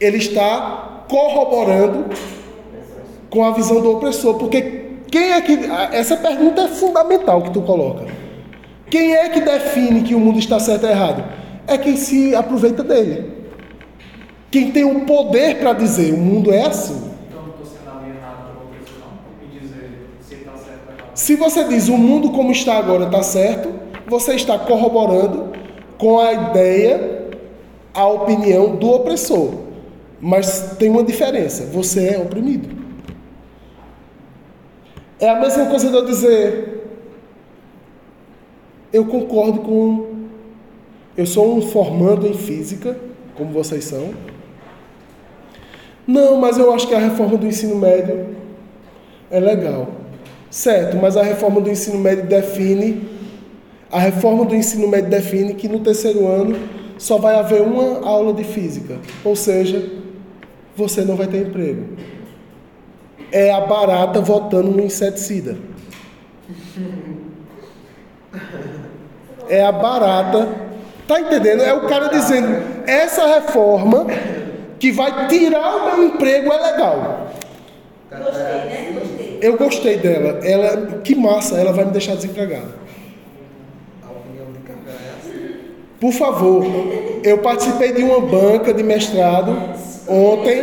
ele 0.00 0.16
está 0.16 1.04
corroborando 1.08 2.06
com 3.28 3.44
a 3.44 3.52
visão 3.52 3.80
do 3.80 3.92
opressor. 3.92 4.34
Porque 4.34 4.86
quem 5.10 5.32
é 5.32 5.40
que. 5.40 5.58
Essa 5.92 6.16
pergunta 6.16 6.62
é 6.62 6.68
fundamental 6.68 7.42
que 7.42 7.50
tu 7.50 7.62
coloca. 7.62 8.06
Quem 8.90 9.14
é 9.14 9.28
que 9.28 9.40
define 9.40 10.02
que 10.02 10.16
o 10.16 10.20
mundo 10.20 10.40
está 10.40 10.58
certo 10.58 10.84
ou 10.84 10.90
errado? 10.90 11.24
É 11.66 11.78
quem 11.78 11.96
se 11.96 12.34
aproveita 12.34 12.82
dele. 12.82 13.38
Quem 14.50 14.72
tem 14.72 14.84
o 14.84 15.02
poder 15.02 15.58
para 15.58 15.72
dizer 15.72 16.12
o 16.12 16.18
mundo 16.18 16.52
é 16.52 16.66
assim. 16.66 17.08
Então 17.28 17.42
não 17.42 17.50
estou 17.50 17.66
sendo 17.66 17.88
alguém 17.88 18.10
errado 18.10 18.50
para 18.50 18.64
outra 18.64 18.80
pessoa, 18.80 19.06
não? 19.06 19.48
Me 19.48 19.60
dizer 19.60 20.08
se 20.20 20.34
está 20.34 20.50
certo 20.56 20.88
ou 20.88 20.94
errado. 20.94 21.10
Se 21.14 21.36
você 21.36 21.64
diz 21.64 21.88
o 21.88 21.96
mundo 21.96 22.30
como 22.30 22.50
está 22.50 22.78
agora 22.78 23.04
está 23.04 23.22
certo, 23.22 23.72
você 24.08 24.34
está 24.34 24.58
corroborando 24.58 25.52
com 26.00 26.18
a 26.18 26.32
ideia, 26.32 27.28
a 27.92 28.06
opinião 28.08 28.74
do 28.74 28.90
opressor. 28.90 29.52
Mas 30.20 30.76
tem 30.78 30.88
uma 30.88 31.04
diferença: 31.04 31.66
você 31.66 32.08
é 32.08 32.18
oprimido. 32.18 32.80
É 35.20 35.28
a 35.28 35.38
mesma 35.38 35.66
coisa 35.66 35.90
de 35.90 35.94
eu 35.94 36.04
dizer, 36.06 36.88
eu 38.90 39.04
concordo 39.04 39.60
com. 39.60 40.10
Eu 41.16 41.26
sou 41.26 41.54
um 41.54 41.60
formando 41.60 42.26
em 42.26 42.32
física, 42.32 42.96
como 43.34 43.52
vocês 43.52 43.84
são. 43.84 44.14
Não, 46.06 46.36
mas 46.38 46.56
eu 46.56 46.72
acho 46.72 46.88
que 46.88 46.94
a 46.94 46.98
reforma 46.98 47.36
do 47.36 47.46
ensino 47.46 47.76
médio 47.76 48.34
é 49.30 49.38
legal. 49.38 49.88
Certo, 50.50 50.96
mas 50.96 51.16
a 51.16 51.22
reforma 51.22 51.60
do 51.60 51.70
ensino 51.70 51.98
médio 51.98 52.26
define. 52.26 53.09
A 53.90 53.98
reforma 53.98 54.44
do 54.44 54.54
ensino 54.54 54.86
médio 54.88 55.10
define 55.10 55.54
que 55.54 55.68
no 55.68 55.80
terceiro 55.80 56.26
ano 56.26 56.56
só 56.96 57.18
vai 57.18 57.34
haver 57.34 57.62
uma 57.62 58.06
aula 58.06 58.32
de 58.32 58.44
física. 58.44 58.98
Ou 59.24 59.34
seja, 59.34 59.90
você 60.76 61.02
não 61.02 61.16
vai 61.16 61.26
ter 61.26 61.46
emprego. 61.46 61.96
É 63.32 63.52
a 63.52 63.60
barata 63.60 64.20
votando 64.20 64.70
no 64.70 64.84
inseticida. 64.84 65.56
É 69.48 69.64
a 69.64 69.72
barata. 69.72 70.48
Tá 71.06 71.20
entendendo? 71.20 71.62
É 71.62 71.74
o 71.74 71.88
cara 71.88 72.08
dizendo: 72.08 72.62
essa 72.86 73.26
reforma 73.26 74.06
que 74.78 74.92
vai 74.92 75.28
tirar 75.28 75.76
o 75.76 75.96
meu 75.96 76.04
emprego 76.08 76.52
é 76.52 76.72
legal. 76.72 77.32
Gostei, 78.10 78.42
né? 78.42 78.98
Gostei. 78.98 79.38
Eu 79.42 79.56
gostei 79.56 79.96
dela. 79.98 80.40
Ela, 80.44 80.98
que 80.98 81.14
massa, 81.14 81.56
ela 81.56 81.72
vai 81.72 81.84
me 81.84 81.92
deixar 81.92 82.14
desempregado. 82.14 82.72
A 84.02 84.10
opinião 84.10 84.46
de 84.52 84.58
Cacá 84.60 84.90
é 84.90 85.14
assim. 85.18 85.54
Por 86.00 86.12
favor, 86.12 86.64
eu 87.22 87.38
participei 87.38 87.92
de 87.92 88.02
uma 88.02 88.20
banca 88.20 88.72
de 88.72 88.82
mestrado 88.82 89.50
ontem. 90.08 90.60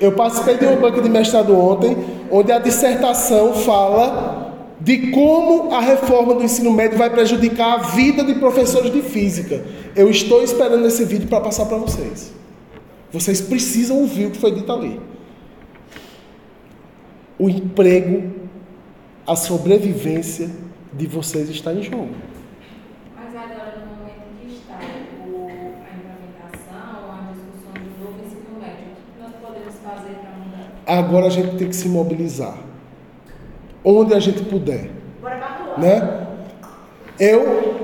Eu 0.00 0.12
participei 0.12 0.56
de 0.56 0.64
uma 0.64 0.76
banca 0.76 1.00
de 1.02 1.08
mestrado 1.10 1.54
ontem, 1.56 1.96
onde 2.30 2.50
a 2.50 2.58
dissertação 2.58 3.52
fala 3.54 4.42
de 4.80 5.10
como 5.10 5.72
a 5.72 5.80
reforma 5.80 6.34
do 6.34 6.42
ensino 6.42 6.70
médio 6.72 6.98
vai 6.98 7.08
prejudicar 7.10 7.74
a 7.74 7.76
vida 7.82 8.24
de 8.24 8.34
professores 8.34 8.90
de 8.92 9.02
física. 9.02 9.62
Eu 9.94 10.10
estou 10.10 10.42
esperando 10.42 10.86
esse 10.86 11.04
vídeo 11.04 11.28
para 11.28 11.40
passar 11.40 11.66
para 11.66 11.76
vocês. 11.78 12.32
Vocês 13.12 13.40
precisam 13.40 13.98
ouvir 13.98 14.26
o 14.26 14.30
que 14.30 14.38
foi 14.38 14.52
dito 14.52 14.72
ali. 14.72 15.00
O 17.38 17.48
emprego, 17.48 18.32
a 19.26 19.36
sobrevivência 19.36 20.50
de 20.92 21.06
vocês 21.06 21.48
está 21.48 21.72
em 21.72 21.82
jogo. 21.82 22.08
Mas 23.16 23.34
agora, 23.34 23.78
no 23.80 23.96
momento 23.96 24.24
que 24.40 24.52
está 24.54 24.78
o- 25.26 25.46
a 25.48 25.90
implementação, 25.96 27.10
a 27.10 27.32
discussão 27.32 27.72
do 27.72 28.04
novo 28.04 28.18
ensino 28.24 28.60
médio, 28.60 28.86
o 28.92 29.14
que 29.14 29.20
nós 29.22 29.32
podemos 29.40 29.74
fazer 29.82 30.14
para 30.20 30.30
mudar? 30.32 30.82
Agora 30.98 31.26
a 31.26 31.30
gente 31.30 31.56
tem 31.56 31.68
que 31.68 31.76
se 31.76 31.88
mobilizar. 31.88 32.54
Onde 33.84 34.14
a 34.14 34.20
gente 34.20 34.42
puder. 34.44 34.90
Né? 35.78 36.26
Eu 37.18 37.74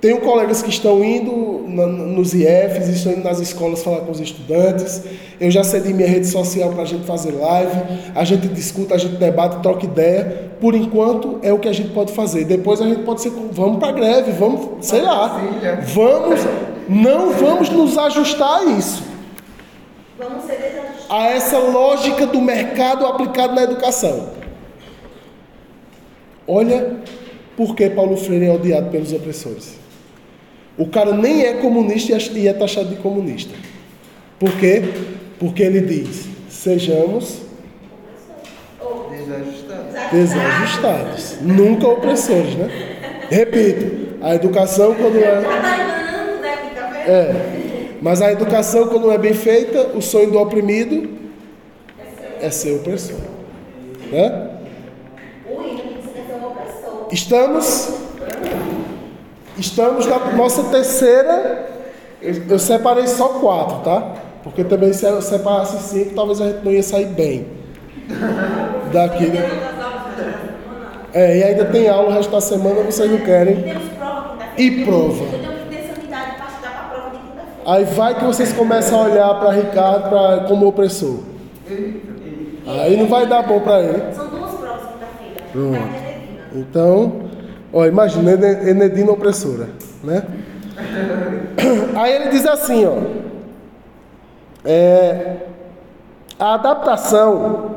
tenho 0.00 0.20
colegas 0.20 0.62
que 0.62 0.68
estão 0.68 1.02
indo 1.02 1.64
na- 1.68 1.86
nos 1.86 2.34
IFs, 2.34 2.88
estão 2.88 3.12
indo 3.12 3.24
nas 3.24 3.40
escolas 3.40 3.82
falar 3.82 4.00
com 4.00 4.12
os 4.12 4.20
estudantes. 4.20 5.02
Eu 5.40 5.50
já 5.50 5.64
cedi 5.64 5.92
minha 5.94 6.08
rede 6.08 6.26
social 6.26 6.70
para 6.70 6.82
a 6.82 6.84
gente 6.84 7.04
fazer 7.06 7.32
live. 7.32 7.72
A 8.14 8.24
gente 8.24 8.46
discuta, 8.48 8.94
a 8.94 8.98
gente 8.98 9.16
debate, 9.16 9.62
troca 9.62 9.84
ideia. 9.86 10.50
Por 10.60 10.74
enquanto 10.74 11.38
é 11.42 11.52
o 11.52 11.58
que 11.58 11.68
a 11.68 11.72
gente 11.72 11.90
pode 11.90 12.12
fazer. 12.12 12.44
Depois 12.44 12.80
a 12.80 12.84
gente 12.86 13.02
pode 13.02 13.22
ser. 13.22 13.30
Vamos 13.52 13.78
para 13.78 13.92
greve, 13.92 14.32
vamos, 14.32 14.86
sei 14.86 15.00
lá. 15.02 15.40
Vamos, 15.94 16.40
não 16.88 17.32
vamos 17.32 17.70
nos 17.70 17.96
ajustar 17.98 18.58
a 18.60 18.64
isso. 18.64 19.02
Vamos 20.18 20.44
ser. 20.44 20.73
A 21.16 21.28
essa 21.28 21.58
lógica 21.58 22.26
do 22.26 22.40
mercado 22.40 23.06
aplicado 23.06 23.54
na 23.54 23.62
educação. 23.62 24.30
Olha 26.46 26.96
por 27.56 27.74
que 27.76 27.88
Paulo 27.90 28.16
Freire 28.16 28.46
é 28.46 28.52
odiado 28.52 28.90
pelos 28.90 29.12
opressores. 29.12 29.76
O 30.76 30.88
cara 30.88 31.12
nem 31.12 31.44
é 31.44 31.54
comunista 31.54 32.12
e 32.12 32.46
é- 32.46 32.50
é 32.50 32.52
taxado 32.52 32.88
de 32.88 32.96
comunista. 32.96 33.54
Por 34.40 34.50
quê? 34.58 34.82
Porque 35.38 35.62
ele 35.62 35.80
diz: 35.82 36.26
sejamos 36.48 37.38
Desajustado. 39.20 40.10
desajustados, 40.10 41.36
nunca 41.40 41.86
opressores, 41.88 42.54
né? 42.56 42.68
Repito, 43.30 44.16
a 44.20 44.34
educação 44.34 44.94
quando 44.94 45.16
é. 45.18 45.40
Trabalhando, 45.40 46.40
né? 46.40 47.04
É. 47.06 47.63
Mas 48.04 48.20
a 48.20 48.30
educação, 48.30 48.88
quando 48.88 49.10
é 49.10 49.16
bem 49.16 49.32
feita, 49.32 49.96
o 49.96 50.02
sonho 50.02 50.30
do 50.30 50.38
oprimido 50.38 51.08
é 52.38 52.50
ser 52.50 52.76
opressor. 52.76 53.16
Né? 54.12 54.50
Estamos. 57.10 57.94
Estamos 59.56 60.06
na 60.06 60.18
nossa 60.32 60.64
terceira. 60.64 61.66
Eu, 62.20 62.34
eu 62.50 62.58
separei 62.58 63.06
só 63.06 63.28
quatro, 63.40 63.78
tá? 63.78 64.16
Porque 64.42 64.62
também 64.64 64.92
se 64.92 65.06
eu 65.06 65.22
separasse 65.22 65.82
cinco, 65.88 66.14
talvez 66.14 66.42
a 66.42 66.48
gente 66.48 66.62
não 66.62 66.72
ia 66.72 66.82
sair 66.82 67.06
bem. 67.06 67.46
Daqui. 68.92 69.28
né? 69.28 69.48
É, 71.14 71.38
e 71.38 71.42
ainda 71.42 71.64
tem 71.64 71.88
aula 71.88 72.10
o 72.10 72.12
resto 72.12 72.30
da 72.30 72.42
semana, 72.42 72.82
vocês 72.82 73.10
não 73.10 73.20
querem. 73.20 73.64
E 74.58 74.84
prova. 74.84 75.24
Eu 75.24 75.30
tenho 75.30 75.52
que 75.54 75.74
ter 75.74 75.94
sanidade 75.94 76.36
para 76.36 76.46
estudar 76.48 76.70
para 76.70 76.80
a 76.80 76.88
prova 76.90 77.10
de 77.10 77.16
quinta-feira. 77.16 77.53
Aí 77.66 77.84
vai 77.84 78.14
que 78.14 78.24
vocês 78.24 78.52
começam 78.52 79.00
a 79.00 79.04
olhar 79.04 79.34
para 79.40 79.50
Ricardo 79.52 80.08
pra, 80.08 80.44
como 80.48 80.66
opressor. 80.66 81.20
Aí 82.66 82.96
não 82.96 83.06
vai 83.06 83.26
dar 83.26 83.42
bom 83.42 83.60
para 83.60 83.80
ele. 83.80 84.14
São 84.14 84.26
duas 84.28 84.50
provas. 84.52 84.80
Pronto. 85.52 85.72
Ricardo 85.72 85.74
e 85.74 85.78
Nedina. 85.78 86.54
Então, 86.54 87.12
ó, 87.72 87.86
imagina 87.86 88.32
Ene- 88.32 88.70
Enedina 88.70 89.12
opressora, 89.12 89.68
né? 90.02 90.22
Aí 91.96 92.12
ele 92.12 92.28
diz 92.30 92.46
assim, 92.46 92.84
ó, 92.86 92.96
é, 94.64 95.36
a 96.38 96.54
adaptação 96.54 97.70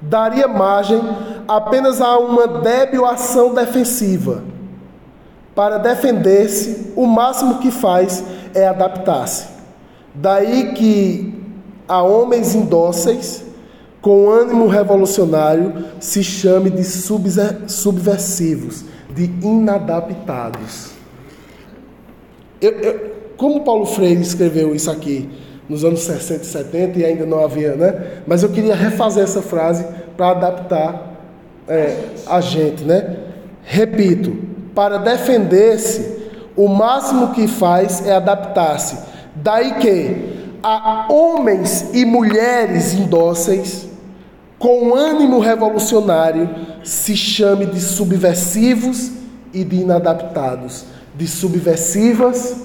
daria 0.00 0.46
margem 0.46 1.00
apenas 1.48 2.00
a 2.00 2.18
uma 2.18 2.46
débil 2.46 3.04
ação 3.06 3.54
defensiva. 3.54 4.42
Para 5.54 5.78
defender-se, 5.78 6.92
o 6.96 7.06
máximo 7.06 7.58
que 7.58 7.70
faz 7.70 8.24
é 8.54 8.66
adaptar-se. 8.66 9.46
Daí 10.14 10.72
que 10.74 11.34
a 11.88 12.02
homens 12.02 12.54
indóceis, 12.54 13.42
com 14.00 14.30
ânimo 14.30 14.68
revolucionário, 14.68 15.86
se 15.98 16.22
chame 16.22 16.70
de 16.70 16.84
subversivos, 16.84 18.84
de 19.14 19.24
inadaptados. 19.42 20.90
Eu- 22.60 22.72
eu- 22.72 23.14
como 23.36 23.62
Paulo 23.64 23.86
Freire 23.86 24.20
escreveu 24.20 24.74
isso 24.74 24.90
aqui 24.90 25.28
nos 25.68 25.84
anos 25.84 26.00
60 26.00 26.42
e 26.42 26.46
70 26.46 26.98
e 26.98 27.04
ainda 27.04 27.26
não 27.26 27.44
havia, 27.44 27.74
né? 27.74 28.20
Mas 28.26 28.42
eu 28.42 28.48
queria 28.50 28.74
refazer 28.74 29.24
essa 29.24 29.42
frase 29.42 29.84
para 30.16 30.30
adaptar 30.30 31.12
é, 31.66 31.96
a 32.26 32.42
gente, 32.42 32.84
né? 32.84 33.16
Repito, 33.62 34.36
para 34.74 34.98
defender-se, 34.98 36.13
o 36.56 36.68
máximo 36.68 37.32
que 37.32 37.48
faz 37.48 38.06
é 38.06 38.12
adaptar-se. 38.12 38.98
Daí 39.34 39.74
que 39.74 40.58
a 40.62 41.06
homens 41.12 41.90
e 41.92 42.04
mulheres 42.04 42.94
indóceis, 42.94 43.88
com 44.58 44.94
ânimo 44.94 45.40
revolucionário, 45.40 46.48
se 46.82 47.16
chame 47.16 47.66
de 47.66 47.80
subversivos 47.80 49.10
e 49.52 49.64
de 49.64 49.76
inadaptados, 49.76 50.86
de 51.14 51.26
subversivas 51.26 52.56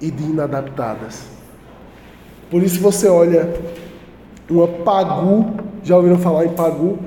e 0.00 0.10
de 0.10 0.22
inadaptadas. 0.24 1.22
Por 2.50 2.62
isso 2.62 2.80
você 2.80 3.08
olha 3.08 3.48
uma 4.50 4.66
pagu, 4.66 5.54
já 5.84 5.96
ouviram 5.96 6.18
falar 6.18 6.46
em 6.46 6.52
pagu? 6.52 6.98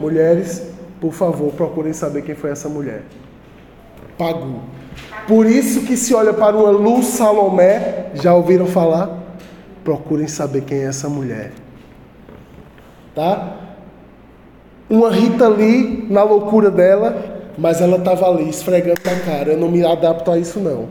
Mulheres, 0.00 0.62
por 1.00 1.12
favor, 1.12 1.52
procurem 1.52 1.92
saber 1.92 2.22
quem 2.22 2.34
foi 2.34 2.50
essa 2.50 2.68
mulher. 2.68 3.04
Pagu. 4.18 4.60
Por 5.26 5.46
isso 5.46 5.82
que 5.82 5.96
se 5.96 6.14
olha 6.14 6.32
para 6.32 6.56
uma 6.56 6.70
luz 6.70 7.06
Salomé, 7.06 8.10
já 8.14 8.34
ouviram 8.34 8.66
falar? 8.66 9.18
Procurem 9.84 10.26
saber 10.26 10.62
quem 10.62 10.78
é 10.78 10.84
essa 10.84 11.08
mulher. 11.08 11.52
Tá? 13.14 13.56
Uma 14.88 15.10
Rita 15.10 15.48
Lee 15.48 16.06
na 16.10 16.22
loucura 16.22 16.70
dela, 16.70 17.52
mas 17.56 17.80
ela 17.80 17.96
estava 17.96 18.26
ali 18.26 18.48
esfregando 18.48 19.00
a 19.04 19.24
cara. 19.24 19.52
Eu 19.52 19.58
não 19.58 19.70
me 19.70 19.84
adapto 19.84 20.30
a 20.30 20.38
isso 20.38 20.58
não. 20.58 20.88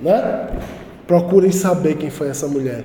Né? 0.00 0.48
Procurem 1.06 1.52
saber 1.52 1.96
quem 1.96 2.10
foi 2.10 2.28
essa 2.28 2.46
mulher. 2.46 2.84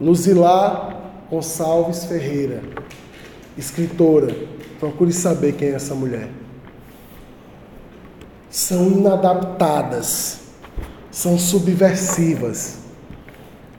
Luzilá 0.00 0.94
Gonçalves 1.30 2.04
Ferreira, 2.04 2.60
escritora. 3.56 4.34
Procure 4.78 5.12
saber 5.12 5.54
quem 5.54 5.68
é 5.68 5.72
essa 5.72 5.94
mulher. 5.94 6.28
São 8.54 8.86
inadaptadas, 8.86 10.38
são 11.10 11.36
subversivas. 11.36 12.78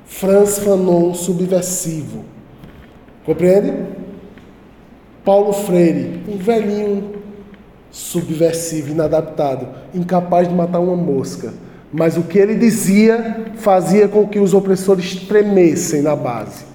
Franz 0.05 0.59
Fanon, 0.59 1.13
subversivo. 1.13 2.25
Compreende? 3.25 3.73
Paulo 5.23 5.53
Freire, 5.53 6.21
um 6.27 6.35
velhinho 6.35 7.21
subversivo, 7.89 8.91
inadaptado, 8.91 9.65
incapaz 9.93 10.49
de 10.49 10.53
matar 10.53 10.81
uma 10.81 10.97
mosca. 10.97 11.53
Mas 11.89 12.17
o 12.17 12.23
que 12.23 12.37
ele 12.37 12.55
dizia 12.55 13.53
fazia 13.55 14.09
com 14.09 14.27
que 14.27 14.39
os 14.39 14.53
opressores 14.53 15.15
tremessem 15.15 16.01
na 16.01 16.17
base. 16.17 16.65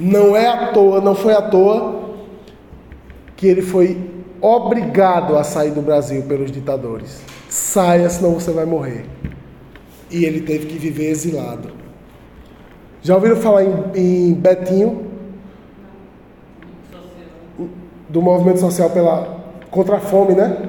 Não 0.00 0.34
é 0.34 0.46
à 0.46 0.68
toa, 0.68 1.02
não 1.02 1.14
foi 1.14 1.34
à 1.34 1.42
toa 1.42 2.14
que 3.36 3.46
ele 3.46 3.60
foi 3.60 4.16
obrigado 4.40 5.36
a 5.36 5.44
sair 5.44 5.70
do 5.70 5.82
Brasil 5.82 6.22
pelos 6.22 6.50
ditadores. 6.50 7.20
Saia, 7.48 8.08
senão 8.10 8.34
você 8.34 8.50
vai 8.50 8.64
morrer. 8.64 9.04
E 10.10 10.24
ele 10.24 10.40
teve 10.40 10.66
que 10.66 10.78
viver 10.78 11.10
exilado. 11.10 11.70
Já 13.02 13.14
ouviram 13.14 13.36
falar 13.36 13.64
em, 13.64 14.30
em 14.30 14.34
Betinho? 14.34 15.06
Do 18.08 18.22
movimento 18.22 18.60
social 18.60 18.90
pela, 18.90 19.44
contra 19.70 19.96
a 19.96 20.00
fome, 20.00 20.34
né? 20.34 20.68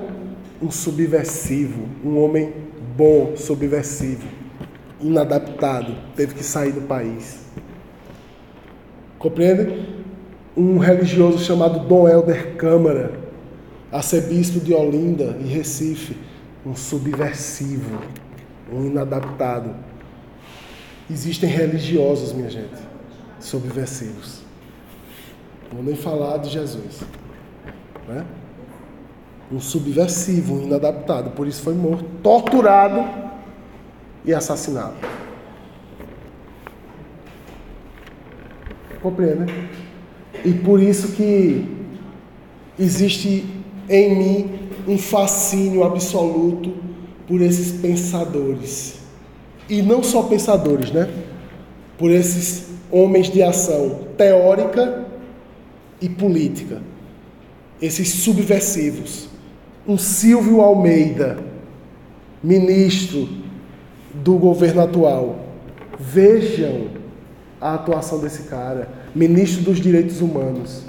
Um 0.61 0.69
subversivo, 0.69 1.87
um 2.03 2.21
homem 2.21 2.53
bom, 2.95 3.33
subversivo, 3.37 4.27
inadaptado, 4.99 5.95
teve 6.15 6.35
que 6.35 6.43
sair 6.43 6.73
do 6.73 6.81
país. 6.81 7.39
Compreende? 9.17 9.87
Um 10.55 10.77
religioso 10.77 11.39
chamado 11.39 11.87
Dom 11.87 12.07
Helder 12.07 12.55
Câmara, 12.57 13.28
arcebispo 13.91 14.59
de 14.59 14.73
Olinda 14.73 15.37
e 15.39 15.47
Recife, 15.47 16.15
um 16.65 16.75
subversivo, 16.75 17.99
um 18.71 18.85
inadaptado. 18.85 19.75
Existem 21.09 21.49
religiosos, 21.49 22.33
minha 22.33 22.49
gente, 22.49 22.77
subversivos. 23.39 24.41
Vou 25.71 25.83
nem 25.83 25.95
falar 25.95 26.37
de 26.37 26.49
Jesus. 26.49 27.01
Né? 28.07 28.25
Um 29.51 29.59
subversivo, 29.59 30.55
um 30.55 30.63
inadaptado. 30.63 31.31
Por 31.31 31.47
isso 31.47 31.61
foi 31.63 31.73
morto, 31.73 32.05
torturado 32.21 33.03
e 34.23 34.33
assassinado. 34.33 34.95
Compreende? 39.01 39.51
E 40.45 40.53
por 40.53 40.81
isso 40.81 41.13
que 41.13 41.65
existe 42.77 43.58
em 43.89 44.15
mim 44.15 44.59
um 44.87 44.97
fascínio 44.97 45.83
absoluto 45.83 46.73
por 47.27 47.41
esses 47.41 47.71
pensadores. 47.79 48.99
E 49.67 49.81
não 49.81 50.01
só 50.01 50.23
pensadores, 50.23 50.91
né? 50.91 51.09
Por 51.97 52.11
esses 52.11 52.69
homens 52.91 53.29
de 53.29 53.43
ação 53.43 53.99
teórica 54.17 55.05
e 56.01 56.09
política. 56.09 56.81
Esses 57.81 58.09
subversivos. 58.09 59.27
Um 59.87 59.97
Silvio 59.97 60.61
Almeida, 60.61 61.37
ministro 62.43 63.27
do 64.13 64.35
governo 64.35 64.81
atual. 64.81 65.45
Vejam 65.99 66.89
a 67.59 67.73
atuação 67.73 68.19
desse 68.19 68.43
cara, 68.43 68.89
ministro 69.13 69.63
dos 69.63 69.79
direitos 69.79 70.21
humanos. 70.21 70.83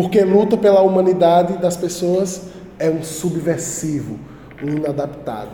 Porque 0.00 0.22
luta 0.22 0.56
pela 0.56 0.80
humanidade 0.80 1.58
das 1.58 1.76
pessoas 1.76 2.42
é 2.78 2.88
um 2.88 3.02
subversivo, 3.02 4.16
um 4.62 4.76
inadaptado. 4.76 5.50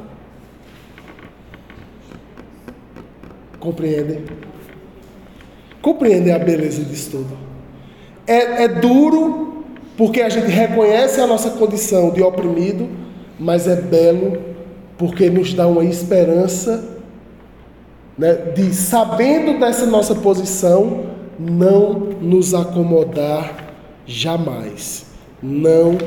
Compreendem? 3.58 4.22
Compreendem 5.80 6.34
a 6.34 6.38
beleza 6.38 6.84
disso 6.84 7.12
tudo? 7.12 7.38
É, 8.26 8.64
é 8.64 8.68
duro 8.68 9.64
porque 9.96 10.20
a 10.20 10.28
gente 10.28 10.48
reconhece 10.48 11.22
a 11.22 11.26
nossa 11.26 11.48
condição 11.48 12.10
de 12.10 12.22
oprimido, 12.22 12.86
mas 13.40 13.66
é 13.66 13.76
belo 13.76 14.42
porque 14.98 15.30
nos 15.30 15.54
dá 15.54 15.66
uma 15.66 15.86
esperança 15.86 16.84
né, 18.18 18.34
de, 18.54 18.74
sabendo 18.74 19.58
dessa 19.58 19.86
nossa 19.86 20.14
posição, 20.14 21.06
não 21.38 21.94
nos 22.20 22.52
acomodar 22.52 23.63
jamais. 24.06 25.06
Não 25.42 25.98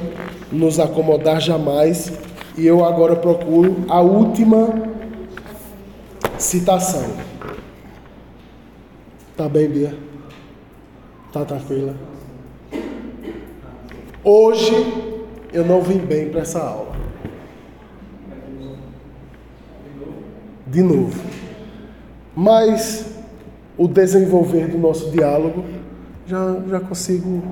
nos 0.52 0.80
acomodar 0.80 1.40
jamais. 1.40 2.12
E 2.58 2.66
eu 2.66 2.84
agora 2.84 3.16
procuro 3.16 3.86
a 3.88 4.02
última 4.02 4.74
citação. 6.38 7.06
Tá 9.36 9.48
bem, 9.48 9.70
Bia? 9.70 9.94
Tá 11.32 11.46
tranquila? 11.46 11.96
Hoje 14.24 15.24
eu 15.54 15.64
não 15.64 15.82
vim 15.82 16.00
bem 16.00 16.30
para 16.30 16.42
essa 16.42 16.60
aula. 16.60 16.96
De 20.66 20.82
novo. 20.82 21.22
Mas 22.36 23.06
o 23.78 23.88
desenvolver 23.88 24.68
do 24.68 24.78
nosso 24.78 25.12
diálogo 25.12 25.64
já, 26.26 26.60
já 26.68 26.80
consigo 26.80 27.44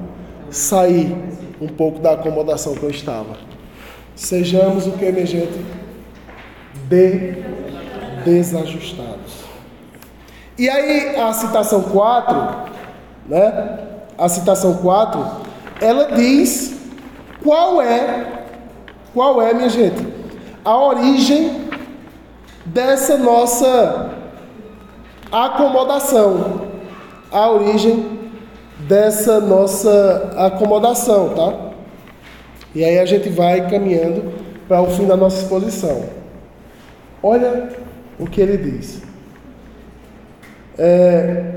sair 0.56 1.14
um 1.60 1.68
pouco 1.68 2.00
da 2.00 2.14
acomodação 2.14 2.76
que 2.76 2.84
eu 2.84 2.90
estava. 2.90 3.36
Sejamos 4.16 4.88
o 4.88 4.94
que, 4.94 5.12
minha 5.12 5.26
gente? 5.26 5.66
De 6.88 7.44
desajustados. 8.24 9.44
E 10.58 10.70
aí 10.70 11.18
a 11.18 11.34
citação 11.34 11.82
4, 11.84 12.72
né? 13.28 13.80
A 14.18 14.30
citação 14.30 14.76
4, 14.78 15.26
ela 15.82 16.16
diz 16.16 16.78
qual 17.44 17.82
é, 17.82 18.46
qual 19.14 19.42
é, 19.42 19.54
minha 19.54 19.68
gente, 19.68 20.08
a 20.64 20.78
origem 20.78 21.68
dessa 22.66 23.18
nossa 23.18 24.12
acomodação, 25.30 26.62
a 27.30 27.50
origem 27.50 28.15
dessa 28.88 29.40
nossa 29.40 30.34
acomodação, 30.38 31.30
tá? 31.30 31.72
E 32.74 32.84
aí 32.84 33.00
a 33.00 33.06
gente 33.06 33.30
vai 33.30 33.70
caminhando 33.70 34.34
para 34.68 34.82
o 34.82 34.90
fim 34.92 35.06
da 35.06 35.16
nossa 35.16 35.42
exposição. 35.42 36.04
Olha 37.24 37.70
o 38.20 38.28
que 38.28 38.42
ele 38.42 38.58
diz. 38.58 39.02
É, 40.78 41.54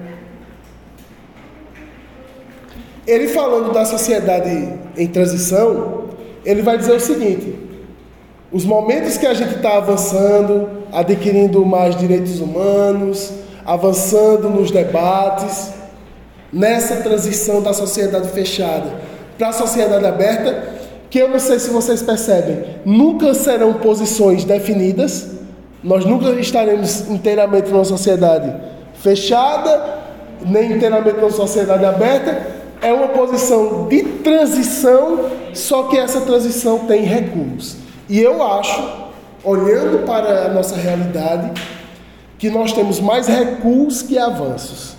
ele 3.07 3.29
falando 3.29 3.73
da 3.73 3.85
sociedade 3.85 4.75
em 4.97 5.07
transição, 5.09 6.05
ele 6.45 6.63
vai 6.63 6.79
dizer 6.79 6.93
o 6.93 7.01
seguinte: 7.01 7.59
os 8.53 8.65
momentos 8.65 9.19
que 9.19 9.27
a 9.27 9.35
gente 9.35 9.57
está 9.57 9.77
avançando, 9.77 10.69
adquirindo 10.93 11.65
mais 11.67 11.97
direitos 11.97 12.41
humanos, 12.41 13.33
avançando 13.67 14.49
nos 14.49 14.71
debates, 14.71 15.78
nessa 16.53 16.97
transição 16.97 17.63
da 17.63 17.73
sociedade 17.73 18.29
fechada 18.29 19.09
para 19.39 19.49
a 19.49 19.53
sociedade 19.53 20.05
aberta, 20.05 20.79
que 21.09 21.19
eu 21.19 21.29
não 21.29 21.39
sei 21.39 21.59
se 21.59 21.71
vocês 21.71 22.03
percebem, 22.03 22.65
nunca 22.85 23.33
serão 23.33 23.75
posições 23.75 24.45
definidas, 24.45 25.29
nós 25.83 26.05
nunca 26.05 26.31
estaremos 26.33 27.09
inteiramente 27.09 27.71
numa 27.71 27.85
sociedade 27.85 28.53
fechada, 28.95 29.99
nem 30.45 30.73
inteiramente 30.73 31.19
numa 31.19 31.31
sociedade 31.31 31.85
aberta, 31.85 32.59
é 32.83 32.93
uma 32.93 33.09
posição 33.09 33.87
de 33.89 34.03
transição, 34.03 35.31
só 35.55 35.85
que 35.85 35.97
essa 35.97 36.21
transição 36.23 36.81
tem 36.81 37.03
recuos. 37.03 37.77
E 38.09 38.21
eu 38.21 38.43
acho, 38.43 39.09
olhando 39.45 40.05
para 40.05 40.47
a 40.47 40.49
nossa 40.49 40.77
realidade, 40.77 41.61
que 42.39 42.51
nós 42.51 42.73
temos 42.73 43.01
mais 43.01 43.27
recuos 43.27 44.03
que 44.03 44.19
avanços. 44.19 44.98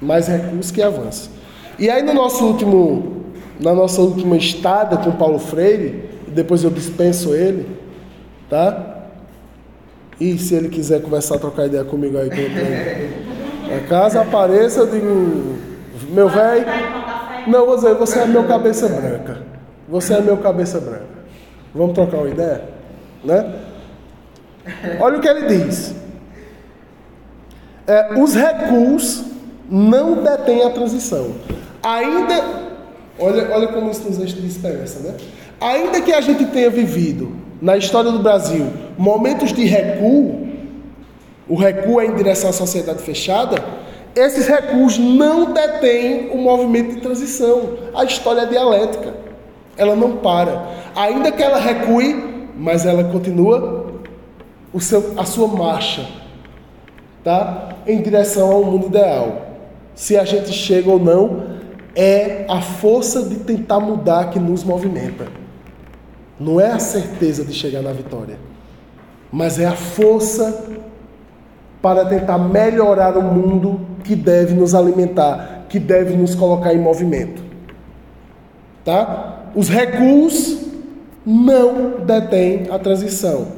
Mais 0.00 0.28
recuos 0.28 0.70
que 0.70 0.82
avanços. 0.82 1.30
E 1.78 1.88
aí 1.88 2.02
no 2.02 2.14
nosso 2.14 2.44
último, 2.44 3.24
na 3.60 3.74
nossa 3.74 4.00
última 4.00 4.36
estada 4.36 4.96
com 4.96 5.12
Paulo 5.12 5.38
Freire, 5.38 6.08
depois 6.28 6.64
eu 6.64 6.70
dispenso 6.70 7.34
ele, 7.34 7.66
tá? 8.48 9.06
E 10.20 10.36
se 10.38 10.54
ele 10.54 10.68
quiser 10.68 11.00
começar 11.00 11.36
a 11.36 11.38
trocar 11.38 11.66
ideia 11.66 11.84
comigo 11.84 12.18
aí, 12.18 12.28
na 13.70 13.80
casa, 13.88 14.20
apareça, 14.22 14.80
eu 14.80 14.86
digo, 14.88 15.58
meu 16.10 16.28
velho, 16.28 16.66
não, 17.46 17.64
vou 17.64 17.76
dizer, 17.76 17.94
você 17.94 18.20
é 18.20 18.26
meu 18.26 18.44
cabeça 18.44 18.88
branca. 18.88 19.38
Você 19.88 20.14
é 20.14 20.20
meu 20.20 20.36
cabeça 20.36 20.80
branca. 20.80 21.06
Vamos 21.74 21.94
trocar 21.94 22.18
uma 22.18 22.28
ideia? 22.28 22.62
Né? 23.24 23.54
Olha 25.00 25.18
o 25.18 25.20
que 25.20 25.28
ele 25.28 25.46
diz. 25.46 25.94
É, 27.86 28.14
os 28.20 28.34
recuos 28.34 29.24
não 29.68 30.22
detêm 30.22 30.62
a 30.62 30.70
transição. 30.70 31.32
Ainda, 31.82 32.44
olha, 33.18 33.50
olha 33.54 33.68
como 33.68 33.90
isso 33.90 34.02
nos 34.08 34.18
enche 34.18 34.34
de 34.34 34.46
esperança, 34.46 35.00
né? 35.00 35.14
Ainda 35.60 36.00
que 36.00 36.12
a 36.12 36.20
gente 36.20 36.44
tenha 36.46 36.70
vivido 36.70 37.32
na 37.60 37.76
história 37.76 38.10
do 38.10 38.20
Brasil 38.20 38.66
momentos 38.96 39.52
de 39.52 39.64
recuo, 39.64 40.48
o 41.48 41.56
recuo 41.56 42.00
é 42.00 42.06
em 42.06 42.14
direção 42.14 42.50
à 42.50 42.52
sociedade 42.52 43.02
fechada, 43.02 43.62
esses 44.14 44.46
recuos 44.46 44.98
não 44.98 45.52
detêm 45.52 46.30
o 46.30 46.38
movimento 46.38 46.94
de 46.94 47.00
transição. 47.00 47.78
A 47.94 48.04
história 48.04 48.42
é 48.42 48.46
dialética. 48.46 49.14
Ela 49.76 49.94
não 49.94 50.16
para. 50.16 50.66
Ainda 50.96 51.30
que 51.30 51.42
ela 51.42 51.58
recue, 51.58 52.50
mas 52.56 52.84
ela 52.84 53.04
continua 53.04 53.86
o 54.72 54.80
seu, 54.80 55.14
a 55.16 55.24
sua 55.24 55.46
marcha 55.46 56.04
tá? 57.22 57.76
em 57.86 58.02
direção 58.02 58.50
ao 58.50 58.64
mundo 58.64 58.86
ideal. 58.86 59.47
Se 59.98 60.16
a 60.16 60.24
gente 60.24 60.52
chega 60.52 60.88
ou 60.88 61.00
não, 61.00 61.42
é 61.92 62.46
a 62.48 62.60
força 62.60 63.24
de 63.24 63.34
tentar 63.34 63.80
mudar 63.80 64.30
que 64.30 64.38
nos 64.38 64.62
movimenta. 64.62 65.26
Não 66.38 66.60
é 66.60 66.70
a 66.70 66.78
certeza 66.78 67.44
de 67.44 67.52
chegar 67.52 67.82
na 67.82 67.92
vitória, 67.92 68.38
mas 69.32 69.58
é 69.58 69.66
a 69.66 69.74
força 69.74 70.66
para 71.82 72.04
tentar 72.04 72.38
melhorar 72.38 73.18
o 73.18 73.22
mundo 73.22 73.80
que 74.04 74.14
deve 74.14 74.54
nos 74.54 74.72
alimentar, 74.72 75.64
que 75.68 75.80
deve 75.80 76.16
nos 76.16 76.32
colocar 76.36 76.72
em 76.72 76.78
movimento. 76.78 77.42
Tá? 78.84 79.46
Os 79.52 79.68
recuos 79.68 80.60
não 81.26 82.04
detêm 82.06 82.68
a 82.70 82.78
transição. 82.78 83.48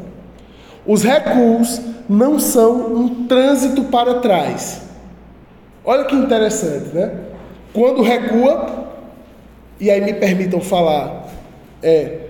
Os 0.86 1.03
recuos 1.03 1.82
não 2.09 2.41
são 2.41 2.95
um 2.95 3.26
trânsito 3.26 3.84
para 3.84 4.20
trás. 4.20 4.88
Olha 5.91 6.05
que 6.05 6.14
interessante, 6.14 6.95
né? 6.95 7.11
Quando 7.72 8.01
recua, 8.01 8.86
e 9.80 9.91
aí 9.91 10.01
me 10.01 10.14
permitam 10.14 10.61
falar 10.61 11.28
é, 11.82 12.26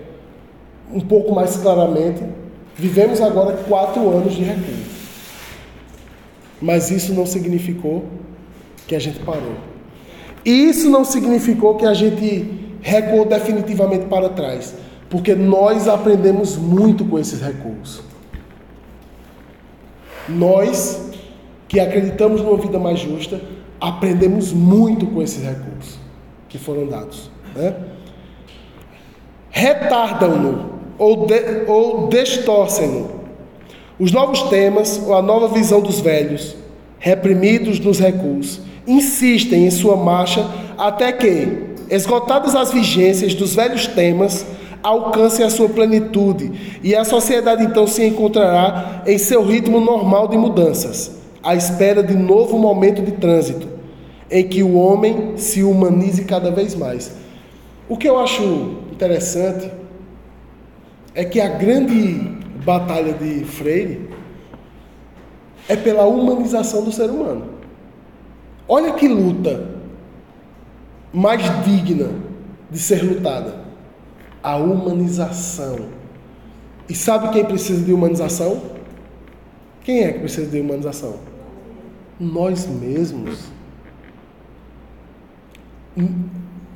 um 0.91 0.99
pouco 0.99 1.31
mais 1.31 1.57
claramente, 1.57 2.23
vivemos 2.75 3.21
agora 3.21 3.55
quatro 3.69 4.09
anos 4.09 4.33
de 4.33 4.41
recuo. 4.41 4.73
Mas 6.59 6.89
isso 6.89 7.13
não 7.13 7.27
significou 7.27 8.05
que 8.87 8.95
a 8.95 8.99
gente 8.99 9.19
parou. 9.19 9.53
Isso 10.43 10.89
não 10.89 11.05
significou 11.05 11.75
que 11.75 11.85
a 11.85 11.93
gente 11.93 12.79
recuou 12.81 13.25
definitivamente 13.25 14.05
para 14.05 14.27
trás. 14.29 14.73
Porque 15.07 15.35
nós 15.35 15.87
aprendemos 15.87 16.57
muito 16.57 17.05
com 17.05 17.19
esses 17.19 17.39
recuos. 17.39 18.01
Nós, 20.27 21.11
que 21.71 21.79
acreditamos 21.79 22.41
numa 22.41 22.57
vida 22.57 22.77
mais 22.77 22.99
justa, 22.99 23.39
aprendemos 23.79 24.51
muito 24.51 25.07
com 25.07 25.21
esses 25.21 25.41
recursos 25.41 25.97
que 26.49 26.57
foram 26.57 26.85
dados. 26.85 27.31
Né? 27.55 27.73
Retardam-no 29.49 30.69
ou, 30.97 31.25
de, 31.25 31.63
ou 31.67 32.09
distorcem-no 32.09 33.21
os 33.97 34.11
novos 34.11 34.41
temas 34.49 35.01
ou 35.01 35.13
a 35.13 35.21
nova 35.21 35.47
visão 35.47 35.79
dos 35.79 36.01
velhos, 36.01 36.57
reprimidos 36.99 37.79
nos 37.79 37.99
recursos, 37.99 38.59
insistem 38.85 39.65
em 39.65 39.71
sua 39.71 39.95
marcha 39.95 40.45
até 40.77 41.13
que, 41.13 41.75
esgotadas 41.89 42.53
as 42.53 42.73
vigências 42.73 43.33
dos 43.33 43.55
velhos 43.55 43.87
temas, 43.87 44.45
alcancem 44.83 45.45
a 45.45 45.49
sua 45.49 45.69
plenitude 45.69 46.79
e 46.83 46.93
a 46.93 47.05
sociedade 47.05 47.63
então 47.63 47.87
se 47.87 48.05
encontrará 48.05 49.03
em 49.07 49.17
seu 49.17 49.41
ritmo 49.41 49.79
normal 49.79 50.27
de 50.27 50.37
mudanças, 50.37 51.20
à 51.43 51.55
espera 51.55 52.03
de 52.03 52.15
novo 52.15 52.57
momento 52.57 53.01
de 53.01 53.11
trânsito, 53.13 53.67
em 54.29 54.47
que 54.47 54.63
o 54.63 54.75
homem 54.75 55.37
se 55.37 55.63
humanize 55.63 56.23
cada 56.25 56.51
vez 56.51 56.75
mais. 56.75 57.11
O 57.89 57.97
que 57.97 58.07
eu 58.07 58.17
acho 58.19 58.43
interessante 58.91 59.69
é 61.13 61.25
que 61.25 61.41
a 61.41 61.49
grande 61.49 62.37
batalha 62.63 63.13
de 63.13 63.43
Freire 63.43 64.09
é 65.67 65.75
pela 65.75 66.05
humanização 66.05 66.83
do 66.83 66.91
ser 66.91 67.09
humano. 67.09 67.45
Olha 68.67 68.93
que 68.93 69.07
luta 69.07 69.69
mais 71.13 71.41
digna 71.65 72.09
de 72.69 72.79
ser 72.79 73.03
lutada. 73.03 73.59
A 74.41 74.55
humanização. 74.57 75.77
E 76.87 76.95
sabe 76.95 77.29
quem 77.29 77.45
precisa 77.45 77.83
de 77.83 77.93
humanização? 77.93 78.61
Quem 79.83 80.03
é 80.03 80.13
que 80.13 80.19
precisa 80.19 80.49
de 80.49 80.59
humanização? 80.59 81.30
Nós 82.21 82.67
mesmos. 82.67 83.39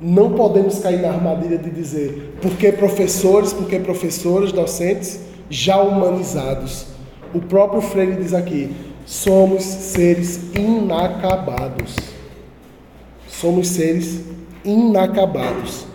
Não 0.02 0.34
podemos 0.34 0.80
cair 0.80 1.02
na 1.02 1.10
armadilha 1.10 1.58
de 1.58 1.70
dizer 1.70 2.36
porque 2.42 2.72
professores, 2.72 3.54
porque 3.54 3.80
professores, 3.80 4.52
docentes 4.52 5.20
já 5.48 5.78
humanizados. 5.78 6.88
O 7.32 7.40
próprio 7.40 7.82
Freire 7.82 8.16
diz 8.16 8.34
aqui: 8.34 8.76
somos 9.06 9.64
seres 9.64 10.40
inacabados. 10.56 11.96
Somos 13.28 13.68
seres 13.68 14.22
inacabados. 14.64 15.86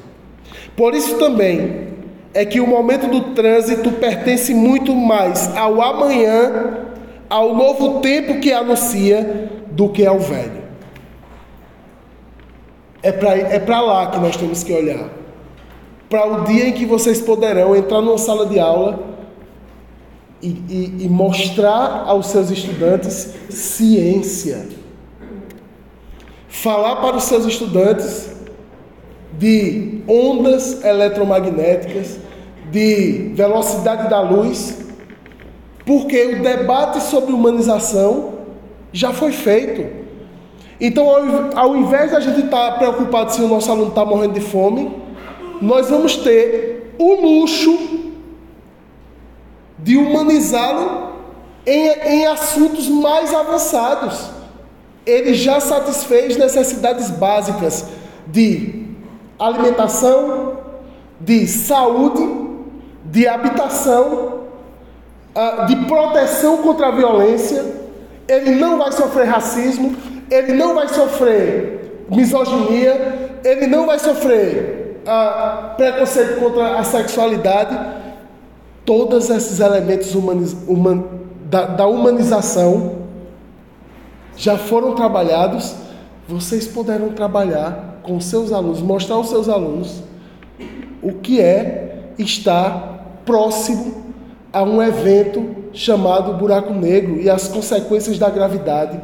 Por 0.76 0.94
isso 0.94 1.18
também 1.18 1.88
é 2.32 2.44
que 2.44 2.60
o 2.60 2.66
momento 2.66 3.08
do 3.08 3.34
trânsito 3.34 3.90
pertence 3.92 4.54
muito 4.54 4.94
mais 4.94 5.54
ao 5.56 5.82
amanhã, 5.82 6.89
ao 7.30 7.54
novo 7.54 8.00
tempo 8.00 8.40
que 8.40 8.52
anuncia, 8.52 9.48
do 9.70 9.88
que 9.88 10.04
ao 10.04 10.18
velho. 10.18 10.60
É 13.02 13.12
para 13.12 13.36
é 13.38 13.80
lá 13.80 14.10
que 14.10 14.18
nós 14.18 14.36
temos 14.36 14.62
que 14.62 14.72
olhar. 14.72 15.08
Para 16.08 16.26
o 16.26 16.44
dia 16.44 16.68
em 16.68 16.72
que 16.72 16.84
vocês 16.84 17.20
poderão 17.20 17.74
entrar 17.74 18.02
numa 18.02 18.18
sala 18.18 18.44
de 18.46 18.58
aula 18.58 18.98
e, 20.42 20.48
e, 20.48 21.04
e 21.04 21.08
mostrar 21.08 22.04
aos 22.06 22.26
seus 22.26 22.50
estudantes 22.50 23.32
ciência. 23.48 24.66
Falar 26.48 26.96
para 26.96 27.16
os 27.16 27.24
seus 27.24 27.46
estudantes 27.46 28.30
de 29.38 30.02
ondas 30.08 30.84
eletromagnéticas, 30.84 32.18
de 32.70 33.30
velocidade 33.34 34.10
da 34.10 34.20
luz, 34.20 34.89
porque 35.84 36.24
o 36.24 36.42
debate 36.42 37.00
sobre 37.02 37.32
humanização 37.32 38.34
já 38.92 39.12
foi 39.12 39.32
feito. 39.32 40.00
Então, 40.80 41.06
ao, 41.54 41.76
invés 41.76 42.10
de 42.10 42.16
a 42.16 42.20
gente 42.20 42.40
estar 42.40 42.72
tá 42.72 42.78
preocupado 42.78 43.32
se 43.32 43.42
o 43.42 43.48
nosso 43.48 43.70
aluno 43.70 43.88
está 43.88 44.04
morrendo 44.04 44.34
de 44.34 44.40
fome, 44.40 44.90
nós 45.60 45.90
vamos 45.90 46.16
ter 46.16 46.94
o 46.98 47.20
luxo 47.20 47.78
de 49.78 49.96
humanizá-lo 49.96 51.10
em, 51.66 51.88
em 51.88 52.26
assuntos 52.26 52.88
mais 52.88 53.34
avançados. 53.34 54.30
Ele 55.04 55.34
já 55.34 55.60
satisfez 55.60 56.36
necessidades 56.36 57.10
básicas 57.10 57.86
de 58.26 58.86
alimentação, 59.38 60.58
de 61.18 61.46
saúde, 61.46 62.26
de 63.04 63.26
habitação, 63.26 64.40
de 65.66 65.76
proteção 65.86 66.58
contra 66.58 66.88
a 66.88 66.90
violência. 66.90 67.64
Ele 68.28 68.56
não 68.56 68.78
vai 68.78 68.92
sofrer 68.92 69.26
racismo, 69.26 69.96
ele 70.30 70.52
não 70.52 70.74
vai 70.74 70.88
sofrer 70.88 72.06
misoginia, 72.08 73.40
ele 73.44 73.66
não 73.66 73.86
vai 73.86 73.98
sofrer 73.98 75.00
uh, 75.04 75.76
preconceito 75.76 76.40
contra 76.40 76.78
a 76.78 76.84
sexualidade 76.84 78.00
todos 78.84 79.30
esses 79.30 79.60
elementos 79.60 80.14
humaniz, 80.14 80.56
human, 80.66 81.04
da, 81.44 81.66
da 81.66 81.86
humanização 81.86 83.00
já 84.36 84.56
foram 84.56 84.94
trabalhados, 84.94 85.74
vocês 86.26 86.66
poderão 86.66 87.10
trabalhar 87.10 88.00
com 88.02 88.18
seus 88.20 88.52
alunos, 88.52 88.80
mostrar 88.80 89.16
aos 89.16 89.28
seus 89.28 89.48
alunos 89.48 90.02
o 91.02 91.12
que 91.12 91.40
é 91.40 92.12
estar 92.18 93.20
próximo 93.24 94.09
a 94.52 94.62
um 94.62 94.82
evento 94.82 95.56
chamado 95.72 96.34
buraco 96.34 96.72
negro 96.72 97.20
e 97.20 97.30
as 97.30 97.48
consequências 97.48 98.18
da 98.18 98.28
gravidade. 98.28 99.00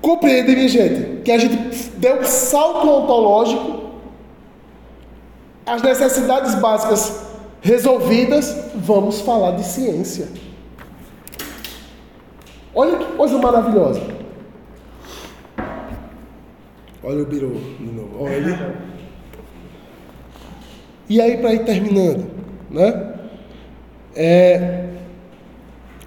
Compreende, 0.00 0.54
minha 0.54 0.68
gente, 0.68 1.22
que 1.22 1.32
a 1.32 1.38
gente 1.38 1.90
deu 1.96 2.20
um 2.20 2.24
salto 2.24 2.88
ontológico, 2.88 3.88
as 5.66 5.82
necessidades 5.82 6.54
básicas 6.54 7.26
resolvidas, 7.60 8.56
vamos 8.76 9.20
falar 9.20 9.52
de 9.52 9.64
ciência. 9.64 10.28
Olha 12.74 12.96
que 12.96 13.04
coisa 13.16 13.38
maravilhosa. 13.38 14.00
Olha 17.02 17.22
o 17.22 17.26
biru 17.26 17.54
de 17.78 17.86
novo. 17.86 18.24
Olha. 18.24 18.76
E 21.08 21.20
aí, 21.20 21.38
para 21.38 21.54
ir 21.54 21.64
terminando, 21.64 22.30
né? 22.70 23.17
É, 24.20 24.80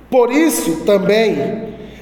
por 0.10 0.34
isso 0.34 0.82
também 0.82 1.38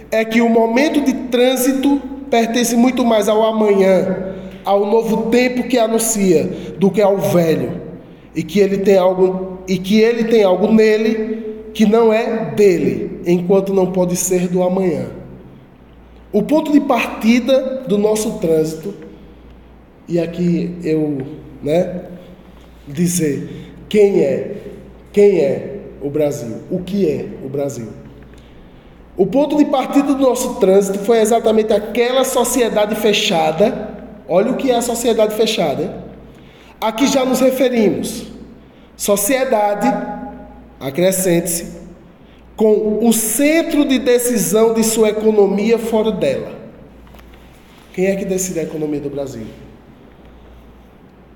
é 0.10 0.26
que 0.26 0.42
o 0.42 0.50
momento 0.50 1.02
de 1.02 1.14
trânsito 1.14 2.02
pertence 2.32 2.76
muito 2.76 3.06
mais 3.06 3.30
ao 3.30 3.44
amanhã, 3.44 4.34
ao 4.66 4.88
novo 4.88 5.30
tempo 5.30 5.68
que 5.68 5.78
anuncia, 5.78 6.50
do 6.80 6.90
que 6.90 7.00
ao 7.00 7.18
velho, 7.20 7.80
e 8.36 8.42
que 8.42 8.60
ele 8.60 8.80
tem 8.80 8.98
algo 8.98 9.60
e 9.68 9.78
que 9.78 10.00
ele 10.00 10.24
tem 10.24 10.42
algo 10.42 10.72
nele 10.74 11.70
que 11.76 11.86
não 11.86 12.12
é 12.12 12.56
dele, 12.56 13.22
enquanto 13.28 13.72
não 13.72 13.92
pode 13.92 14.16
ser 14.16 14.48
do 14.48 14.64
amanhã. 14.64 15.06
O 16.34 16.42
ponto 16.42 16.72
de 16.72 16.80
partida 16.82 17.84
do 17.88 18.00
nosso 18.00 18.40
trânsito, 18.40 18.96
e 20.08 20.20
aqui 20.20 20.76
eu, 20.84 21.20
né, 21.62 22.02
dizer 22.88 23.48
quem 23.88 24.22
é, 24.22 24.56
quem 25.14 25.40
é 25.40 25.79
o 26.02 26.10
Brasil, 26.10 26.58
o 26.70 26.80
que 26.80 27.10
é 27.10 27.28
o 27.44 27.50
Brasil. 27.50 27.90
O 29.18 29.26
ponto 29.26 29.58
de 29.58 29.66
partida 29.66 30.14
do 30.14 30.22
nosso 30.22 30.56
trânsito 30.62 31.00
foi 31.00 31.20
exatamente 31.20 31.74
aquela 31.74 32.24
sociedade 32.24 32.96
fechada. 32.96 33.98
Olha 34.28 34.52
o 34.52 34.56
que 34.56 34.72
é 34.72 34.76
a 34.76 34.82
sociedade 34.82 35.36
fechada. 35.36 35.84
Hein? 35.84 35.94
A 36.80 36.92
que 36.92 37.06
já 37.08 37.26
nos 37.26 37.42
referimos. 37.42 38.28
Sociedade, 38.96 39.88
acrescente-se, 40.80 41.80
com 42.56 43.06
o 43.06 43.12
centro 43.12 43.86
de 43.86 44.00
decisão 44.00 44.74
de 44.74 44.84
sua 44.84 45.10
economia 45.10 45.78
fora 45.78 46.12
dela. 46.12 46.54
Quem 47.94 48.06
é 48.06 48.16
que 48.16 48.24
decide 48.24 48.60
a 48.60 48.64
economia 48.64 49.02
do 49.02 49.10
Brasil? 49.10 49.46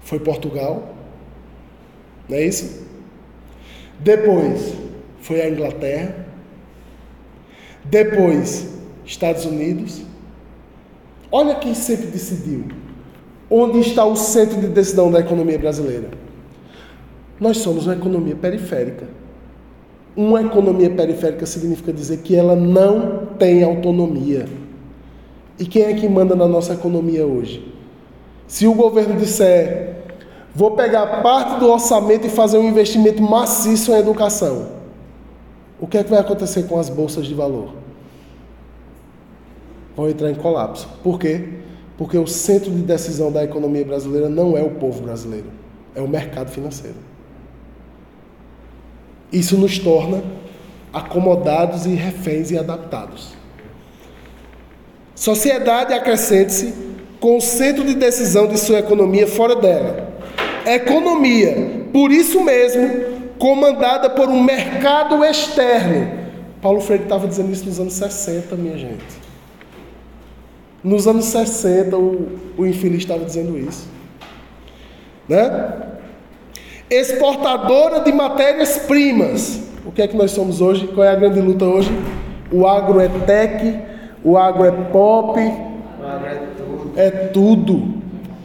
Foi 0.02 0.19
Portugal? 0.19 0.94
Não 2.30 2.38
é 2.38 2.45
isso? 2.45 2.82
Depois 3.99 4.74
foi 5.22 5.41
a 5.41 5.49
Inglaterra. 5.49 6.15
Depois, 7.86 8.74
Estados 9.06 9.45
Unidos. 9.45 10.02
Olha 11.32 11.56
quem 11.56 11.74
sempre 11.74 12.07
decidiu. 12.07 12.65
Onde 13.49 13.80
está 13.80 14.06
o 14.06 14.15
centro 14.15 14.60
de 14.60 14.68
decisão 14.68 15.11
da 15.11 15.20
economia 15.20 15.57
brasileira? 15.57 16.10
Nós 17.40 17.57
somos 17.57 17.86
uma 17.86 17.95
economia 17.95 18.36
periférica. 18.36 19.07
Uma 20.15 20.41
economia 20.41 20.90
periférica 20.90 21.45
significa 21.45 21.91
dizer 21.91 22.18
que 22.20 22.36
ela 22.36 22.56
não 22.56 23.26
tem 23.38 23.64
autonomia. 23.64 24.45
E 25.57 25.65
quem 25.65 25.84
é 25.84 25.94
que 25.94 26.07
manda 26.07 26.36
na 26.36 26.48
nossa 26.48 26.74
economia 26.74 27.26
hoje? 27.26 27.74
Se 28.48 28.68
o 28.68 28.74
governo 28.74 29.20
disser, 29.20 30.03
vou 30.54 30.72
pegar 30.72 31.22
parte 31.22 31.60
do 31.60 31.70
orçamento 31.70 32.28
e 32.28 32.30
fazer 32.30 32.58
um 32.58 32.68
investimento 32.68 33.22
maciço 33.22 33.92
em 33.92 34.00
educação, 34.00 34.68
o 35.80 35.88
que 35.88 35.98
é 35.98 36.04
que 36.04 36.10
vai 36.10 36.20
acontecer 36.20 36.64
com 36.64 36.80
as 36.80 36.90
bolsas 36.90 37.26
de 37.26 37.34
valor? 37.34 37.74
Vão 39.96 40.10
entrar 40.10 40.32
em 40.32 40.36
colapso. 40.36 40.88
Por 41.04 41.20
quê? 41.20 41.50
Porque 41.98 42.18
o 42.18 42.26
centro 42.26 42.72
de 42.72 42.82
decisão 42.82 43.32
da 43.32 43.44
economia 43.44 43.86
brasileira 43.86 44.30
não 44.30 44.58
é 44.58 44.62
o 44.62 44.72
povo 44.72 45.02
brasileiro, 45.02 45.48
é 45.94 46.02
o 46.02 46.08
mercado 46.08 46.50
financeiro. 46.50 46.96
Isso 49.32 49.58
nos 49.58 49.80
torna 49.80 50.24
acomodados 50.94 51.86
e 51.86 51.96
reféns 51.96 52.52
e 52.52 52.58
adaptados. 52.58 53.34
Sociedade 55.16 55.94
acrescente-se 55.94 56.74
com 57.20 57.38
o 57.38 57.42
centro 57.42 57.84
de 57.84 57.96
decisão 57.96 58.48
de 58.48 58.60
sua 58.60 58.80
economia 58.80 59.28
fora 59.28 59.56
dela. 59.56 60.12
Economia, 60.65 61.88
por 61.91 62.11
isso 62.11 62.44
mesmo, 62.44 62.90
comandada 63.38 64.10
por 64.10 64.30
um 64.30 64.41
mercado 64.41 65.23
externo. 65.23 66.23
Paulo 66.61 66.80
Freire 66.80 67.03
estava 67.03 67.27
dizendo 67.27 67.52
isso 67.52 67.65
nos 67.65 67.80
anos 67.80 67.94
60, 67.94 68.56
minha 68.56 68.77
gente. 68.77 69.23
Nos 70.84 71.07
anos 71.07 71.26
60, 71.26 71.98
o, 71.98 72.40
o 72.57 72.65
infeliz 72.65 72.99
estava 72.99 73.23
dizendo 73.23 73.57
isso. 73.57 73.88
Né? 75.27 75.91
exportadora 76.90 78.02
de 78.02 78.11
matérias-primas. 78.11 79.61
O 79.85 79.91
que 79.91 80.02
é 80.02 80.07
que 80.07 80.15
nós 80.15 80.31
somos 80.31 80.61
hoje? 80.61 80.88
Qual 80.88 81.06
é 81.06 81.10
a 81.10 81.15
grande 81.15 81.41
luta 81.41 81.65
hoje? 81.65 81.91
O 82.52 82.68
agro 82.68 82.99
é 82.99 83.10
tech, 83.26 83.80
o 84.23 84.38
agro 84.38 84.65
é 84.65 84.72
pop, 84.72 85.40
é 85.40 85.73
é 86.95 87.10
tudo. 87.10 87.95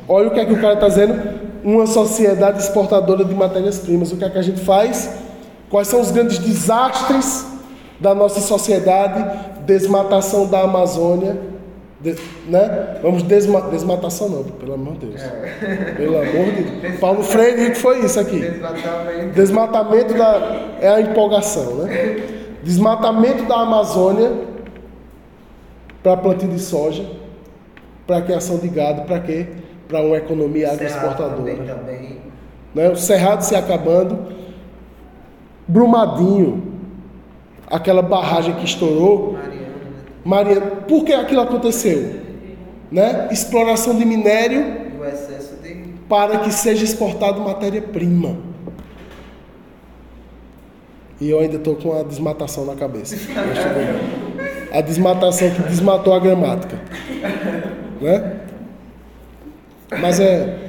Olha 0.09 0.29
o 0.29 0.31
que 0.31 0.41
é 0.41 0.45
que 0.45 0.53
o 0.53 0.61
cara 0.61 0.75
está 0.75 0.89
dizendo. 0.89 1.48
Uma 1.69 1.87
sociedade 1.87 2.61
exportadora 2.63 3.23
de 3.27 3.35
matérias-primas. 3.35 4.11
O 4.11 4.17
que 4.17 4.25
é 4.25 4.31
que 4.31 4.39
a 4.39 4.43
gente 4.43 4.61
faz? 4.61 5.11
Quais 5.69 5.87
são 5.87 6.01
os 6.01 6.11
grandes 6.11 6.39
desastres 6.39 7.45
da 8.01 8.15
nossa 8.15 8.41
sociedade? 8.41 9.21
Desmatação 9.67 10.47
da 10.47 10.63
Amazônia. 10.63 11.37
de- 12.01 12.15
né? 12.47 12.97
Vamos 13.03 13.23
desma 13.25 13.61
desmatação 13.61 14.29
não, 14.29 14.45
pelo 14.45 14.73
amor 14.75 14.95
de 14.95 15.07
Deus. 15.09 15.21
Pelo 15.97 16.17
amor 16.17 16.53
de 16.55 16.63
Deus. 16.63 16.99
Paulo 17.01 17.23
Freire 17.25 17.73
que 17.73 17.75
foi 17.77 17.99
isso 18.05 18.19
aqui. 18.21 18.39
Desmatamento. 18.39 19.35
Desmatamento 19.35 20.15
da 20.15 20.61
é 20.81 20.89
a 20.89 21.01
empolgação, 21.01 21.75
né? 21.75 22.17
Desmatamento 22.63 23.43
da 23.47 23.57
Amazônia 23.63 24.31
para 26.03 26.17
plantio 26.17 26.49
de 26.49 26.61
soja, 26.61 27.05
para 28.07 28.23
criação 28.23 28.57
de 28.59 28.69
gado, 28.69 29.03
para 29.03 29.19
quê? 29.19 29.49
Para 29.89 30.03
uma 30.03 30.17
economia 30.17 30.73
agroexportadora. 30.73 31.37
também, 31.37 31.67
também. 31.67 32.19
Né? 32.75 32.91
O 32.91 32.97
cerrado 32.97 33.43
se 33.43 33.57
acabando, 33.57 34.19
Brumadinho, 35.67 36.63
aquela 37.67 38.03
barragem 38.03 38.55
que 38.55 38.65
estourou, 38.65 39.33
Mariana, 39.33 39.57
né? 39.57 39.69
Maria, 40.25 40.61
por 40.61 41.05
que 41.05 41.13
aquilo 41.13 41.41
aconteceu? 41.41 42.21
Né? 42.91 43.29
Exploração 43.31 43.97
de 43.97 44.05
minério 44.05 44.89
para 46.09 46.39
que 46.39 46.51
seja 46.51 46.85
exportado 46.85 47.41
matéria-prima. 47.41 48.37
E 51.21 51.31
eu 51.31 51.41
ainda 51.41 51.57
estou 51.57 51.77
com 51.77 51.99
a 51.99 52.03
desmatação 52.03 52.65
na 52.65 52.75
cabeça. 52.75 53.17
A 54.71 54.83
desmatação 54.83 55.51
que 55.51 55.63
desmatou 55.63 56.13
a 56.13 56.19
gramática. 56.19 56.79
Né? 58.03 58.41
Mas 59.91 60.21
é. 60.21 60.69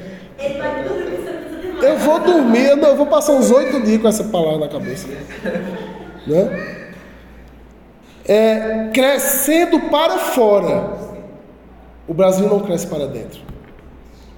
Eu 1.81 1.97
vou 1.97 2.19
dormir, 2.19 2.65
eu, 2.65 2.77
não, 2.77 2.89
eu 2.89 2.95
vou 2.95 3.05
passar 3.05 3.33
uns 3.33 3.51
oito 3.51 3.81
dias 3.81 4.01
com 4.01 4.07
essa 4.07 4.23
palavra 4.25 4.59
na 4.59 4.67
cabeça. 4.67 5.07
Né? 6.27 6.85
É, 8.25 8.89
crescendo 8.93 9.79
para 9.89 10.17
fora. 10.17 10.97
O 12.07 12.13
Brasil 12.13 12.47
não 12.47 12.59
cresce 12.59 12.87
para 12.87 13.07
dentro. 13.07 13.41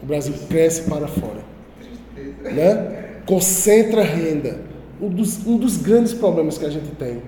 O 0.02 0.06
Brasil 0.06 0.34
cresce 0.50 0.84
para 0.84 1.08
fora. 1.08 1.42
Né? 2.44 3.22
Concentra 3.26 4.04
renda. 4.04 4.60
Um 5.02 5.10
dos, 5.10 5.46
um 5.46 5.58
dos 5.58 5.78
grandes 5.78 6.14
problemas 6.14 6.58
que 6.58 6.66
a 6.66 6.70
gente 6.70 6.92
tem 6.96 7.22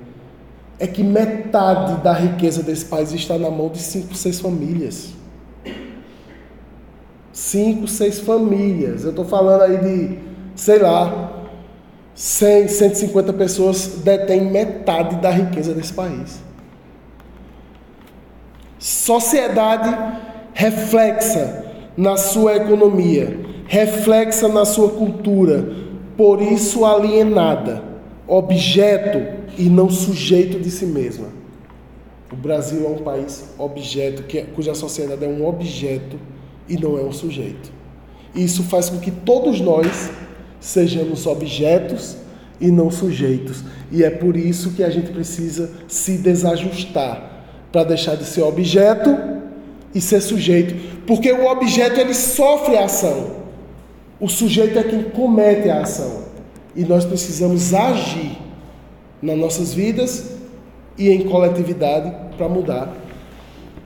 é 0.80 0.88
que 0.88 1.04
metade 1.04 2.02
da 2.04 2.14
riqueza 2.14 2.62
desse 2.62 2.86
país 2.86 3.12
está 3.14 3.38
na 3.38 3.50
mão 3.50 3.70
de 3.70 3.80
cinco, 3.80 4.14
seis 4.16 4.40
famílias. 4.40 5.14
Cinco, 7.34 7.88
seis 7.88 8.20
famílias. 8.20 9.04
Eu 9.04 9.10
estou 9.10 9.26
falando 9.26 9.64
aí 9.64 9.78
de, 9.78 10.20
sei 10.56 10.78
lá, 10.78 11.34
100, 12.14 12.68
150 12.68 13.34
pessoas 13.34 14.02
detêm 14.04 14.52
metade 14.52 15.16
da 15.16 15.32
riqueza 15.32 15.74
desse 15.74 15.92
país. 15.92 16.40
Sociedade 18.78 20.22
reflexa 20.54 21.66
na 21.98 22.18
sua 22.18 22.56
economia, 22.58 23.40
reflexa 23.66 24.48
na 24.48 24.64
sua 24.64 24.90
cultura, 24.90 25.68
por 26.16 26.40
isso 26.40 26.86
alienada, 26.86 27.84
objeto 28.28 29.42
e 29.58 29.64
não 29.70 29.90
sujeito 29.90 30.60
de 30.60 30.70
si 30.70 30.86
mesma. 30.86 31.30
O 32.32 32.36
Brasil 32.36 32.86
é 32.86 32.90
um 32.90 33.04
país 33.04 33.50
objeto, 33.58 34.24
que, 34.24 34.42
cuja 34.44 34.76
sociedade 34.76 35.26
é 35.26 35.28
um 35.28 35.48
objeto 35.48 36.20
e 36.68 36.78
não 36.78 36.98
é 36.98 37.02
um 37.02 37.12
sujeito. 37.12 37.72
Isso 38.36 38.64
faz 38.64 38.90
com 38.90 39.00
que 39.00 39.12
todos 39.12 39.60
nós 39.62 40.10
sejamos 40.60 41.28
objetos 41.28 42.18
e 42.60 42.72
não 42.72 42.90
sujeitos. 42.90 43.64
E 43.92 44.04
é 44.04 44.10
por 44.10 44.36
isso 44.36 44.72
que 44.72 44.84
a 44.84 44.90
gente 44.90 45.12
precisa 45.12 45.72
se 45.88 46.18
desajustar 46.18 47.32
para 47.72 47.84
deixar 47.84 48.16
de 48.16 48.26
ser 48.26 48.42
objeto 48.42 49.16
e 49.94 50.02
ser 50.02 50.22
sujeito, 50.22 50.74
porque 51.06 51.32
o 51.32 51.46
objeto 51.46 52.00
ele 52.00 52.14
sofre 52.14 52.78
a 52.78 52.86
ação. 52.86 53.44
O 54.20 54.28
sujeito 54.28 54.80
é 54.80 54.84
quem 54.84 55.04
comete 55.04 55.70
a 55.70 55.82
ação. 55.82 56.24
E 56.76 56.84
nós 56.84 57.06
precisamos 57.06 57.74
agir 57.74 58.38
nas 59.22 59.38
nossas 59.38 59.74
vidas 59.74 60.32
e 60.98 61.10
em 61.10 61.24
coletividade 61.28 62.12
para 62.38 62.48
mudar 62.48 62.96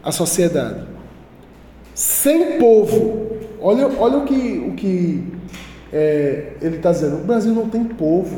a 0.03 0.11
sociedade. 0.11 0.96
Sem 1.97 2.59
povo, 2.59 3.25
olha, 3.59 3.89
olha 3.97 4.19
o 4.19 4.23
que, 4.23 4.63
o 4.69 4.73
que 4.73 5.23
é, 5.91 6.53
ele 6.61 6.75
está 6.75 6.91
dizendo: 6.91 7.15
o 7.15 7.23
Brasil 7.25 7.51
não 7.55 7.69
tem 7.69 7.83
povo. 7.85 8.37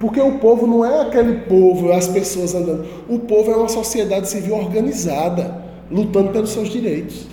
Porque 0.00 0.18
o 0.18 0.38
povo 0.38 0.66
não 0.66 0.82
é 0.86 1.02
aquele 1.02 1.40
povo, 1.40 1.92
as 1.92 2.08
pessoas 2.08 2.54
andando. 2.54 2.86
O 3.10 3.18
povo 3.18 3.52
é 3.52 3.56
uma 3.56 3.68
sociedade 3.68 4.26
civil 4.26 4.56
organizada, 4.56 5.62
lutando 5.90 6.30
pelos 6.30 6.48
seus 6.48 6.70
direitos. 6.70 7.26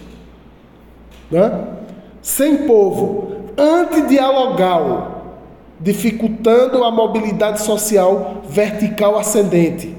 Né? 1.31 1.67
Sem 2.21 2.67
povo, 2.67 3.45
antidialogal, 3.57 5.37
dificultando 5.79 6.83
a 6.83 6.91
mobilidade 6.91 7.61
social 7.61 8.41
vertical 8.49 9.17
ascendente, 9.17 9.95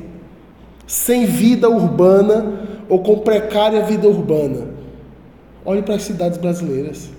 sem 0.86 1.24
vida 1.24 1.70
urbana 1.70 2.76
ou 2.88 3.00
com 3.02 3.18
precária 3.18 3.82
vida 3.82 4.08
urbana. 4.08 4.68
Olhe 5.64 5.82
para 5.82 5.94
as 5.94 6.02
cidades 6.02 6.38
brasileiras. 6.38 7.10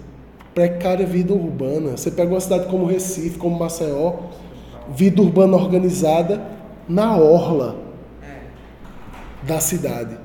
Precária 0.53 1.05
vida 1.05 1.33
urbana. 1.33 1.97
Você 1.97 2.09
pega 2.09 2.33
uma 2.33 2.39
cidade 2.39 2.67
como 2.67 2.85
Recife, 2.85 3.37
como 3.37 3.59
Maceió, 3.59 4.13
vida 4.89 5.21
urbana 5.21 5.55
organizada 5.55 6.41
na 6.87 7.17
orla 7.17 7.75
da 9.43 9.59
cidade. 9.59 10.17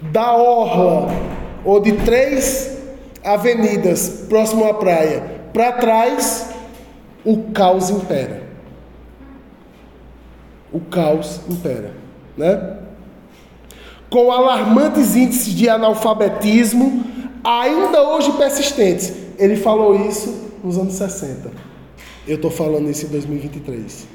Da 0.00 0.34
orla, 0.34 1.08
ou 1.64 1.80
de 1.80 1.92
três 1.92 2.78
avenidas 3.24 4.26
próximo 4.28 4.64
à 4.64 4.74
praia, 4.74 5.22
para 5.52 5.72
trás, 5.72 6.52
o 7.24 7.52
caos 7.52 7.90
impera. 7.90 8.42
O 10.72 10.80
caos 10.80 11.40
impera, 11.48 11.92
né? 12.36 12.81
Com 14.12 14.30
alarmantes 14.30 15.16
índices 15.16 15.54
de 15.54 15.70
analfabetismo, 15.70 17.02
ainda 17.42 18.02
hoje 18.10 18.30
persistentes. 18.32 19.10
Ele 19.38 19.56
falou 19.56 20.06
isso 20.06 20.50
nos 20.62 20.76
anos 20.76 20.92
60. 20.92 21.50
Eu 22.28 22.36
estou 22.36 22.50
falando 22.50 22.90
isso 22.90 23.06
em 23.06 23.08
2023. 23.08 24.06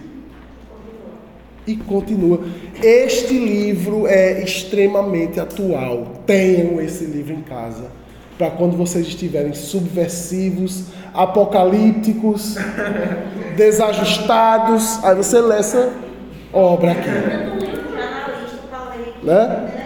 E 1.65 1.75
continua. 1.77 2.41
Este 2.79 3.33
livro 3.33 4.05
é 4.05 4.43
extremamente 4.43 5.39
atual. 5.39 6.21
Tenham 6.27 6.79
esse 6.79 7.03
livro 7.05 7.33
em 7.33 7.41
casa. 7.41 7.85
Para 8.37 8.51
quando 8.51 8.77
vocês 8.77 9.07
estiverem 9.07 9.55
subversivos, 9.55 10.89
apocalípticos, 11.11 12.55
desajustados. 13.57 15.03
Aí 15.03 15.15
você 15.15 15.41
lê 15.41 15.55
essa 15.55 15.91
obra 16.53 16.91
aqui. 16.91 17.09
Né? 19.23 19.76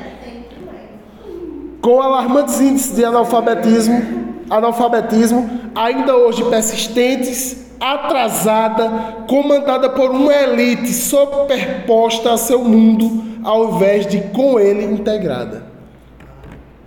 Com 1.82 2.00
alarmantes 2.00 2.62
índices 2.62 2.96
de 2.96 3.04
analfabetismo, 3.04 4.02
analfabetismo 4.50 5.50
ainda 5.74 6.16
hoje 6.16 6.44
persistentes, 6.46 7.58
atrasada, 7.80 9.24
comandada 9.28 9.90
por 9.90 10.12
uma 10.12 10.34
elite 10.34 10.94
superposta 10.94 12.34
a 12.34 12.38
seu 12.38 12.64
mundo, 12.64 13.24
ao 13.44 13.76
invés 13.76 14.06
de 14.06 14.22
com 14.22 14.60
ele 14.60 14.86
integrada. 14.86 15.64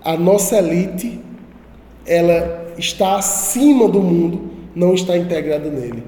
A 0.05 0.17
nossa 0.17 0.59
elite, 0.59 1.21
ela 2.07 2.73
está 2.79 3.17
acima 3.17 3.89
do 3.89 4.01
mundo, 4.01 4.51
não 4.75 4.95
está 4.95 5.17
integrada 5.17 5.69
nele. 5.69 6.05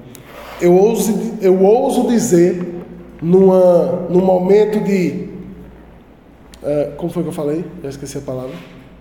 Eu 0.61 0.73
ouso, 0.73 1.37
eu 1.41 1.61
ouso 1.61 2.07
dizer, 2.07 2.83
numa, 3.21 4.07
num 4.09 4.23
momento 4.23 4.79
de. 4.79 5.27
Uh, 6.63 6.95
como 6.95 7.11
foi 7.11 7.23
que 7.23 7.29
eu 7.29 7.33
falei? 7.33 7.65
Eu 7.83 7.89
esqueci 7.89 8.17
a 8.17 8.21
palavra. 8.21 8.55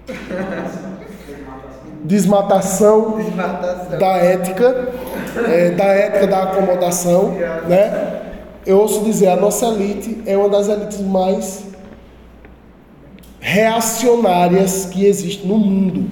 Desmatação, 2.05 3.16
Desmatação. 3.19 3.99
da 3.99 4.16
ética, 4.16 4.93
é, 5.49 5.70
da 5.70 5.85
ética 5.87 6.27
da 6.27 6.43
acomodação, 6.45 7.33
né? 7.69 8.23
Eu 8.65 8.78
ouço 8.78 9.05
dizer, 9.05 9.28
a 9.28 9.37
nossa 9.37 9.66
elite 9.66 10.23
é 10.27 10.37
uma 10.37 10.49
das 10.49 10.69
elites 10.69 11.01
mais 11.01 11.65
reacionárias 13.41 14.87
que 14.87 15.05
existe 15.05 15.47
no 15.47 15.57
mundo. 15.57 16.09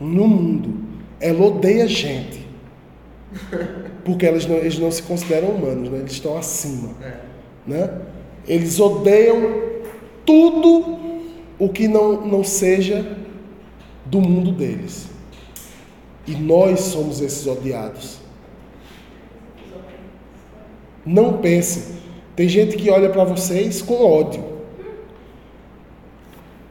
No 0.00 0.26
mundo. 0.26 0.80
Ela 1.20 1.44
odeia 1.44 1.86
gente. 1.86 2.46
Porque 4.04 4.24
elas 4.24 4.46
não, 4.46 4.56
eles 4.56 4.78
não 4.78 4.90
se 4.90 5.02
consideram 5.02 5.48
humanos, 5.48 5.90
né? 5.90 5.98
eles 5.98 6.12
estão 6.12 6.38
acima. 6.38 6.90
Né? 7.66 7.90
Eles 8.48 8.80
odeiam 8.80 9.60
tudo 10.24 11.05
o 11.58 11.68
que 11.68 11.88
não, 11.88 12.26
não 12.26 12.44
seja 12.44 13.16
do 14.04 14.20
mundo 14.20 14.52
deles. 14.52 15.08
E 16.26 16.32
nós 16.32 16.80
somos 16.80 17.20
esses 17.20 17.46
odiados. 17.46 18.18
Não 21.04 21.34
pense. 21.34 21.94
Tem 22.34 22.48
gente 22.48 22.76
que 22.76 22.90
olha 22.90 23.08
para 23.10 23.24
vocês 23.24 23.80
com 23.80 24.04
ódio. 24.04 24.44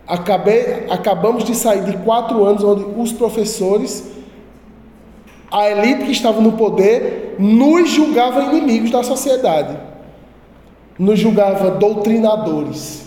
Acabei, 0.06 0.86
acabamos 0.90 1.44
de 1.44 1.56
sair 1.56 1.84
de 1.86 1.98
quatro 2.00 2.44
anos 2.44 2.64
onde 2.64 2.86
os 3.00 3.12
professores, 3.12 4.12
a 5.50 5.68
elite 5.70 6.06
que 6.06 6.12
estava 6.12 6.42
no 6.42 6.52
poder, 6.52 7.38
nos 7.40 7.90
julgava 7.90 8.44
inimigos 8.44 8.92
da 8.92 9.02
sociedade. 9.02 9.76
Nos 11.00 11.18
julgava 11.18 11.72
doutrinadores. 11.72 13.05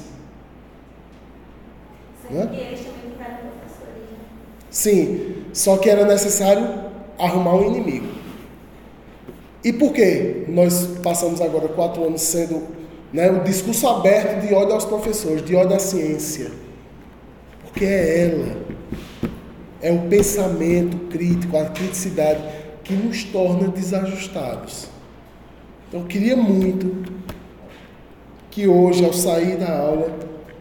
Né? 2.30 2.48
Sim, 4.70 5.34
só 5.52 5.76
que 5.76 5.88
era 5.88 6.04
necessário 6.04 6.88
arrumar 7.18 7.54
um 7.54 7.66
inimigo. 7.66 8.06
E 9.64 9.72
por 9.72 9.92
que 9.92 10.44
nós 10.48 10.86
passamos 11.02 11.40
agora 11.40 11.68
quatro 11.68 12.04
anos 12.04 12.22
sendo 12.22 12.62
né, 13.12 13.30
o 13.30 13.42
discurso 13.42 13.88
aberto 13.88 14.46
de 14.46 14.54
ódio 14.54 14.74
aos 14.74 14.84
professores, 14.84 15.44
de 15.44 15.56
ódio 15.56 15.74
à 15.74 15.78
ciência? 15.78 16.52
Porque 17.64 17.84
é 17.84 18.24
ela, 18.26 18.56
é 19.82 19.92
o 19.92 20.08
pensamento 20.08 21.08
crítico, 21.08 21.56
a 21.56 21.66
criticidade 21.66 22.40
que 22.84 22.92
nos 22.94 23.24
torna 23.24 23.68
desajustados. 23.68 24.88
Então, 25.88 26.00
eu 26.00 26.06
queria 26.06 26.36
muito 26.36 27.12
que 28.50 28.66
hoje, 28.66 29.04
ao 29.04 29.12
sair 29.12 29.56
da 29.56 29.78
aula, 29.78 30.10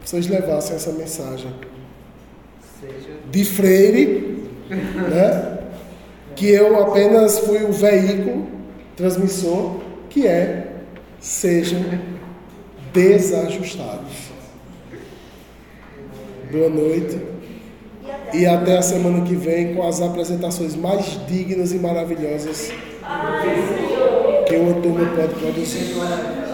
vocês 0.07 0.27
levassem 0.27 0.77
essa 0.77 0.91
mensagem 0.93 1.51
Seja 2.79 3.09
de 3.29 3.43
Freire, 3.43 4.41
né? 4.69 5.57
que 6.33 6.47
eu 6.47 6.79
apenas 6.79 7.39
fui 7.39 7.61
o 7.65 7.73
veículo 7.73 8.47
transmissor, 8.95 9.81
que 10.09 10.25
é 10.25 10.67
sejam 11.19 11.81
desajustados. 12.93 14.31
Boa 16.51 16.69
noite 16.69 17.19
e 18.33 18.45
até 18.45 18.77
a 18.77 18.81
semana 18.81 19.25
que 19.25 19.35
vem 19.35 19.75
com 19.75 19.85
as 19.85 20.01
apresentações 20.01 20.73
mais 20.73 21.19
dignas 21.27 21.73
e 21.73 21.79
maravilhosas 21.79 22.71
que 24.47 24.55
uma 24.55 24.81
turma 24.81 25.05
pode 25.17 25.33
produzir. 25.33 26.46